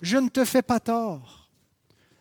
Je 0.00 0.16
ne 0.16 0.28
te 0.28 0.44
fais 0.44 0.62
pas 0.62 0.80
tort. 0.80 1.50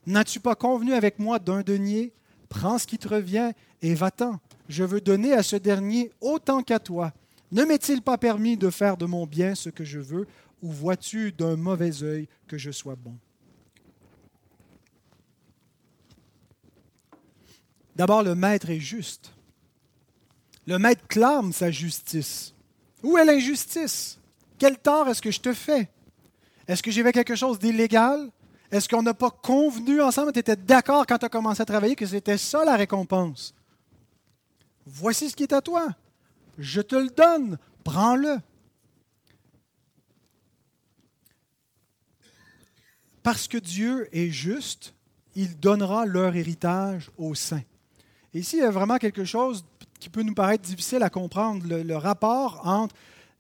N'as-tu 0.06 0.40
pas 0.40 0.56
convenu 0.56 0.94
avec 0.94 1.18
moi 1.18 1.40
d'un 1.40 1.62
denier? 1.62 2.14
Prends 2.50 2.78
ce 2.78 2.88
qui 2.88 2.98
te 2.98 3.08
revient 3.08 3.52
et 3.82 3.94
va-t'en. 3.94 4.40
Je 4.70 4.84
veux 4.84 5.02
donner 5.02 5.34
à 5.34 5.44
ce 5.44 5.56
dernier 5.56 6.12
autant 6.22 6.62
qu'à 6.62 6.80
toi. 6.80 7.14
Ne 7.54 7.66
m'est-il 7.66 8.02
pas 8.02 8.18
permis 8.18 8.58
de 8.58 8.72
faire 8.72 8.98
de 8.98 9.06
mon 9.06 9.28
bien 9.28 9.54
ce 9.54 9.70
que 9.70 9.84
je 9.84 10.00
veux, 10.00 10.26
ou 10.64 10.72
vois-tu 10.72 11.32
d'un 11.32 11.56
mauvais 11.56 12.02
œil 12.02 12.28
que 12.48 12.58
je 12.58 12.72
sois 12.72 12.96
bon? 12.96 13.16
D'abord, 17.96 18.24
le 18.24 18.34
maître 18.34 18.72
est 18.72 18.80
juste. 18.80 19.34
Le 20.66 20.80
maître 20.80 21.06
clame 21.08 21.54
sa 21.54 21.70
justice. 21.70 22.56
Où 23.04 23.20
est 23.20 23.26
l'injustice? 23.26 24.18
Quel 24.58 24.80
tort 24.80 25.08
est-ce 25.10 25.22
que 25.22 25.30
je 25.30 25.40
te 25.40 25.54
fais? 25.54 25.92
Est-ce 26.68 26.82
que 26.82 26.90
j'ai 26.90 27.04
fait 27.04 27.14
quelque 27.14 27.36
chose 27.36 27.60
d'illégal? 27.60 28.32
Est-ce 28.72 28.90
qu'on 28.90 29.04
n'a 29.04 29.14
pas 29.14 29.30
convenu 29.30 30.02
ensemble? 30.02 30.32
Tu 30.32 30.40
étais 30.40 30.56
d'accord 30.56 31.06
quand 31.06 31.20
tu 31.20 31.26
as 31.26 31.30
commencé 31.30 31.62
à 31.62 31.66
travailler 31.66 31.96
que 31.96 32.08
c'était 32.08 32.40
ça 32.40 32.66
la 32.66 32.76
récompense 32.76 33.54
Voici 34.88 35.30
ce 35.30 35.36
qui 35.36 35.44
est 35.44 35.54
à 35.54 35.62
toi. 35.62 35.90
Je 36.58 36.82
te 36.82 36.96
le 36.96 37.10
donne. 37.10 37.58
Prends-le. 37.84 38.38
Parce 43.22 43.48
que 43.48 43.58
Dieu 43.58 44.10
est 44.12 44.30
juste, 44.30 44.94
il 45.36 45.60
donnera 45.60 46.06
leur 46.06 46.36
héritage 46.36 47.10
aux 47.18 47.36
saints 47.36 47.64
ici, 48.40 48.58
il 48.58 48.62
y 48.62 48.66
a 48.66 48.72
vraiment 48.72 48.98
quelque 48.98 49.26
chose 49.26 49.66
qui 50.00 50.10
peut 50.10 50.24
nous 50.24 50.34
paraître 50.34 50.64
difficile 50.64 51.04
à 51.04 51.10
comprendre, 51.10 51.66
le, 51.68 51.96
rapport 51.96 52.62
entre 52.66 52.96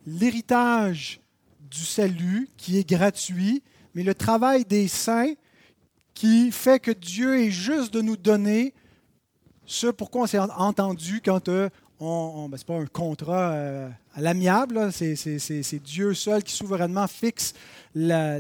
l'héritage 0.06 1.20
du 1.60 1.84
salut 1.84 2.50
qui 2.58 2.78
est 2.78 2.88
gratuit, 2.88 3.64
mais 3.96 4.04
le 4.04 4.14
travail 4.14 4.66
des 4.66 4.88
saints 4.88 5.34
qui 6.14 6.52
fait 6.52 6.80
que 6.80 6.92
Dieu 6.92 7.42
est 7.42 7.52
juste 7.52 7.94
de 7.94 8.02
nous 8.02 8.18
donner 8.18 8.74
ce 9.66 9.88
pourquoi 9.88 10.24
on 10.24 10.28
s'est 10.28 10.40
entendu 10.40 11.22
quand 11.24 11.50
euh, 12.04 12.44
on, 12.44 12.50
ben, 12.50 12.58
pas 12.66 12.76
un 12.76 12.86
contrat 12.86 13.52
euh, 13.52 13.90
à 14.14 14.22
l'amiable, 14.22 14.92
c'est 14.92 15.84
Dieu 15.84 16.14
seul 16.14 16.44
qui 16.44 16.54
souverainement 16.54 17.08
fixe 17.08 17.54
la, 17.96 18.40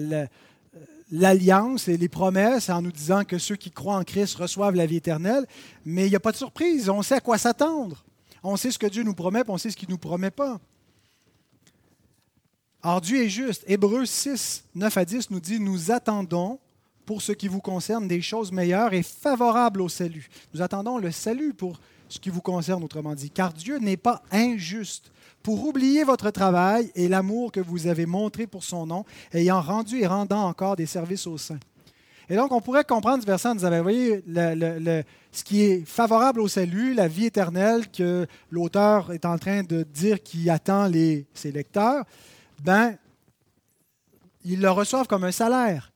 l'alliance 1.11 1.87
et 1.87 1.97
les 1.97 2.09
promesses 2.09 2.69
en 2.69 2.81
nous 2.81 2.91
disant 2.91 3.23
que 3.23 3.37
ceux 3.37 3.55
qui 3.55 3.71
croient 3.71 3.97
en 3.97 4.03
Christ 4.03 4.35
reçoivent 4.35 4.75
la 4.75 4.85
vie 4.85 4.97
éternelle, 4.97 5.45
mais 5.85 6.07
il 6.07 6.09
n'y 6.09 6.15
a 6.15 6.19
pas 6.19 6.31
de 6.31 6.37
surprise, 6.37 6.89
on 6.89 7.01
sait 7.01 7.15
à 7.15 7.21
quoi 7.21 7.37
s'attendre. 7.37 8.03
On 8.41 8.57
sait 8.57 8.71
ce 8.71 8.79
que 8.79 8.87
Dieu 8.87 9.03
nous 9.03 9.13
promet, 9.13 9.43
on 9.47 9.57
sait 9.57 9.69
ce 9.69 9.77
qu'il 9.77 9.89
ne 9.89 9.93
nous 9.93 9.99
promet 9.99 10.31
pas. 10.31 10.59
Alors 12.81 12.99
Dieu 12.99 13.23
est 13.23 13.29
juste. 13.29 13.63
Hébreux 13.67 14.05
6, 14.05 14.65
9 14.75 14.97
à 14.97 15.05
10 15.05 15.29
nous 15.31 15.39
dit, 15.39 15.59
nous 15.59 15.91
attendons 15.91 16.59
pour 17.05 17.21
ce 17.21 17.31
qui 17.31 17.47
vous 17.47 17.61
concerne 17.61 18.07
des 18.07 18.21
choses 18.21 18.51
meilleures 18.51 18.93
et 18.93 19.03
favorables 19.03 19.81
au 19.81 19.89
salut. 19.89 20.29
Nous 20.53 20.61
attendons 20.61 20.97
le 20.97 21.11
salut 21.11 21.53
pour 21.53 21.79
ce 22.09 22.19
qui 22.19 22.29
vous 22.29 22.41
concerne, 22.41 22.83
autrement 22.83 23.15
dit, 23.15 23.29
car 23.29 23.53
Dieu 23.53 23.79
n'est 23.79 23.97
pas 23.97 24.21
injuste 24.31 25.11
pour 25.41 25.65
oublier 25.65 26.03
votre 26.03 26.31
travail 26.31 26.91
et 26.95 27.07
l'amour 27.07 27.51
que 27.51 27.59
vous 27.59 27.87
avez 27.87 28.05
montré 28.05 28.47
pour 28.47 28.63
son 28.63 28.85
nom, 28.85 29.05
ayant 29.33 29.61
rendu 29.61 30.01
et 30.01 30.07
rendant 30.07 30.47
encore 30.47 30.75
des 30.75 30.85
services 30.85 31.27
aux 31.27 31.37
saints. 31.37 31.59
Et 32.29 32.35
donc, 32.35 32.51
on 32.53 32.61
pourrait 32.61 32.85
comprendre 32.85 33.21
ce 33.21 33.27
verset 33.27 33.49
en 33.49 33.55
disant, 33.55 33.69
ben, 33.69 33.77
vous 33.77 33.83
voyez, 33.83 34.23
ce 35.31 35.43
qui 35.43 35.61
est 35.61 35.85
favorable 35.85 36.39
au 36.39 36.47
salut, 36.47 36.93
la 36.93 37.07
vie 37.07 37.25
éternelle 37.25 37.89
que 37.91 38.25
l'auteur 38.49 39.11
est 39.11 39.25
en 39.25 39.37
train 39.37 39.63
de 39.63 39.83
dire 39.83 40.23
qui 40.23 40.49
attend 40.49 40.87
les, 40.87 41.25
ses 41.33 41.51
lecteurs, 41.51 42.05
ben, 42.63 42.95
ils 44.45 44.61
le 44.61 44.71
reçoivent 44.71 45.07
comme 45.07 45.25
un 45.25 45.31
salaire. 45.31 45.91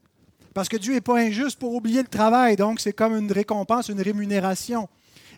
Parce 0.54 0.68
que 0.68 0.78
Dieu 0.78 0.94
n'est 0.94 1.02
pas 1.02 1.18
injuste 1.18 1.60
pour 1.60 1.74
oublier 1.74 2.02
le 2.02 2.08
travail, 2.08 2.56
donc 2.56 2.80
c'est 2.80 2.94
comme 2.94 3.16
une 3.16 3.32
récompense, 3.32 3.90
une 3.90 4.02
rémunération. 4.02 4.90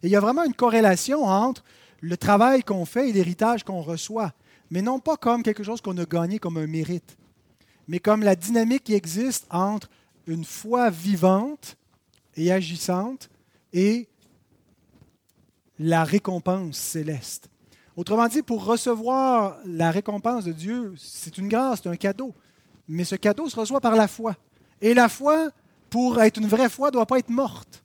Et 0.01 0.07
il 0.07 0.09
y 0.09 0.15
a 0.15 0.19
vraiment 0.19 0.43
une 0.43 0.53
corrélation 0.53 1.23
entre 1.23 1.63
le 2.01 2.17
travail 2.17 2.63
qu'on 2.63 2.85
fait 2.85 3.09
et 3.09 3.13
l'héritage 3.13 3.63
qu'on 3.63 3.81
reçoit, 3.81 4.33
mais 4.71 4.81
non 4.81 4.99
pas 4.99 5.17
comme 5.17 5.43
quelque 5.43 5.63
chose 5.63 5.81
qu'on 5.81 5.97
a 5.97 6.05
gagné 6.05 6.39
comme 6.39 6.57
un 6.57 6.67
mérite, 6.67 7.17
mais 7.87 7.99
comme 7.99 8.23
la 8.23 8.35
dynamique 8.35 8.85
qui 8.85 8.93
existe 8.93 9.45
entre 9.49 9.89
une 10.27 10.45
foi 10.45 10.89
vivante 10.89 11.75
et 12.35 12.51
agissante 12.51 13.29
et 13.73 14.07
la 15.79 16.03
récompense 16.03 16.77
céleste. 16.77 17.49
Autrement 17.95 18.27
dit, 18.27 18.43
pour 18.43 18.63
recevoir 18.63 19.57
la 19.65 19.91
récompense 19.91 20.45
de 20.45 20.53
Dieu, 20.53 20.93
c'est 20.97 21.37
une 21.37 21.49
grâce, 21.49 21.81
c'est 21.83 21.89
un 21.89 21.95
cadeau. 21.95 22.33
Mais 22.87 23.03
ce 23.03 23.15
cadeau 23.15 23.49
se 23.49 23.59
reçoit 23.59 23.81
par 23.81 23.95
la 23.95 24.07
foi. 24.07 24.35
Et 24.81 24.93
la 24.93 25.09
foi, 25.09 25.49
pour 25.89 26.21
être 26.21 26.37
une 26.37 26.47
vraie 26.47 26.69
foi, 26.69 26.87
ne 26.87 26.93
doit 26.93 27.05
pas 27.05 27.19
être 27.19 27.29
morte. 27.29 27.83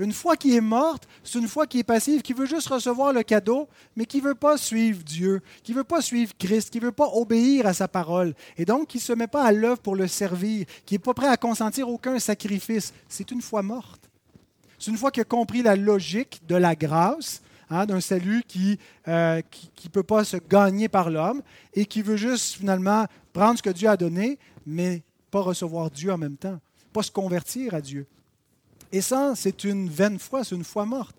Une 0.00 0.12
foi 0.12 0.36
qui 0.36 0.56
est 0.56 0.60
morte, 0.60 1.06
c'est 1.22 1.38
une 1.38 1.46
foi 1.46 1.66
qui 1.66 1.78
est 1.78 1.84
passive, 1.84 2.22
qui 2.22 2.32
veut 2.32 2.46
juste 2.46 2.68
recevoir 2.68 3.12
le 3.12 3.22
cadeau, 3.22 3.68
mais 3.94 4.06
qui 4.06 4.18
ne 4.18 4.28
veut 4.28 4.34
pas 4.34 4.56
suivre 4.56 5.04
Dieu, 5.04 5.40
qui 5.62 5.72
ne 5.72 5.78
veut 5.78 5.84
pas 5.84 6.02
suivre 6.02 6.32
Christ, 6.36 6.70
qui 6.70 6.80
ne 6.80 6.86
veut 6.86 6.92
pas 6.92 7.08
obéir 7.12 7.66
à 7.66 7.74
sa 7.74 7.86
parole, 7.86 8.34
et 8.56 8.64
donc 8.64 8.88
qui 8.88 8.98
ne 8.98 9.02
se 9.02 9.12
met 9.12 9.28
pas 9.28 9.44
à 9.44 9.52
l'œuvre 9.52 9.80
pour 9.80 9.94
le 9.94 10.08
servir, 10.08 10.66
qui 10.84 10.94
n'est 10.94 10.98
pas 10.98 11.14
prêt 11.14 11.28
à 11.28 11.36
consentir 11.36 11.88
aucun 11.88 12.18
sacrifice. 12.18 12.92
C'est 13.08 13.30
une 13.30 13.40
foi 13.40 13.62
morte. 13.62 14.10
C'est 14.80 14.90
une 14.90 14.98
foi 14.98 15.12
qui 15.12 15.20
a 15.20 15.24
compris 15.24 15.62
la 15.62 15.76
logique 15.76 16.42
de 16.48 16.56
la 16.56 16.74
grâce, 16.74 17.40
hein, 17.70 17.86
d'un 17.86 18.00
salut 18.00 18.42
qui 18.48 18.78
ne 19.06 19.12
euh, 19.12 19.42
qui, 19.50 19.88
peut 19.88 20.02
pas 20.02 20.24
se 20.24 20.36
gagner 20.36 20.88
par 20.88 21.08
l'homme, 21.08 21.40
et 21.72 21.86
qui 21.86 22.02
veut 22.02 22.16
juste 22.16 22.56
finalement 22.56 23.06
prendre 23.32 23.58
ce 23.58 23.62
que 23.62 23.70
Dieu 23.70 23.88
a 23.88 23.96
donné, 23.96 24.40
mais 24.66 25.04
pas 25.30 25.40
recevoir 25.40 25.88
Dieu 25.88 26.12
en 26.12 26.18
même 26.18 26.36
temps, 26.36 26.58
pas 26.92 27.04
se 27.04 27.12
convertir 27.12 27.74
à 27.74 27.80
Dieu. 27.80 28.08
Et 28.94 29.00
ça, 29.00 29.32
c'est 29.34 29.64
une 29.64 29.90
vaine 29.90 30.20
foi, 30.20 30.44
c'est 30.44 30.54
une 30.54 30.62
foi 30.62 30.86
morte. 30.86 31.16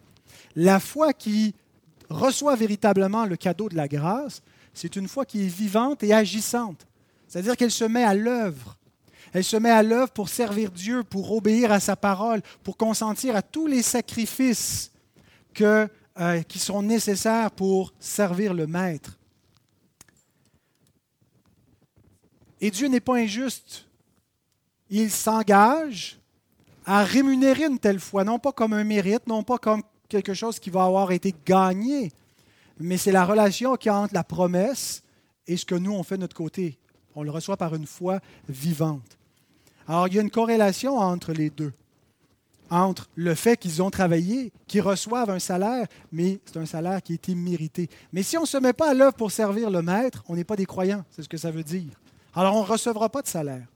La 0.55 0.79
foi 0.79 1.11
qui 1.11 1.53
reçoit 2.09 2.55
véritablement 2.55 3.25
le 3.25 3.35
cadeau 3.35 3.67
de 3.67 3.75
la 3.75 3.89
grâce, 3.89 4.41
c'est 4.73 4.95
une 4.95 5.09
foi 5.09 5.25
qui 5.25 5.43
est 5.43 5.49
vivante 5.49 6.01
et 6.01 6.13
agissante. 6.13 6.87
C'est-à-dire 7.27 7.57
qu'elle 7.57 7.71
se 7.71 7.83
met 7.83 8.05
à 8.05 8.13
l'œuvre. 8.13 8.77
Elle 9.33 9.43
se 9.43 9.57
met 9.57 9.71
à 9.71 9.83
l'œuvre 9.83 10.09
pour 10.11 10.29
servir 10.29 10.71
Dieu, 10.71 11.03
pour 11.03 11.33
obéir 11.33 11.73
à 11.73 11.81
sa 11.81 11.97
parole, 11.97 12.41
pour 12.63 12.77
consentir 12.77 13.35
à 13.35 13.41
tous 13.41 13.67
les 13.67 13.81
sacrifices 13.81 14.93
euh, 15.59 15.87
qui 16.47 16.59
sont 16.59 16.81
nécessaires 16.81 17.51
pour 17.51 17.93
servir 17.99 18.53
le 18.53 18.67
Maître. 18.67 19.19
Et 22.61 22.71
Dieu 22.71 22.87
n'est 22.87 23.01
pas 23.01 23.15
injuste. 23.15 23.85
Il 24.89 25.11
s'engage 25.11 26.21
à 26.85 27.03
rémunérer 27.03 27.65
une 27.65 27.79
telle 27.79 27.99
foi, 27.99 28.23
non 28.23 28.39
pas 28.39 28.51
comme 28.51 28.73
un 28.73 28.83
mérite, 28.83 29.27
non 29.27 29.43
pas 29.43 29.57
comme 29.57 29.83
quelque 30.07 30.33
chose 30.33 30.59
qui 30.59 30.69
va 30.69 30.83
avoir 30.83 31.11
été 31.11 31.33
gagné, 31.45 32.11
mais 32.79 32.97
c'est 32.97 33.11
la 33.11 33.25
relation 33.25 33.75
qui 33.75 33.89
entre 33.89 34.13
la 34.13 34.23
promesse 34.23 35.03
et 35.47 35.57
ce 35.57 35.65
que 35.65 35.75
nous, 35.75 35.93
on 35.93 36.03
fait 36.03 36.15
de 36.15 36.21
notre 36.21 36.35
côté. 36.35 36.77
On 37.15 37.23
le 37.23 37.31
reçoit 37.31 37.57
par 37.57 37.73
une 37.75 37.87
foi 37.87 38.19
vivante. 38.49 39.17
Alors, 39.87 40.07
il 40.07 40.15
y 40.15 40.19
a 40.19 40.21
une 40.21 40.31
corrélation 40.31 40.97
entre 40.97 41.31
les 41.31 41.49
deux. 41.49 41.73
Entre 42.69 43.07
le 43.15 43.35
fait 43.35 43.57
qu'ils 43.57 43.83
ont 43.83 43.91
travaillé, 43.91 44.51
qu'ils 44.67 44.81
reçoivent 44.81 45.29
un 45.29 45.39
salaire, 45.39 45.85
mais 46.11 46.39
c'est 46.45 46.57
un 46.57 46.65
salaire 46.65 47.01
qui 47.01 47.13
a 47.13 47.15
été 47.15 47.35
mérité. 47.35 47.89
Mais 48.11 48.23
si 48.23 48.37
on 48.37 48.41
ne 48.41 48.47
se 48.47 48.57
met 48.57 48.73
pas 48.73 48.89
à 48.89 48.93
l'œuvre 48.93 49.13
pour 49.13 49.31
servir 49.31 49.69
le 49.69 49.83
maître, 49.83 50.23
on 50.27 50.35
n'est 50.35 50.43
pas 50.43 50.55
des 50.55 50.65
croyants, 50.65 51.05
c'est 51.11 51.21
ce 51.21 51.29
que 51.29 51.37
ça 51.37 51.51
veut 51.51 51.63
dire. 51.63 51.91
Alors, 52.33 52.55
on 52.55 52.63
ne 52.63 52.67
recevra 52.67 53.09
pas 53.09 53.21
de 53.21 53.27
salaire. 53.27 53.67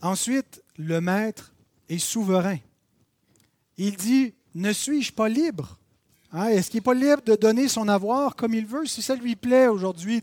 Ensuite, 0.00 0.62
le 0.76 1.00
maître 1.00 1.52
est 1.88 1.98
souverain. 1.98 2.58
Il 3.76 3.96
dit, 3.96 4.34
ne 4.54 4.72
suis-je 4.72 5.12
pas 5.12 5.28
libre? 5.28 5.78
Hein, 6.32 6.48
est-ce 6.48 6.70
qu'il 6.70 6.78
n'est 6.78 6.82
pas 6.82 6.94
libre 6.94 7.22
de 7.24 7.34
donner 7.34 7.68
son 7.68 7.88
avoir 7.88 8.36
comme 8.36 8.54
il 8.54 8.66
veut? 8.66 8.86
Si 8.86 9.02
ça 9.02 9.14
lui 9.14 9.34
plaît 9.34 9.66
aujourd'hui 9.66 10.22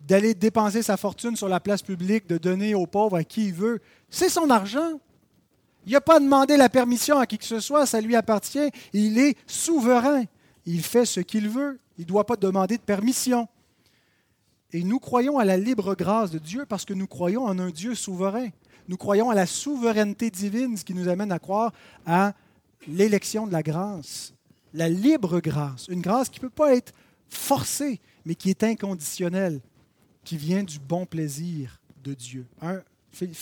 d'aller 0.00 0.34
dépenser 0.34 0.82
sa 0.82 0.96
fortune 0.96 1.36
sur 1.36 1.48
la 1.48 1.60
place 1.60 1.82
publique, 1.82 2.26
de 2.26 2.38
donner 2.38 2.74
aux 2.74 2.86
pauvres 2.86 3.16
à 3.16 3.24
qui 3.24 3.46
il 3.46 3.54
veut, 3.54 3.80
c'est 4.10 4.28
son 4.28 4.50
argent. 4.50 5.00
Il 5.86 5.92
n'a 5.92 6.00
pas 6.00 6.20
demandé 6.20 6.56
la 6.56 6.68
permission 6.68 7.18
à 7.18 7.26
qui 7.26 7.38
que 7.38 7.44
ce 7.44 7.60
soit, 7.60 7.86
ça 7.86 8.00
lui 8.00 8.14
appartient. 8.14 8.70
Il 8.92 9.18
est 9.18 9.36
souverain. 9.46 10.24
Il 10.66 10.82
fait 10.82 11.06
ce 11.06 11.20
qu'il 11.20 11.48
veut. 11.48 11.80
Il 11.96 12.02
ne 12.02 12.08
doit 12.08 12.26
pas 12.26 12.36
demander 12.36 12.76
de 12.76 12.82
permission. 12.82 13.48
Et 14.72 14.84
nous 14.84 14.98
croyons 14.98 15.38
à 15.38 15.44
la 15.44 15.56
libre 15.56 15.94
grâce 15.94 16.30
de 16.30 16.38
Dieu 16.38 16.64
parce 16.66 16.84
que 16.84 16.94
nous 16.94 17.06
croyons 17.06 17.44
en 17.44 17.58
un 17.58 17.70
Dieu 17.70 17.94
souverain. 17.94 18.48
Nous 18.88 18.96
croyons 18.96 19.30
à 19.30 19.34
la 19.34 19.46
souveraineté 19.46 20.30
divine, 20.30 20.76
ce 20.76 20.84
qui 20.84 20.94
nous 20.94 21.08
amène 21.08 21.32
à 21.32 21.38
croire 21.38 21.72
à 22.06 22.34
l'élection 22.86 23.46
de 23.46 23.52
la 23.52 23.62
grâce, 23.62 24.34
la 24.72 24.88
libre 24.88 25.40
grâce, 25.40 25.86
une 25.88 26.00
grâce 26.00 26.28
qui 26.28 26.40
ne 26.40 26.46
peut 26.48 26.50
pas 26.50 26.74
être 26.74 26.92
forcée, 27.28 28.00
mais 28.24 28.34
qui 28.34 28.50
est 28.50 28.64
inconditionnelle, 28.64 29.60
qui 30.24 30.36
vient 30.36 30.62
du 30.62 30.78
bon 30.78 31.06
plaisir 31.06 31.80
de 32.02 32.14
Dieu. 32.14 32.46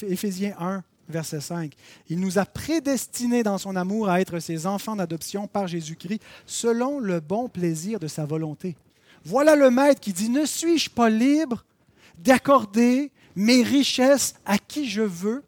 Éphésiens 0.03 0.55
1, 0.59 0.83
verset 1.09 1.41
5. 1.41 1.73
Il 2.09 2.21
nous 2.21 2.39
a 2.39 2.45
prédestinés 2.45 3.43
dans 3.43 3.59
son 3.59 3.77
amour 3.77 4.09
à 4.09 4.21
être 4.21 4.39
ses 4.39 4.67
enfants 4.67 4.97
d'adoption 4.97 5.47
par 5.47 5.67
Jésus-Christ, 5.67 6.23
selon 6.47 6.99
le 6.99 7.21
bon 7.21 7.49
plaisir 7.49 7.99
de 7.99 8.09
sa 8.09 8.25
volonté. 8.25 8.77
Voilà 9.25 9.57
le 9.57 9.71
Maître 9.71 10.01
qui 10.01 10.13
dit, 10.13 10.29
ne 10.29 10.45
suis-je 10.45 10.91
pas 10.91 11.11
libre 11.11 11.65
d'accorder 12.19 13.11
mes 13.37 13.63
richesses 13.63 14.35
à 14.45 14.59
qui 14.59 14.89
je 14.89 15.03
veux? 15.03 15.45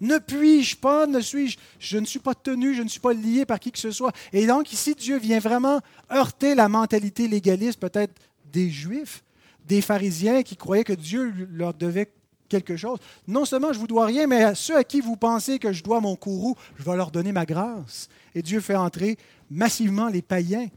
Ne 0.00 0.18
puis-je 0.18 0.76
pas, 0.76 1.06
ne 1.06 1.20
suis-je, 1.20 1.58
je 1.78 1.98
ne 1.98 2.04
suis 2.04 2.18
pas 2.18 2.34
tenu, 2.34 2.74
je 2.74 2.82
ne 2.82 2.88
suis 2.88 2.98
pas 2.98 3.12
lié 3.12 3.46
par 3.46 3.60
qui 3.60 3.70
que 3.70 3.78
ce 3.78 3.92
soit. 3.92 4.12
Et 4.32 4.46
donc 4.46 4.72
ici, 4.72 4.96
Dieu 4.96 5.16
vient 5.16 5.38
vraiment 5.38 5.80
heurter 6.10 6.56
la 6.56 6.68
mentalité 6.68 7.28
légaliste 7.28 7.78
peut-être 7.78 8.12
des 8.52 8.68
Juifs, 8.68 9.22
des 9.64 9.80
pharisiens 9.80 10.42
qui 10.42 10.56
croyaient 10.56 10.82
que 10.82 10.92
Dieu 10.92 11.32
leur 11.52 11.72
devait 11.72 12.10
quelque 12.48 12.76
chose. 12.76 12.98
Non 13.28 13.44
seulement 13.44 13.72
je 13.72 13.78
vous 13.78 13.86
dois 13.86 14.06
rien, 14.06 14.26
mais 14.26 14.42
à 14.42 14.54
ceux 14.56 14.76
à 14.76 14.82
qui 14.82 15.00
vous 15.00 15.16
pensez 15.16 15.58
que 15.58 15.72
je 15.72 15.84
dois 15.84 16.00
mon 16.00 16.16
courroux, 16.16 16.56
je 16.76 16.82
vais 16.82 16.96
leur 16.96 17.12
donner 17.12 17.30
ma 17.30 17.46
grâce. 17.46 18.08
Et 18.34 18.42
Dieu 18.42 18.60
fait 18.60 18.74
entrer 18.74 19.16
massivement 19.50 20.08
les 20.08 20.22
païens, 20.22 20.68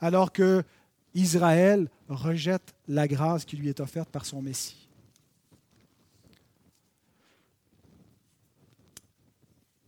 alors 0.00 0.30
que 0.30 0.62
Israël 1.18 1.88
rejette 2.08 2.74
la 2.86 3.08
grâce 3.08 3.44
qui 3.44 3.56
lui 3.56 3.68
est 3.68 3.80
offerte 3.80 4.08
par 4.08 4.24
son 4.24 4.40
Messie. 4.40 4.88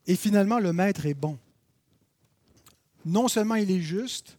Et 0.07 0.17
finalement, 0.17 0.59
le 0.59 0.73
maître 0.73 1.07
est 1.07 1.15
bon. 1.15 1.39
Non 3.05 3.29
seulement 3.29 3.55
il 3.55 3.71
est 3.71 3.81
juste, 3.81 4.39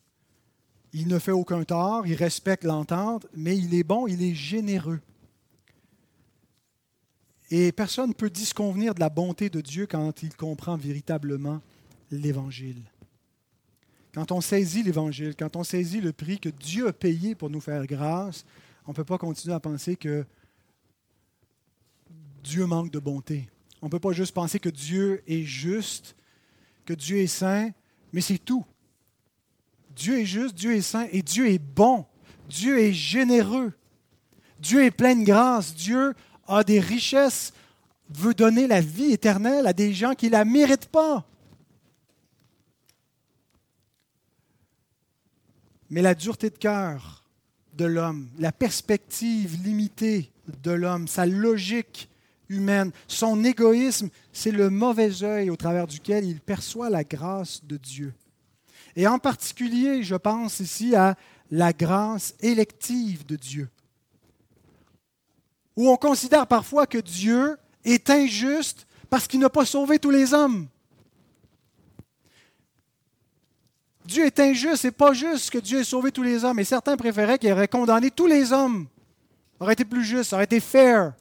il 0.92 1.08
ne 1.08 1.18
fait 1.18 1.32
aucun 1.32 1.64
tort, 1.64 2.06
il 2.06 2.16
respecte 2.16 2.66
l'entente, 2.66 3.26
mais 3.34 3.58
il 3.58 3.74
est 3.74 3.84
bon, 3.84 4.06
il 4.06 4.22
est 4.22 4.36
généreux. 4.36 5.00
Et 7.50 7.72
personne 7.72 8.10
ne 8.10 8.14
peut 8.14 8.30
disconvenir 8.30 8.94
de 8.94 9.00
la 9.00 9.10
bonté 9.10 9.50
de 9.50 9.62
Dieu 9.62 9.88
quand 9.88 10.24
il 10.24 10.36
comprend 10.36 10.76
véritablement 10.76 11.62
l'Évangile. 12.12 12.91
Quand 14.14 14.32
on 14.32 14.42
saisit 14.42 14.84
l'Évangile, 14.84 15.36
quand 15.38 15.56
on 15.56 15.64
saisit 15.64 16.02
le 16.02 16.12
prix 16.12 16.40
que 16.40 16.50
Dieu 16.50 16.88
a 16.88 16.94
payé 16.94 17.34
pour 17.34 17.50
nous 17.50 17.62
faire 17.62 17.86
grâce, 17.86 18.46
on 18.86 18.92
ne 18.92 18.96
peut 18.96 19.06
pas 19.06 19.18
continuer 19.18 19.56
à 19.56 19.60
penser 19.60 19.96
que 19.96 20.26
Dieu 22.44 22.66
manque 22.66 22.92
de 22.92 23.00
bonté. 23.00 23.48
On 23.82 23.86
ne 23.86 23.92
peut 23.92 24.00
pas 24.00 24.12
juste 24.12 24.34
penser 24.34 24.60
que 24.60 24.70
Dieu 24.70 25.24
est 25.28 25.44
juste, 25.44 26.16
que 26.86 26.94
Dieu 26.94 27.18
est 27.18 27.28
saint, 27.28 27.72
mais 28.12 28.22
c'est 28.22 28.38
tout. 28.38 28.66
Dieu 29.96 30.20
est 30.20 30.26
juste, 30.26 30.56
Dieu 30.56 30.76
est 30.76 30.82
saint 30.82 31.08
et 31.12 31.22
Dieu 31.22 31.50
est 31.50 31.60
bon. 31.60 32.06
Dieu 32.50 32.80
est 32.80 32.94
généreux. 32.94 33.74
Dieu 34.60 34.84
est 34.84 34.92
plein 34.92 35.16
de 35.16 35.24
grâce. 35.24 35.74
Dieu 35.74 36.14
a 36.48 36.64
des 36.64 36.80
richesses, 36.80 37.54
veut 38.10 38.34
donner 38.34 38.68
la 38.68 38.82
vie 38.82 39.14
éternelle 39.14 39.68
à 39.68 39.74
des 39.74 39.94
gens 39.94 40.16
qui 40.16 40.28
ne 40.28 40.32
la 40.32 40.46
méritent 40.46 40.88
pas. 40.88 41.26
Mais 45.92 46.02
la 46.02 46.16
dureté 46.16 46.50
de 46.50 46.58
cœur 46.58 47.24
de 47.74 47.86
l'homme, 47.86 48.28
la 48.40 48.52
perspective 48.52 49.62
limitée 49.64 50.32
de 50.64 50.72
l'homme, 50.72 51.08
sa 51.08 51.26
logique 51.26 52.10
humaine. 52.50 52.92
Son 53.08 53.44
égoïsme, 53.44 54.10
c'est 54.34 54.52
le 54.52 54.70
mauvais 54.70 55.24
œil 55.24 55.50
au 55.50 55.56
travers 55.56 55.88
duquel 55.88 56.26
il 56.26 56.40
perçoit 56.40 56.90
la 56.90 57.04
grâce 57.04 57.64
de 57.64 57.78
Dieu. 57.78 58.14
Et 58.96 59.08
en 59.08 59.20
particulier, 59.20 60.04
je 60.04 60.16
pense 60.16 60.60
ici 60.60 60.96
à 60.96 61.16
la 61.50 61.74
grâce 61.74 62.36
élective 62.40 63.26
de 63.26 63.36
Dieu, 63.36 63.70
où 65.76 65.90
on 65.90 65.98
considère 65.98 66.48
parfois 66.48 66.88
que 66.88 66.98
Dieu 66.98 67.58
est 67.84 68.10
injuste 68.10 68.88
parce 69.10 69.28
qu'il 69.28 69.40
n'a 69.40 69.50
pas 69.50 69.66
sauvé 69.66 70.00
tous 70.00 70.10
les 70.10 70.34
hommes. 70.34 70.68
Dieu 74.06 74.26
est 74.26 74.40
injuste, 74.40 74.78
c'est 74.78 74.92
pas 74.92 75.14
juste 75.14 75.50
que 75.50 75.58
Dieu 75.58 75.80
ait 75.80 75.84
sauvé 75.84 76.12
tous 76.12 76.24
les 76.24 76.44
hommes. 76.44 76.60
Et 76.60 76.64
certains 76.64 76.98
préféraient 76.98 77.38
qu'il 77.38 77.52
aurait 77.52 77.68
condamné 77.68 78.12
tous 78.12 78.28
les 78.28 78.52
hommes. 78.52 78.88
Ça 79.58 79.66
aurait 79.66 79.74
été 79.74 79.86
plus 79.86 80.04
juste, 80.04 80.32
ça 80.32 80.36
aurait 80.38 80.46
été 80.46 80.60
fair. 80.60 81.14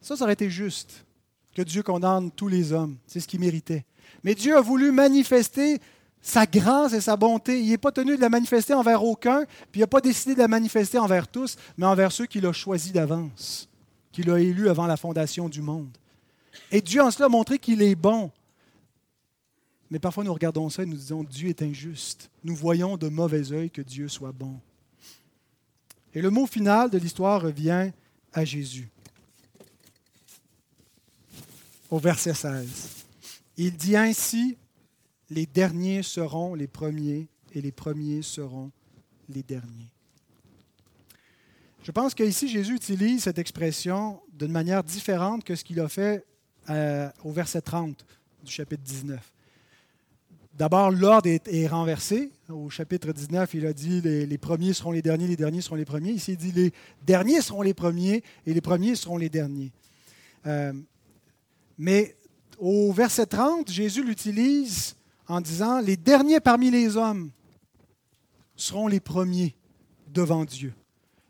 Ça, 0.00 0.16
ça 0.16 0.24
aurait 0.24 0.32
été 0.32 0.48
juste 0.48 1.04
que 1.54 1.62
Dieu 1.62 1.82
condamne 1.82 2.30
tous 2.30 2.48
les 2.48 2.72
hommes. 2.72 2.96
C'est 3.06 3.20
ce 3.20 3.28
qu'il 3.28 3.40
méritait. 3.40 3.84
Mais 4.24 4.34
Dieu 4.34 4.56
a 4.56 4.60
voulu 4.60 4.92
manifester 4.92 5.78
sa 6.22 6.46
grâce 6.46 6.92
et 6.92 7.00
sa 7.00 7.16
bonté. 7.16 7.60
Il 7.60 7.68
n'est 7.68 7.78
pas 7.78 7.92
tenu 7.92 8.16
de 8.16 8.20
la 8.20 8.28
manifester 8.28 8.74
envers 8.74 9.04
aucun, 9.04 9.44
puis 9.70 9.80
il 9.80 9.80
n'a 9.80 9.86
pas 9.86 10.00
décidé 10.00 10.34
de 10.34 10.40
la 10.40 10.48
manifester 10.48 10.98
envers 10.98 11.28
tous, 11.28 11.56
mais 11.76 11.86
envers 11.86 12.12
ceux 12.12 12.26
qu'il 12.26 12.46
a 12.46 12.52
choisis 12.52 12.92
d'avance, 12.92 13.68
qu'il 14.12 14.30
a 14.30 14.38
élus 14.38 14.68
avant 14.68 14.86
la 14.86 14.96
fondation 14.96 15.48
du 15.48 15.62
monde. 15.62 15.96
Et 16.70 16.80
Dieu 16.80 17.02
en 17.02 17.10
cela 17.10 17.26
a 17.26 17.28
montré 17.28 17.58
qu'il 17.58 17.82
est 17.82 17.94
bon. 17.94 18.30
Mais 19.90 19.98
parfois 19.98 20.24
nous 20.24 20.32
regardons 20.32 20.68
ça 20.70 20.82
et 20.82 20.86
nous 20.86 20.96
disons 20.96 21.24
Dieu 21.24 21.48
est 21.48 21.62
injuste. 21.62 22.30
Nous 22.44 22.54
voyons 22.54 22.96
de 22.96 23.08
mauvais 23.08 23.52
œil 23.52 23.70
que 23.70 23.82
Dieu 23.82 24.08
soit 24.08 24.32
bon. 24.32 24.60
Et 26.14 26.22
le 26.22 26.30
mot 26.30 26.46
final 26.46 26.90
de 26.90 26.98
l'histoire 26.98 27.42
revient 27.42 27.90
à 28.32 28.44
Jésus 28.44 28.88
au 31.90 31.98
verset 31.98 32.34
16. 32.34 33.04
Il 33.56 33.76
dit 33.76 33.96
ainsi, 33.96 34.56
les 35.28 35.46
derniers 35.46 36.02
seront 36.02 36.54
les 36.54 36.66
premiers 36.66 37.28
et 37.52 37.60
les 37.60 37.72
premiers 37.72 38.22
seront 38.22 38.70
les 39.28 39.42
derniers. 39.42 39.90
Je 41.82 41.92
pense 41.92 42.14
qu'ici, 42.14 42.48
Jésus 42.48 42.76
utilise 42.76 43.24
cette 43.24 43.38
expression 43.38 44.20
d'une 44.32 44.52
manière 44.52 44.84
différente 44.84 45.44
que 45.44 45.56
ce 45.56 45.64
qu'il 45.64 45.80
a 45.80 45.88
fait 45.88 46.24
euh, 46.68 47.08
au 47.24 47.32
verset 47.32 47.62
30 47.62 48.04
du 48.44 48.52
chapitre 48.52 48.82
19. 48.82 49.20
D'abord, 50.60 50.90
l'ordre 50.90 51.26
est, 51.26 51.66
renversé. 51.68 52.30
Au 52.50 52.68
chapitre 52.68 53.14
19, 53.14 53.54
il 53.54 53.64
a 53.64 53.72
dit 53.72 54.02
les, 54.02 54.36
premiers 54.36 54.74
seront 54.74 54.90
les 54.90 55.00
derniers, 55.00 55.26
les 55.26 55.34
derniers 55.34 55.62
seront 55.62 55.76
les 55.76 55.86
premiers. 55.86 56.10
Ici, 56.10 56.32
il 56.32 56.36
dit 56.36 56.52
les 56.52 56.72
derniers 57.02 57.40
seront 57.40 57.62
les 57.62 57.72
premiers 57.72 58.22
et 58.44 58.52
les 58.52 58.60
premiers 58.60 58.94
seront 58.94 59.16
les 59.16 59.30
derniers. 59.30 59.72
Euh, 60.44 60.74
mais 61.78 62.14
au 62.58 62.92
verset 62.92 63.24
30, 63.24 63.70
Jésus 63.70 64.04
l'utilise 64.04 64.96
en 65.28 65.40
disant, 65.40 65.80
les 65.80 65.96
derniers 65.96 66.40
parmi 66.40 66.70
les 66.70 66.94
hommes 66.98 67.30
seront 68.54 68.86
les 68.86 69.00
premiers 69.00 69.56
devant 70.08 70.44
Dieu. 70.44 70.74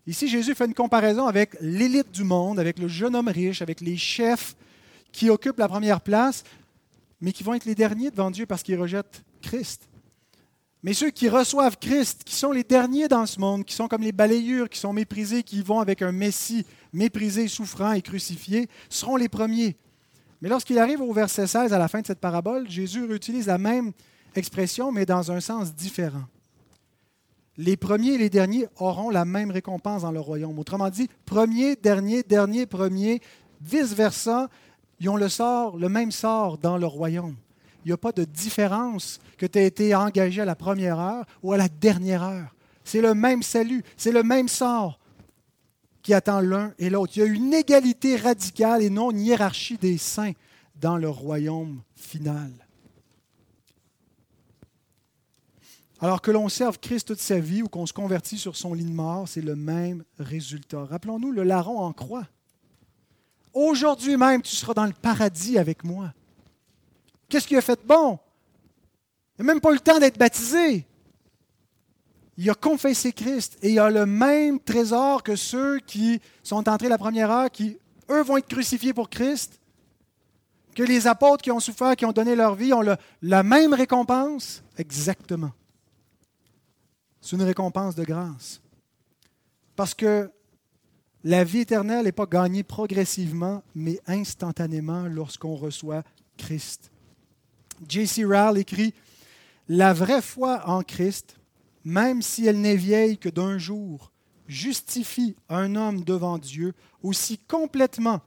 Ici, 0.07 0.27
Jésus 0.27 0.55
fait 0.55 0.65
une 0.65 0.73
comparaison 0.73 1.25
avec 1.25 1.55
l'élite 1.61 2.11
du 2.11 2.25
monde, 2.25 2.59
avec 2.59 2.77
le 2.79 2.89
jeune 2.89 3.15
homme 3.15 3.29
riche, 3.29 3.61
avec 3.61 3.79
les 3.79 3.95
chefs 3.95 4.57
qui 5.13 5.29
occupent 5.29 5.59
la 5.59 5.69
première 5.69 6.01
place. 6.01 6.43
Mais 7.21 7.31
qui 7.31 7.43
vont 7.43 7.53
être 7.53 7.65
les 7.65 7.75
derniers 7.75 8.11
devant 8.11 8.31
Dieu 8.31 8.45
parce 8.45 8.63
qu'ils 8.63 8.79
rejettent 8.79 9.23
Christ. 9.41 9.87
Mais 10.83 10.93
ceux 10.93 11.11
qui 11.11 11.29
reçoivent 11.29 11.77
Christ, 11.77 12.23
qui 12.23 12.35
sont 12.35 12.51
les 12.51 12.63
derniers 12.63 13.07
dans 13.07 13.27
ce 13.27 13.39
monde, 13.39 13.63
qui 13.65 13.75
sont 13.75 13.87
comme 13.87 14.01
les 14.01 14.11
balayures, 14.11 14.67
qui 14.67 14.79
sont 14.79 14.93
méprisés, 14.93 15.43
qui 15.43 15.61
vont 15.61 15.79
avec 15.79 16.01
un 16.01 16.11
Messie 16.11 16.65
méprisé, 16.91 17.47
souffrant 17.47 17.91
et 17.91 18.01
crucifié, 18.01 18.67
seront 18.89 19.15
les 19.15 19.29
premiers. 19.29 19.77
Mais 20.41 20.49
lorsqu'il 20.49 20.79
arrive 20.79 21.01
au 21.01 21.13
verset 21.13 21.45
16, 21.45 21.71
à 21.71 21.77
la 21.77 21.87
fin 21.87 22.01
de 22.01 22.07
cette 22.07 22.19
parabole, 22.19 22.67
Jésus 22.67 23.05
réutilise 23.05 23.45
la 23.45 23.59
même 23.59 23.91
expression, 24.35 24.91
mais 24.91 25.05
dans 25.05 25.31
un 25.31 25.39
sens 25.39 25.75
différent. 25.75 26.23
Les 27.57 27.77
premiers 27.77 28.13
et 28.13 28.17
les 28.17 28.29
derniers 28.29 28.67
auront 28.77 29.11
la 29.11 29.25
même 29.25 29.51
récompense 29.51 30.01
dans 30.01 30.11
le 30.11 30.19
royaume. 30.19 30.57
Autrement 30.57 30.89
dit, 30.89 31.09
premier, 31.25 31.75
dernier, 31.75 32.23
dernier, 32.23 32.65
premier, 32.65 33.21
vice-versa, 33.61 34.49
ils 35.01 35.09
ont 35.09 35.15
le, 35.15 35.29
sort, 35.29 35.77
le 35.77 35.89
même 35.89 36.11
sort 36.11 36.59
dans 36.59 36.77
le 36.77 36.85
royaume. 36.85 37.35
Il 37.83 37.87
n'y 37.87 37.91
a 37.91 37.97
pas 37.97 38.11
de 38.11 38.23
différence 38.23 39.19
que 39.39 39.47
tu 39.47 39.57
aies 39.57 39.65
été 39.65 39.95
engagé 39.95 40.43
à 40.43 40.45
la 40.45 40.55
première 40.55 40.99
heure 40.99 41.25
ou 41.41 41.53
à 41.53 41.57
la 41.57 41.67
dernière 41.67 42.21
heure. 42.21 42.53
C'est 42.83 43.01
le 43.01 43.15
même 43.15 43.41
salut, 43.41 43.83
c'est 43.97 44.11
le 44.11 44.21
même 44.21 44.47
sort 44.47 44.99
qui 46.03 46.13
attend 46.13 46.39
l'un 46.39 46.73
et 46.77 46.91
l'autre. 46.91 47.13
Il 47.15 47.19
y 47.21 47.23
a 47.23 47.25
une 47.25 47.51
égalité 47.51 48.15
radicale 48.15 48.83
et 48.83 48.91
non 48.91 49.09
une 49.09 49.21
hiérarchie 49.21 49.77
des 49.77 49.97
saints 49.97 50.33
dans 50.75 50.97
le 50.97 51.09
royaume 51.09 51.81
final. 51.95 52.51
Alors 55.99 56.21
que 56.21 56.29
l'on 56.29 56.47
serve 56.47 56.79
Christ 56.79 57.07
toute 57.07 57.19
sa 57.19 57.39
vie 57.39 57.63
ou 57.63 57.67
qu'on 57.67 57.87
se 57.87 57.93
convertit 57.93 58.37
sur 58.37 58.55
son 58.55 58.75
lit 58.75 58.85
de 58.85 58.93
mort, 58.93 59.27
c'est 59.27 59.41
le 59.41 59.55
même 59.55 60.03
résultat. 60.19 60.85
Rappelons-nous 60.85 61.31
le 61.31 61.41
larron 61.41 61.79
en 61.79 61.91
croix. 61.91 62.27
Aujourd'hui 63.53 64.17
même, 64.17 64.41
tu 64.41 64.55
seras 64.55 64.73
dans 64.73 64.85
le 64.85 64.93
paradis 64.93 65.57
avec 65.57 65.83
moi. 65.83 66.13
Qu'est-ce 67.27 67.47
qu'il 67.47 67.57
a 67.57 67.61
fait 67.61 67.81
de 67.81 67.87
bon? 67.87 68.19
Il 69.37 69.45
n'a 69.45 69.53
même 69.53 69.61
pas 69.61 69.71
eu 69.71 69.75
le 69.75 69.79
temps 69.79 69.99
d'être 69.99 70.17
baptisé. 70.17 70.85
Il 72.37 72.49
a 72.49 72.53
confessé 72.53 73.11
Christ 73.11 73.57
et 73.61 73.71
il 73.71 73.79
a 73.79 73.89
le 73.89 74.05
même 74.05 74.59
trésor 74.59 75.21
que 75.23 75.35
ceux 75.35 75.79
qui 75.79 76.21
sont 76.43 76.67
entrés 76.67 76.89
la 76.89 76.97
première 76.97 77.29
heure, 77.29 77.51
qui, 77.51 77.77
eux, 78.09 78.23
vont 78.23 78.37
être 78.37 78.47
crucifiés 78.47 78.93
pour 78.93 79.09
Christ, 79.09 79.59
que 80.75 80.83
les 80.83 81.07
apôtres 81.07 81.43
qui 81.43 81.51
ont 81.51 81.59
souffert, 81.59 81.95
qui 81.95 82.05
ont 82.05 82.11
donné 82.11 82.35
leur 82.35 82.55
vie, 82.55 82.73
ont 82.73 82.83
la 83.21 83.43
même 83.43 83.73
récompense. 83.73 84.63
Exactement. 84.77 85.51
C'est 87.19 87.35
une 87.35 87.43
récompense 87.43 87.95
de 87.95 88.03
grâce. 88.03 88.61
Parce 89.75 89.93
que 89.93 90.31
la 91.23 91.43
vie 91.43 91.59
éternelle 91.59 92.05
n'est 92.05 92.11
pas 92.11 92.25
gagnée 92.25 92.63
progressivement, 92.63 93.63
mais 93.75 93.99
instantanément 94.07 95.03
lorsqu'on 95.03 95.55
reçoit 95.55 96.03
Christ. 96.37 96.91
J.C. 97.87 98.23
Rowell 98.25 98.57
écrit 98.57 98.93
La 99.67 99.93
vraie 99.93 100.21
foi 100.21 100.67
en 100.67 100.81
Christ, 100.81 101.37
même 101.83 102.21
si 102.21 102.47
elle 102.47 102.59
n'est 102.59 102.75
vieille 102.75 103.17
que 103.17 103.29
d'un 103.29 103.57
jour, 103.57 104.11
justifie 104.47 105.35
un 105.47 105.75
homme 105.75 106.03
devant 106.03 106.37
Dieu 106.37 106.73
aussi 107.03 107.37
complètement 107.37 108.21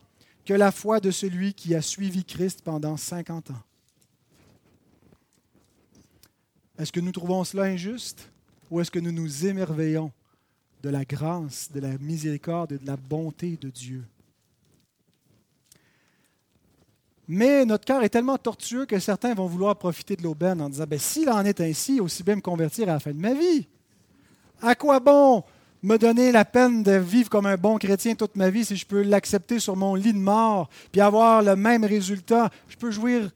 que 0.45 0.55
la 0.55 0.72
foi 0.72 1.01
de 1.01 1.11
celui 1.11 1.55
qui 1.55 1.74
a 1.74 1.82
suivi 1.82 2.24
Christ 2.24 2.62
pendant 2.62 2.97
50 2.97 3.51
ans. 3.51 3.62
Est-ce 6.78 6.92
que 6.92 7.01
nous 7.01 7.12
trouvons 7.12 7.45
cela 7.45 7.64
injuste 7.64 8.30
ou 8.70 8.80
est-ce 8.80 8.90
que 8.90 8.99
nous 8.99 9.12
nous 9.12 9.47
émerveillons 9.47 10.12
de 10.85 10.91
la 10.91 11.07
grâce, 11.07 11.72
de 11.72 11.80
la 11.80 11.97
miséricorde 11.99 12.72
et 12.72 12.78
de 12.78 12.87
la 12.87 12.99
bonté 12.99 13.59
de 13.59 13.70
Dieu? 13.70 14.05
Mais 17.26 17.64
notre 17.64 17.87
cœur 17.87 18.03
est 18.03 18.11
tellement 18.11 18.37
tortueux 18.37 18.85
que 18.85 18.99
certains 18.99 19.32
vont 19.32 19.47
vouloir 19.47 19.76
profiter 19.76 20.14
de 20.14 20.22
l'aubaine 20.22 20.61
en 20.61 20.68
disant, 20.68 20.85
ben, 20.87 20.99
s'il 20.99 21.30
en 21.30 21.43
est 21.43 21.59
ainsi, 21.62 22.01
aussi 22.01 22.22
bien 22.22 22.37
me 22.37 22.43
convertir 22.43 22.87
à 22.91 22.93
la 22.93 23.01
fin 23.01 23.12
de 23.12 23.18
ma 23.18 23.32
vie. 23.32 23.66
À 24.61 24.74
quoi 24.74 25.01
bon 25.01 25.43
me 25.82 25.97
donner 25.97 26.32
la 26.32 26.45
peine 26.45 26.82
de 26.82 26.93
vivre 26.93 27.30
comme 27.30 27.47
un 27.47 27.57
bon 27.57 27.78
chrétien 27.78 28.14
toute 28.14 28.37
ma 28.37 28.51
vie 28.51 28.64
si 28.64 28.76
je 28.76 28.87
peux 28.87 29.03
l'accepter 29.03 29.59
sur 29.59 29.76
mon 29.76 29.95
lit 29.95 30.12
de 30.12 30.18
mort, 30.18 30.68
puis 30.93 31.01
avoir 31.01 31.43
le 31.43 31.57
même 31.57 31.85
résultat? 31.85 32.51
Je 32.68 32.76
peux 32.76 32.91
jouir 32.91 33.30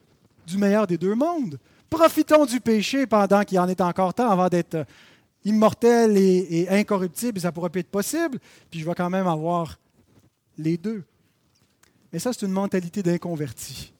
du 0.47 0.59
meilleur 0.59 0.87
des 0.87 0.99
deux 0.99 1.15
mondes. 1.15 1.59
Profitons 1.89 2.45
du 2.45 2.61
péché 2.61 3.07
pendant 3.07 3.43
qu'il 3.45 3.59
en 3.59 3.69
est 3.69 3.81
encore 3.81 4.13
temps 4.13 4.31
avant 4.31 4.49
d'être 4.49 4.85
immortel 5.45 6.17
et, 6.17 6.67
incorruptible, 6.69 7.41
ça 7.41 7.53
pourrait 7.53 7.71
être 7.75 7.89
possible, 7.89 8.39
puis 8.71 8.81
je 8.81 8.87
vais 8.87 8.95
quand 8.95 9.11
même 9.11 9.27
avoir 9.27 9.79
les 10.57 10.77
deux. 10.77 11.05
Mais 12.13 12.19
ça, 12.19 12.33
c'est 12.33 12.47
une 12.47 12.53
mentalité 12.53 13.03
d'inconverti. 13.03 13.93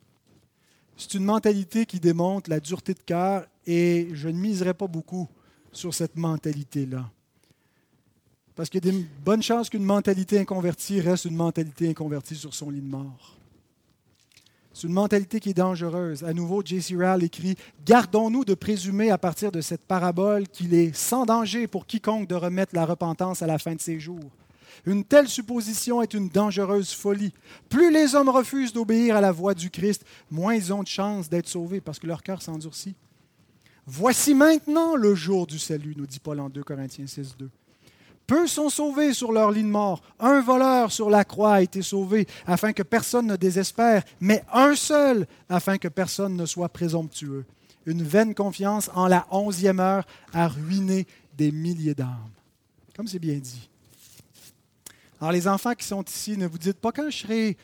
C'est 0.97 1.15
une 1.15 1.25
mentalité 1.25 1.87
qui 1.87 2.01
démontre 2.01 2.51
la 2.51 2.59
dureté 2.59 2.95
de 2.95 3.01
cœur 3.01 3.47
et 3.67 4.09
je 4.13 4.29
ne 4.29 4.39
miserai 4.39 4.75
pas 4.75 4.87
beaucoup 4.87 5.29
sur 5.73 5.95
cette 5.95 6.17
mentalité-là. 6.17 7.09
Parce 8.57 8.69
qu'il 8.69 8.85
y 8.85 8.89
a 8.89 8.93
de 8.93 9.05
bonnes 9.25 9.43
chances 9.43 9.71
qu'une 9.71 9.85
mentalité 9.85 10.41
inconvertie 10.41 11.01
reste 11.01 11.27
une 11.27 11.37
mentalité 11.37 11.91
inconvertie 11.91 12.35
sur 12.35 12.53
son 12.55 12.71
lit 12.71 12.81
de 12.81 12.89
mort. 12.89 13.37
C'est 14.79 14.87
une 14.87 14.93
mentalité 14.93 15.41
qui 15.41 15.51
est 15.51 15.55
dangereuse. 15.55 16.23
À 16.23 16.33
nouveau, 16.33 16.63
J.C. 16.65 16.95
Rall 16.95 17.25
écrit 17.25 17.57
Gardons-nous 17.85 18.45
de 18.45 18.55
présumer 18.55 19.11
à 19.11 19.19
partir 19.19 19.51
de 19.51 19.61
cette 19.61 19.85
parabole 19.85 20.47
qu'il 20.47 20.73
est 20.73 20.95
sans 20.95 21.27
danger 21.27 21.67
pour 21.67 21.85
quiconque 21.85 22.29
de 22.29 22.37
remettre 22.37 22.77
la 22.77 22.87
repentance 22.87 23.43
à 23.43 23.49
la 23.49 23.59
fin 23.59 23.75
de 23.75 23.81
ses 23.81 23.99
jours. 23.99 24.31
Une 24.87 25.03
telle 25.03 25.27
supposition 25.27 26.01
est 26.01 26.15
une 26.15 26.29
dangereuse 26.29 26.93
folie. 26.93 27.33
Plus 27.69 27.91
les 27.91 28.15
hommes 28.15 28.29
refusent 28.29 28.73
d'obéir 28.73 29.17
à 29.17 29.21
la 29.21 29.33
voix 29.33 29.53
du 29.53 29.69
Christ, 29.69 30.05
moins 30.31 30.55
ils 30.55 30.73
ont 30.73 30.85
de 30.85 30.89
chances 30.89 31.29
d'être 31.29 31.49
sauvés 31.49 31.81
parce 31.81 31.99
que 31.99 32.07
leur 32.07 32.23
cœur 32.23 32.41
s'endurcit. 32.41 32.95
Voici 33.85 34.33
maintenant 34.33 34.95
le 34.95 35.17
jour 35.17 35.49
du 35.49 35.59
salut, 35.59 35.95
nous 35.97 36.07
dit 36.07 36.21
Paul 36.21 36.39
en 36.39 36.51
2 36.51 36.63
Corinthiens 36.63 37.09
6, 37.09 37.35
2. 37.37 37.51
Peu 38.29 38.47
sont 38.47 38.69
sauvés 38.69 39.15
sur 39.15 39.33
leur 39.33 39.51
lit 39.51 39.63
de 39.63 39.69
mort. 39.69 40.03
Un 40.21 40.43
voleur 40.43 40.93
sur 40.93 41.09
la 41.09 41.25
croix 41.25 41.55
a 41.55 41.63
été 41.63 41.81
sauvé 41.81 42.27
afin 42.47 42.75
que 42.75 42.83
personne 42.83 43.27
ne 43.27 43.37
désespère, 43.37 44.03
mais 44.21 44.45
un 44.53 44.75
seul 44.75 45.27
afin 45.49 45.79
que 45.79 45.89
personne 45.89 46.37
ne 46.37 46.45
soit 46.45 46.69
présomptueux. 46.69 47.47
Une 47.87 48.03
vaine 48.03 48.35
confiance 48.35 48.91
en 48.95 49.07
la 49.07 49.27
onzième 49.31 49.81
heure 49.81 50.05
a 50.35 50.47
ruiné 50.47 51.07
des 51.39 51.51
milliers 51.51 51.95
d'âmes. 51.95 52.29
Comme 52.95 53.09
c'est 53.09 53.19
bien 53.19 53.39
dit. 53.39 53.71
Alors 55.23 55.33
les 55.33 55.49
enfants 55.49 55.73
qui 55.73 55.87
sont 55.87 56.05
ici, 56.05 56.37
ne 56.37 56.47
vous 56.47 56.59
dites 56.59 56.79
pas 56.79 56.93
quand 56.93 57.09
je 57.09 57.17
serai 57.17 57.57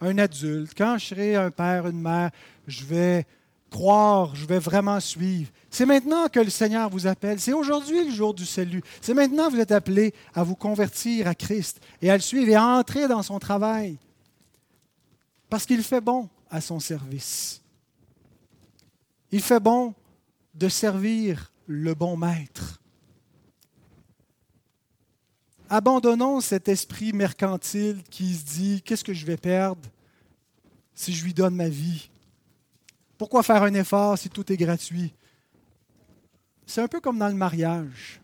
un 0.00 0.18
adulte, 0.18 0.72
quand 0.76 0.98
je 0.98 1.06
serai 1.06 1.36
un 1.36 1.52
père, 1.52 1.86
une 1.86 2.00
mère, 2.00 2.32
je 2.66 2.84
vais 2.84 3.26
croire, 3.70 4.34
je 4.34 4.46
vais 4.46 4.58
vraiment 4.58 5.00
suivre. 5.00 5.50
C'est 5.70 5.86
maintenant 5.86 6.28
que 6.28 6.40
le 6.40 6.50
Seigneur 6.50 6.88
vous 6.90 7.06
appelle. 7.06 7.38
C'est 7.40 7.52
aujourd'hui 7.52 8.04
le 8.04 8.10
jour 8.10 8.34
du 8.34 8.46
salut. 8.46 8.82
C'est 9.00 9.14
maintenant 9.14 9.48
que 9.48 9.54
vous 9.54 9.60
êtes 9.60 9.72
appelés 9.72 10.14
à 10.34 10.42
vous 10.42 10.54
convertir 10.54 11.26
à 11.26 11.34
Christ 11.34 11.80
et 12.00 12.10
à 12.10 12.16
le 12.16 12.22
suivre 12.22 12.48
et 12.48 12.54
à 12.54 12.64
entrer 12.64 13.06
dans 13.08 13.22
son 13.22 13.38
travail. 13.38 13.98
Parce 15.50 15.66
qu'il 15.66 15.82
fait 15.82 16.00
bon 16.00 16.28
à 16.50 16.60
son 16.60 16.80
service. 16.80 17.62
Il 19.30 19.42
fait 19.42 19.60
bon 19.60 19.94
de 20.54 20.68
servir 20.68 21.52
le 21.66 21.94
bon 21.94 22.16
maître. 22.16 22.80
Abandonnons 25.70 26.40
cet 26.40 26.68
esprit 26.68 27.12
mercantile 27.12 28.02
qui 28.10 28.34
se 28.34 28.44
dit 28.44 28.82
qu'est-ce 28.82 29.04
que 29.04 29.12
je 29.12 29.26
vais 29.26 29.36
perdre 29.36 29.82
si 30.94 31.12
je 31.12 31.24
lui 31.24 31.34
donne 31.34 31.54
ma 31.54 31.68
vie? 31.68 32.08
Pourquoi 33.18 33.42
faire 33.42 33.64
un 33.64 33.74
effort 33.74 34.16
si 34.16 34.30
tout 34.30 34.50
est 34.52 34.56
gratuit? 34.56 35.12
C'est 36.64 36.80
un 36.80 36.88
peu 36.88 37.00
comme 37.00 37.18
dans 37.18 37.28
le 37.28 37.34
mariage. 37.34 38.20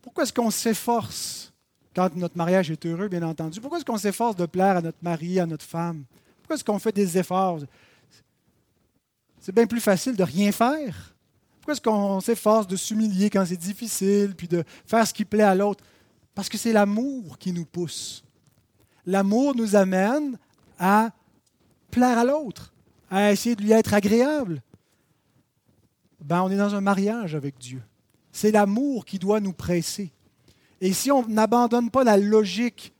Pourquoi 0.00 0.24
est-ce 0.24 0.32
qu'on 0.32 0.50
s'efforce 0.50 1.52
quand 1.94 2.14
notre 2.16 2.36
mariage 2.36 2.70
est 2.70 2.86
heureux, 2.86 3.08
bien 3.08 3.22
entendu 3.22 3.60
Pourquoi 3.60 3.78
est-ce 3.78 3.84
qu'on 3.84 3.98
s'efforce 3.98 4.36
de 4.36 4.46
plaire 4.46 4.78
à 4.78 4.80
notre 4.80 4.98
mari, 5.02 5.38
à 5.38 5.46
notre 5.46 5.64
femme? 5.64 6.04
Pourquoi 6.38 6.56
est-ce 6.56 6.64
qu'on 6.64 6.78
fait 6.78 6.92
des 6.92 7.18
efforts? 7.18 7.60
C'est 9.40 9.54
bien 9.54 9.66
plus 9.66 9.80
facile 9.80 10.16
de 10.16 10.22
rien 10.22 10.52
faire. 10.52 11.14
Pourquoi 11.58 11.74
est-ce 11.74 11.80
qu'on 11.80 12.20
s'efforce 12.20 12.66
de 12.66 12.76
s'humilier 12.76 13.28
quand 13.28 13.44
c'est 13.44 13.56
difficile, 13.56 14.34
puis 14.36 14.48
de 14.48 14.64
faire 14.86 15.06
ce 15.06 15.12
qui 15.12 15.24
plaît 15.24 15.42
à 15.42 15.54
l'autre? 15.54 15.84
Parce 16.34 16.48
que 16.48 16.56
c'est 16.56 16.72
l'amour 16.72 17.38
qui 17.38 17.52
nous 17.52 17.66
pousse. 17.66 18.24
L'amour 19.04 19.54
nous 19.54 19.76
amène 19.76 20.38
à 20.78 21.10
plaire 21.90 22.18
à 22.18 22.24
l'autre, 22.24 22.72
à 23.10 23.32
essayer 23.32 23.56
de 23.56 23.62
lui 23.62 23.72
être 23.72 23.92
agréable. 23.92 24.62
Ben, 26.24 26.42
on 26.42 26.50
est 26.50 26.56
dans 26.56 26.74
un 26.74 26.80
mariage 26.80 27.34
avec 27.34 27.58
Dieu. 27.58 27.82
C'est 28.32 28.52
l'amour 28.52 29.04
qui 29.04 29.18
doit 29.18 29.40
nous 29.40 29.52
presser. 29.52 30.12
Et 30.80 30.92
si 30.92 31.10
on 31.10 31.26
n'abandonne 31.26 31.90
pas 31.90 32.04
la 32.04 32.16
logique 32.16 32.94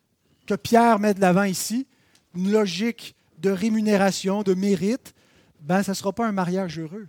que 0.47 0.55
Pierre 0.55 0.99
met 0.99 1.15
de 1.15 1.21
l'avant 1.21 1.45
ici, 1.45 1.87
une 2.35 2.51
logique 2.51 3.15
de 3.39 3.51
rémunération, 3.51 4.43
de 4.43 4.55
mérite, 4.55 5.15
ben, 5.61 5.83
ce 5.83 5.93
ne 5.93 5.95
sera 5.95 6.13
pas 6.13 6.27
un 6.27 6.33
mariage 6.33 6.79
heureux. 6.79 7.07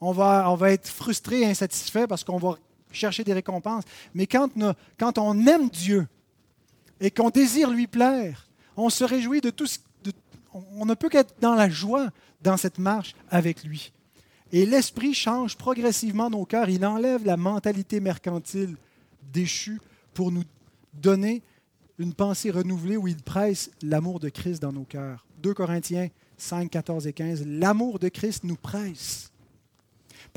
On 0.00 0.12
va, 0.12 0.70
être 0.70 0.88
frustré, 0.88 1.44
insatisfait 1.44 2.06
parce 2.06 2.22
qu'on 2.22 2.38
va 2.38 2.56
chercher 2.92 3.24
des 3.24 3.32
récompenses. 3.32 3.84
Mais 4.14 4.26
quand, 4.26 4.50
quand 4.98 5.18
on 5.18 5.46
aime 5.46 5.68
Dieu 5.70 6.06
et 7.00 7.10
qu'on 7.10 7.30
désire 7.30 7.70
lui 7.70 7.88
plaire, 7.88 8.48
on 8.76 8.90
se 8.90 9.02
réjouit 9.02 9.40
de 9.40 9.50
tout 9.50 9.66
ce, 9.66 9.78
on 10.52 10.86
ne 10.86 10.94
peut 10.94 11.08
qu'être 11.08 11.34
dans 11.40 11.54
la 11.54 11.68
joie 11.68 12.10
dans 12.42 12.56
cette 12.56 12.78
marche 12.78 13.14
avec 13.30 13.64
lui. 13.64 13.92
Et 14.52 14.64
l'Esprit 14.64 15.12
change 15.12 15.56
progressivement 15.56 16.30
nos 16.30 16.44
cœurs. 16.44 16.70
Il 16.70 16.84
enlève 16.86 17.24
la 17.24 17.36
mentalité 17.36 18.00
mercantile 18.00 18.76
déchue 19.32 19.80
pour 20.14 20.32
nous 20.32 20.44
donner 20.94 21.42
une 21.98 22.14
pensée 22.14 22.50
renouvelée 22.50 22.96
où 22.96 23.08
il 23.08 23.22
presse 23.22 23.70
l'amour 23.82 24.20
de 24.20 24.28
Christ 24.28 24.62
dans 24.62 24.72
nos 24.72 24.84
cœurs. 24.84 25.26
2 25.42 25.52
Corinthiens 25.52 26.08
5, 26.38 26.70
14 26.70 27.06
et 27.06 27.12
15. 27.12 27.44
L'amour 27.46 27.98
de 27.98 28.08
Christ 28.08 28.44
nous 28.44 28.56
presse. 28.56 29.30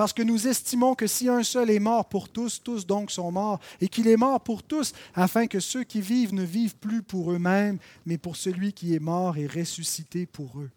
Parce 0.01 0.13
que 0.13 0.23
nous 0.23 0.47
estimons 0.47 0.95
que 0.95 1.05
si 1.05 1.29
un 1.29 1.43
seul 1.43 1.69
est 1.69 1.77
mort 1.77 2.09
pour 2.09 2.27
tous, 2.27 2.63
tous 2.63 2.87
donc 2.87 3.11
sont 3.11 3.31
morts, 3.31 3.59
et 3.81 3.87
qu'il 3.87 4.07
est 4.07 4.17
mort 4.17 4.41
pour 4.41 4.63
tous, 4.63 4.93
afin 5.13 5.45
que 5.45 5.59
ceux 5.59 5.83
qui 5.83 6.01
vivent 6.01 6.33
ne 6.33 6.41
vivent 6.41 6.75
plus 6.75 7.03
pour 7.03 7.31
eux-mêmes, 7.31 7.77
mais 8.07 8.17
pour 8.17 8.35
celui 8.35 8.73
qui 8.73 8.95
est 8.95 8.99
mort 8.99 9.37
et 9.37 9.45
ressuscité 9.45 10.25
pour 10.25 10.59
eux. 10.59 10.71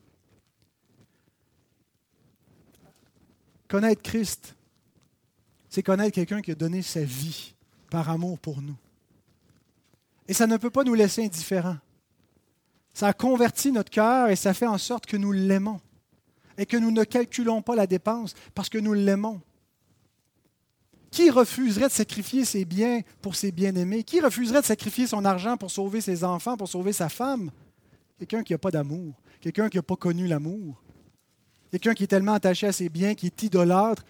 Connaître 3.67 4.03
Christ, 4.03 4.55
c'est 5.71 5.83
connaître 5.83 6.15
quelqu'un 6.17 6.43
qui 6.43 6.51
a 6.51 6.55
donné 6.55 6.83
sa 6.83 7.03
vie 7.03 7.55
par 7.89 8.11
amour 8.11 8.39
pour 8.39 8.61
nous. 8.61 8.77
Et 10.29 10.35
ça 10.35 10.47
ne 10.47 10.59
peut 10.59 10.69
pas 10.69 10.85
nous 10.85 10.93
laisser 10.93 11.25
indifférents. 11.25 11.79
Ça 12.93 13.07
a 13.07 13.13
converti 13.15 13.73
notre 13.73 13.91
cœur 13.91 14.29
et 14.29 14.37
ça 14.37 14.53
fait 14.53 14.67
en 14.67 14.77
sorte 14.77 15.07
que 15.07 15.17
nous 15.17 15.33
l'aimons 15.33 15.81
et 16.59 16.67
que 16.67 16.77
nous 16.77 16.91
ne 16.91 17.05
calculons 17.05 17.63
pas 17.63 17.75
la 17.75 17.87
dépense 17.87 18.35
parce 18.55 18.69
que 18.69 18.79
nous 18.79 18.93
l'aimons. 18.93 19.41
Qui 21.11 21.31
refuserait 21.31 21.89
de 21.89 21.93
sacrifier 21.93 22.45
ses 22.45 22.65
biens 22.65 23.03
pour 23.23 23.37
ses 23.37 23.53
bien-aimés? 23.53 24.03
Qui 24.03 24.21
refuserait 24.21 24.63
de 24.63 24.67
sacrifier 24.67 25.07
son 25.07 25.25
argent 25.25 25.57
pour 25.57 25.71
sauver 25.71 26.01
ses 26.01 26.25
enfants, 26.25 26.57
pour 26.57 26.69
sauver 26.69 26.93
sa 26.93 27.09
femme? 27.09 27.51
Quelqu'un 28.19 28.43
qui 28.43 28.53
n'a 28.53 28.59
pas 28.59 28.71
d'amour, 28.71 29.15
quelqu'un 29.41 29.69
qui 29.69 29.77
n'a 29.77 29.83
pas 29.83 29.97
connu 29.97 30.27
l'amour, 30.27 30.83
quelqu'un 31.71 31.95
qui 31.95 32.05
est 32.05 32.09
tellement 32.09 32.35
attaché 32.35 32.67
à 32.67 32.73
ses 32.73 32.89
biens, 32.89 33.15
qui 33.15 33.27
est 33.27 33.43
idolâtre, 33.43 34.05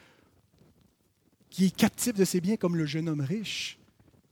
qui 1.51 1.67
est 1.67 1.77
captif 1.77 2.15
de 2.15 2.25
ses 2.25 2.41
biens 2.41 2.57
comme 2.57 2.77
le 2.77 2.87
jeune 2.87 3.09
homme 3.09 3.21
riche, 3.21 3.79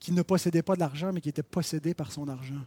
qui 0.01 0.13
ne 0.13 0.23
possédait 0.23 0.63
pas 0.63 0.75
de 0.75 0.81
l'argent, 0.81 1.13
mais 1.13 1.21
qui 1.21 1.29
était 1.29 1.43
possédé 1.43 1.95
par 1.95 2.11
son 2.11 2.29
argent. 2.29 2.65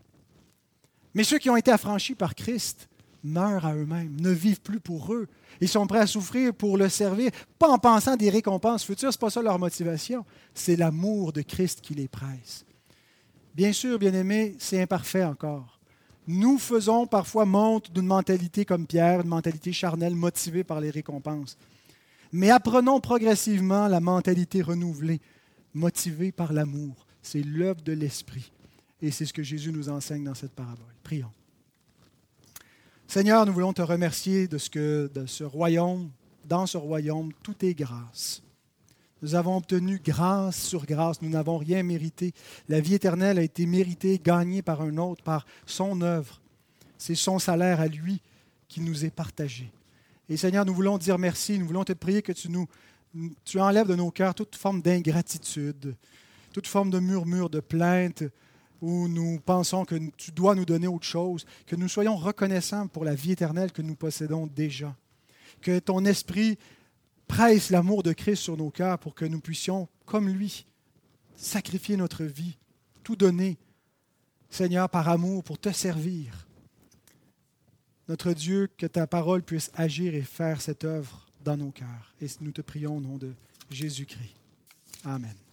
Mais 1.14 1.24
ceux 1.24 1.40
qui 1.40 1.50
ont 1.50 1.58
été 1.58 1.72
affranchis 1.72 2.16
par 2.16 2.36
Christ, 2.36 2.90
meurent 3.26 3.66
à 3.66 3.76
eux-mêmes, 3.76 4.16
ne 4.20 4.30
vivent 4.30 4.62
plus 4.62 4.80
pour 4.80 5.14
eux. 5.14 5.28
Ils 5.62 5.68
sont 5.68 5.88
prêts 5.88 6.00
à 6.00 6.08
souffrir 6.08 6.54
pour 6.54 6.78
le 6.78 6.90
servir, 6.90 7.32
pas 7.60 7.70
en 7.70 7.78
pensant 7.78 8.16
des 8.16 8.30
récompenses 8.30 8.86
futures, 8.86 9.12
ce 9.12 9.18
n'est 9.18 9.20
pas 9.20 9.30
ça 9.30 9.42
leur 9.42 9.60
motivation, 9.60 10.26
c'est 10.54 10.76
l'amour 10.76 11.34
de 11.34 11.42
Christ 11.42 11.82
qui 11.82 11.94
les 11.94 12.08
presse. 12.08 12.66
Bien 13.56 13.72
sûr, 13.72 13.98
bien-aimés, 13.98 14.56
c'est 14.60 14.82
imparfait 14.82 15.24
encore. 15.24 15.80
Nous 16.28 16.58
faisons 16.58 17.06
parfois 17.06 17.46
montre 17.46 17.92
d'une 17.92 18.08
mentalité 18.08 18.66
comme 18.66 18.88
Pierre, 18.88 19.22
une 19.22 19.28
mentalité 19.28 19.72
charnelle 19.72 20.16
motivée 20.16 20.64
par 20.64 20.82
les 20.82 20.90
récompenses. 20.90 21.58
Mais 22.32 22.50
apprenons 22.50 23.00
progressivement 23.00 23.88
la 23.88 24.00
mentalité 24.00 24.62
renouvelée, 24.62 25.22
motivée 25.74 26.32
par 26.32 26.52
l'amour. 26.52 27.06
C'est 27.22 27.44
l'œuvre 27.44 27.82
de 27.82 27.94
l'Esprit. 27.94 28.52
Et 29.02 29.12
c'est 29.12 29.26
ce 29.26 29.34
que 29.34 29.44
Jésus 29.44 29.72
nous 29.72 29.90
enseigne 29.90 30.24
dans 30.24 30.34
cette 30.34 30.54
parabole. 30.54 30.94
Prions. 31.04 31.32
Seigneur, 33.08 33.46
nous 33.46 33.54
voulons 33.54 33.74
te 33.74 33.82
remercier 33.82 34.48
de 34.48 34.58
ce 34.58 34.70
que 34.70 35.10
royaume, 35.44 36.10
dans 36.46 36.66
ce 36.66 36.78
royaume, 36.78 37.32
tout 37.44 37.56
est 37.64 37.74
grâce. 37.74 38.42
Nous 39.22 39.36
avons 39.36 39.58
obtenu 39.58 40.02
grâce 40.04 40.62
sur 40.62 40.86
grâce, 40.86 41.22
nous 41.22 41.30
n'avons 41.30 41.58
rien 41.58 41.82
mérité. 41.84 42.34
La 42.68 42.82
vie 42.82 42.96
éternelle 42.96 43.40
a 43.40 43.44
été 43.44 43.66
méritée, 43.66 44.20
gagnée 44.24 44.62
par 44.62 44.82
un 44.82 44.98
autre, 44.98 45.24
par 45.24 45.46
son 45.66 46.02
œuvre. 46.02 46.42
C'est 46.98 47.16
son 47.16 47.40
salaire 47.40 47.80
à 47.80 47.88
lui 47.88 48.22
qui 48.68 48.82
nous 48.82 49.06
est 49.06 49.12
partagé. 49.12 49.72
Et 50.28 50.38
Seigneur, 50.38 50.66
nous 50.66 50.74
voulons 50.74 50.98
dire 50.98 51.18
merci, 51.18 51.58
nous 51.58 51.68
voulons 51.68 51.84
te 51.84 51.94
prier 51.94 52.22
que 52.22 52.34
tu 52.34 52.50
nous 52.50 52.68
tu 53.44 53.60
enlèves 53.60 53.88
de 53.88 53.96
nos 53.96 54.12
cœurs 54.12 54.36
toute 54.36 54.56
forme 54.56 54.82
d'ingratitude, 54.82 55.96
toute 56.54 56.68
forme 56.68 56.90
de 56.90 57.00
murmure, 57.00 57.50
de 57.50 57.60
plainte, 57.60 58.24
où 58.82 59.08
nous 59.08 59.40
pensons 59.40 59.86
que 59.86 59.96
tu 60.18 60.32
dois 60.32 60.56
nous 60.56 60.66
donner 60.66 60.88
autre 60.88 61.06
chose, 61.06 61.46
que 61.66 61.76
nous 61.76 61.88
soyons 61.88 62.16
reconnaissants 62.16 62.88
pour 62.88 63.06
la 63.06 63.16
vie 63.16 63.32
éternelle 63.32 63.72
que 63.72 63.82
nous 63.82 63.96
possédons 63.96 64.48
déjà. 64.48 64.96
Que 65.62 65.80
ton 65.80 66.06
esprit 66.06 66.58
presse 67.28 67.70
l'amour 67.70 68.04
de 68.04 68.14
Christ 68.14 68.44
sur 68.44 68.58
nos 68.58 68.70
cœurs 68.70 69.00
pour 69.00 69.16
que 69.16 69.26
nous 69.26 69.40
puissions, 69.40 69.88
comme 70.06 70.30
lui, 70.30 70.66
sacrifier 71.36 71.98
notre 71.98 72.24
vie, 72.24 72.58
tout 73.04 73.16
donner, 73.16 73.58
Seigneur, 74.50 74.90
par 74.90 75.10
amour, 75.10 75.44
pour 75.44 75.60
te 75.60 75.72
servir. 75.72 76.48
Notre 78.08 78.34
Dieu, 78.34 78.70
que 78.78 78.86
ta 78.86 79.08
parole 79.08 79.42
puisse 79.42 79.72
agir 79.74 80.14
et 80.14 80.22
faire 80.22 80.62
cette 80.62 80.84
œuvre 80.84 81.26
dans 81.44 81.58
nos 81.58 81.72
cœurs. 81.72 82.14
Et 82.22 82.28
nous 82.42 82.52
te 82.52 82.62
prions 82.62 82.98
au 82.98 83.02
nom 83.02 83.18
de 83.18 83.34
Jésus-Christ. 83.70 84.36
Amen. 85.04 85.45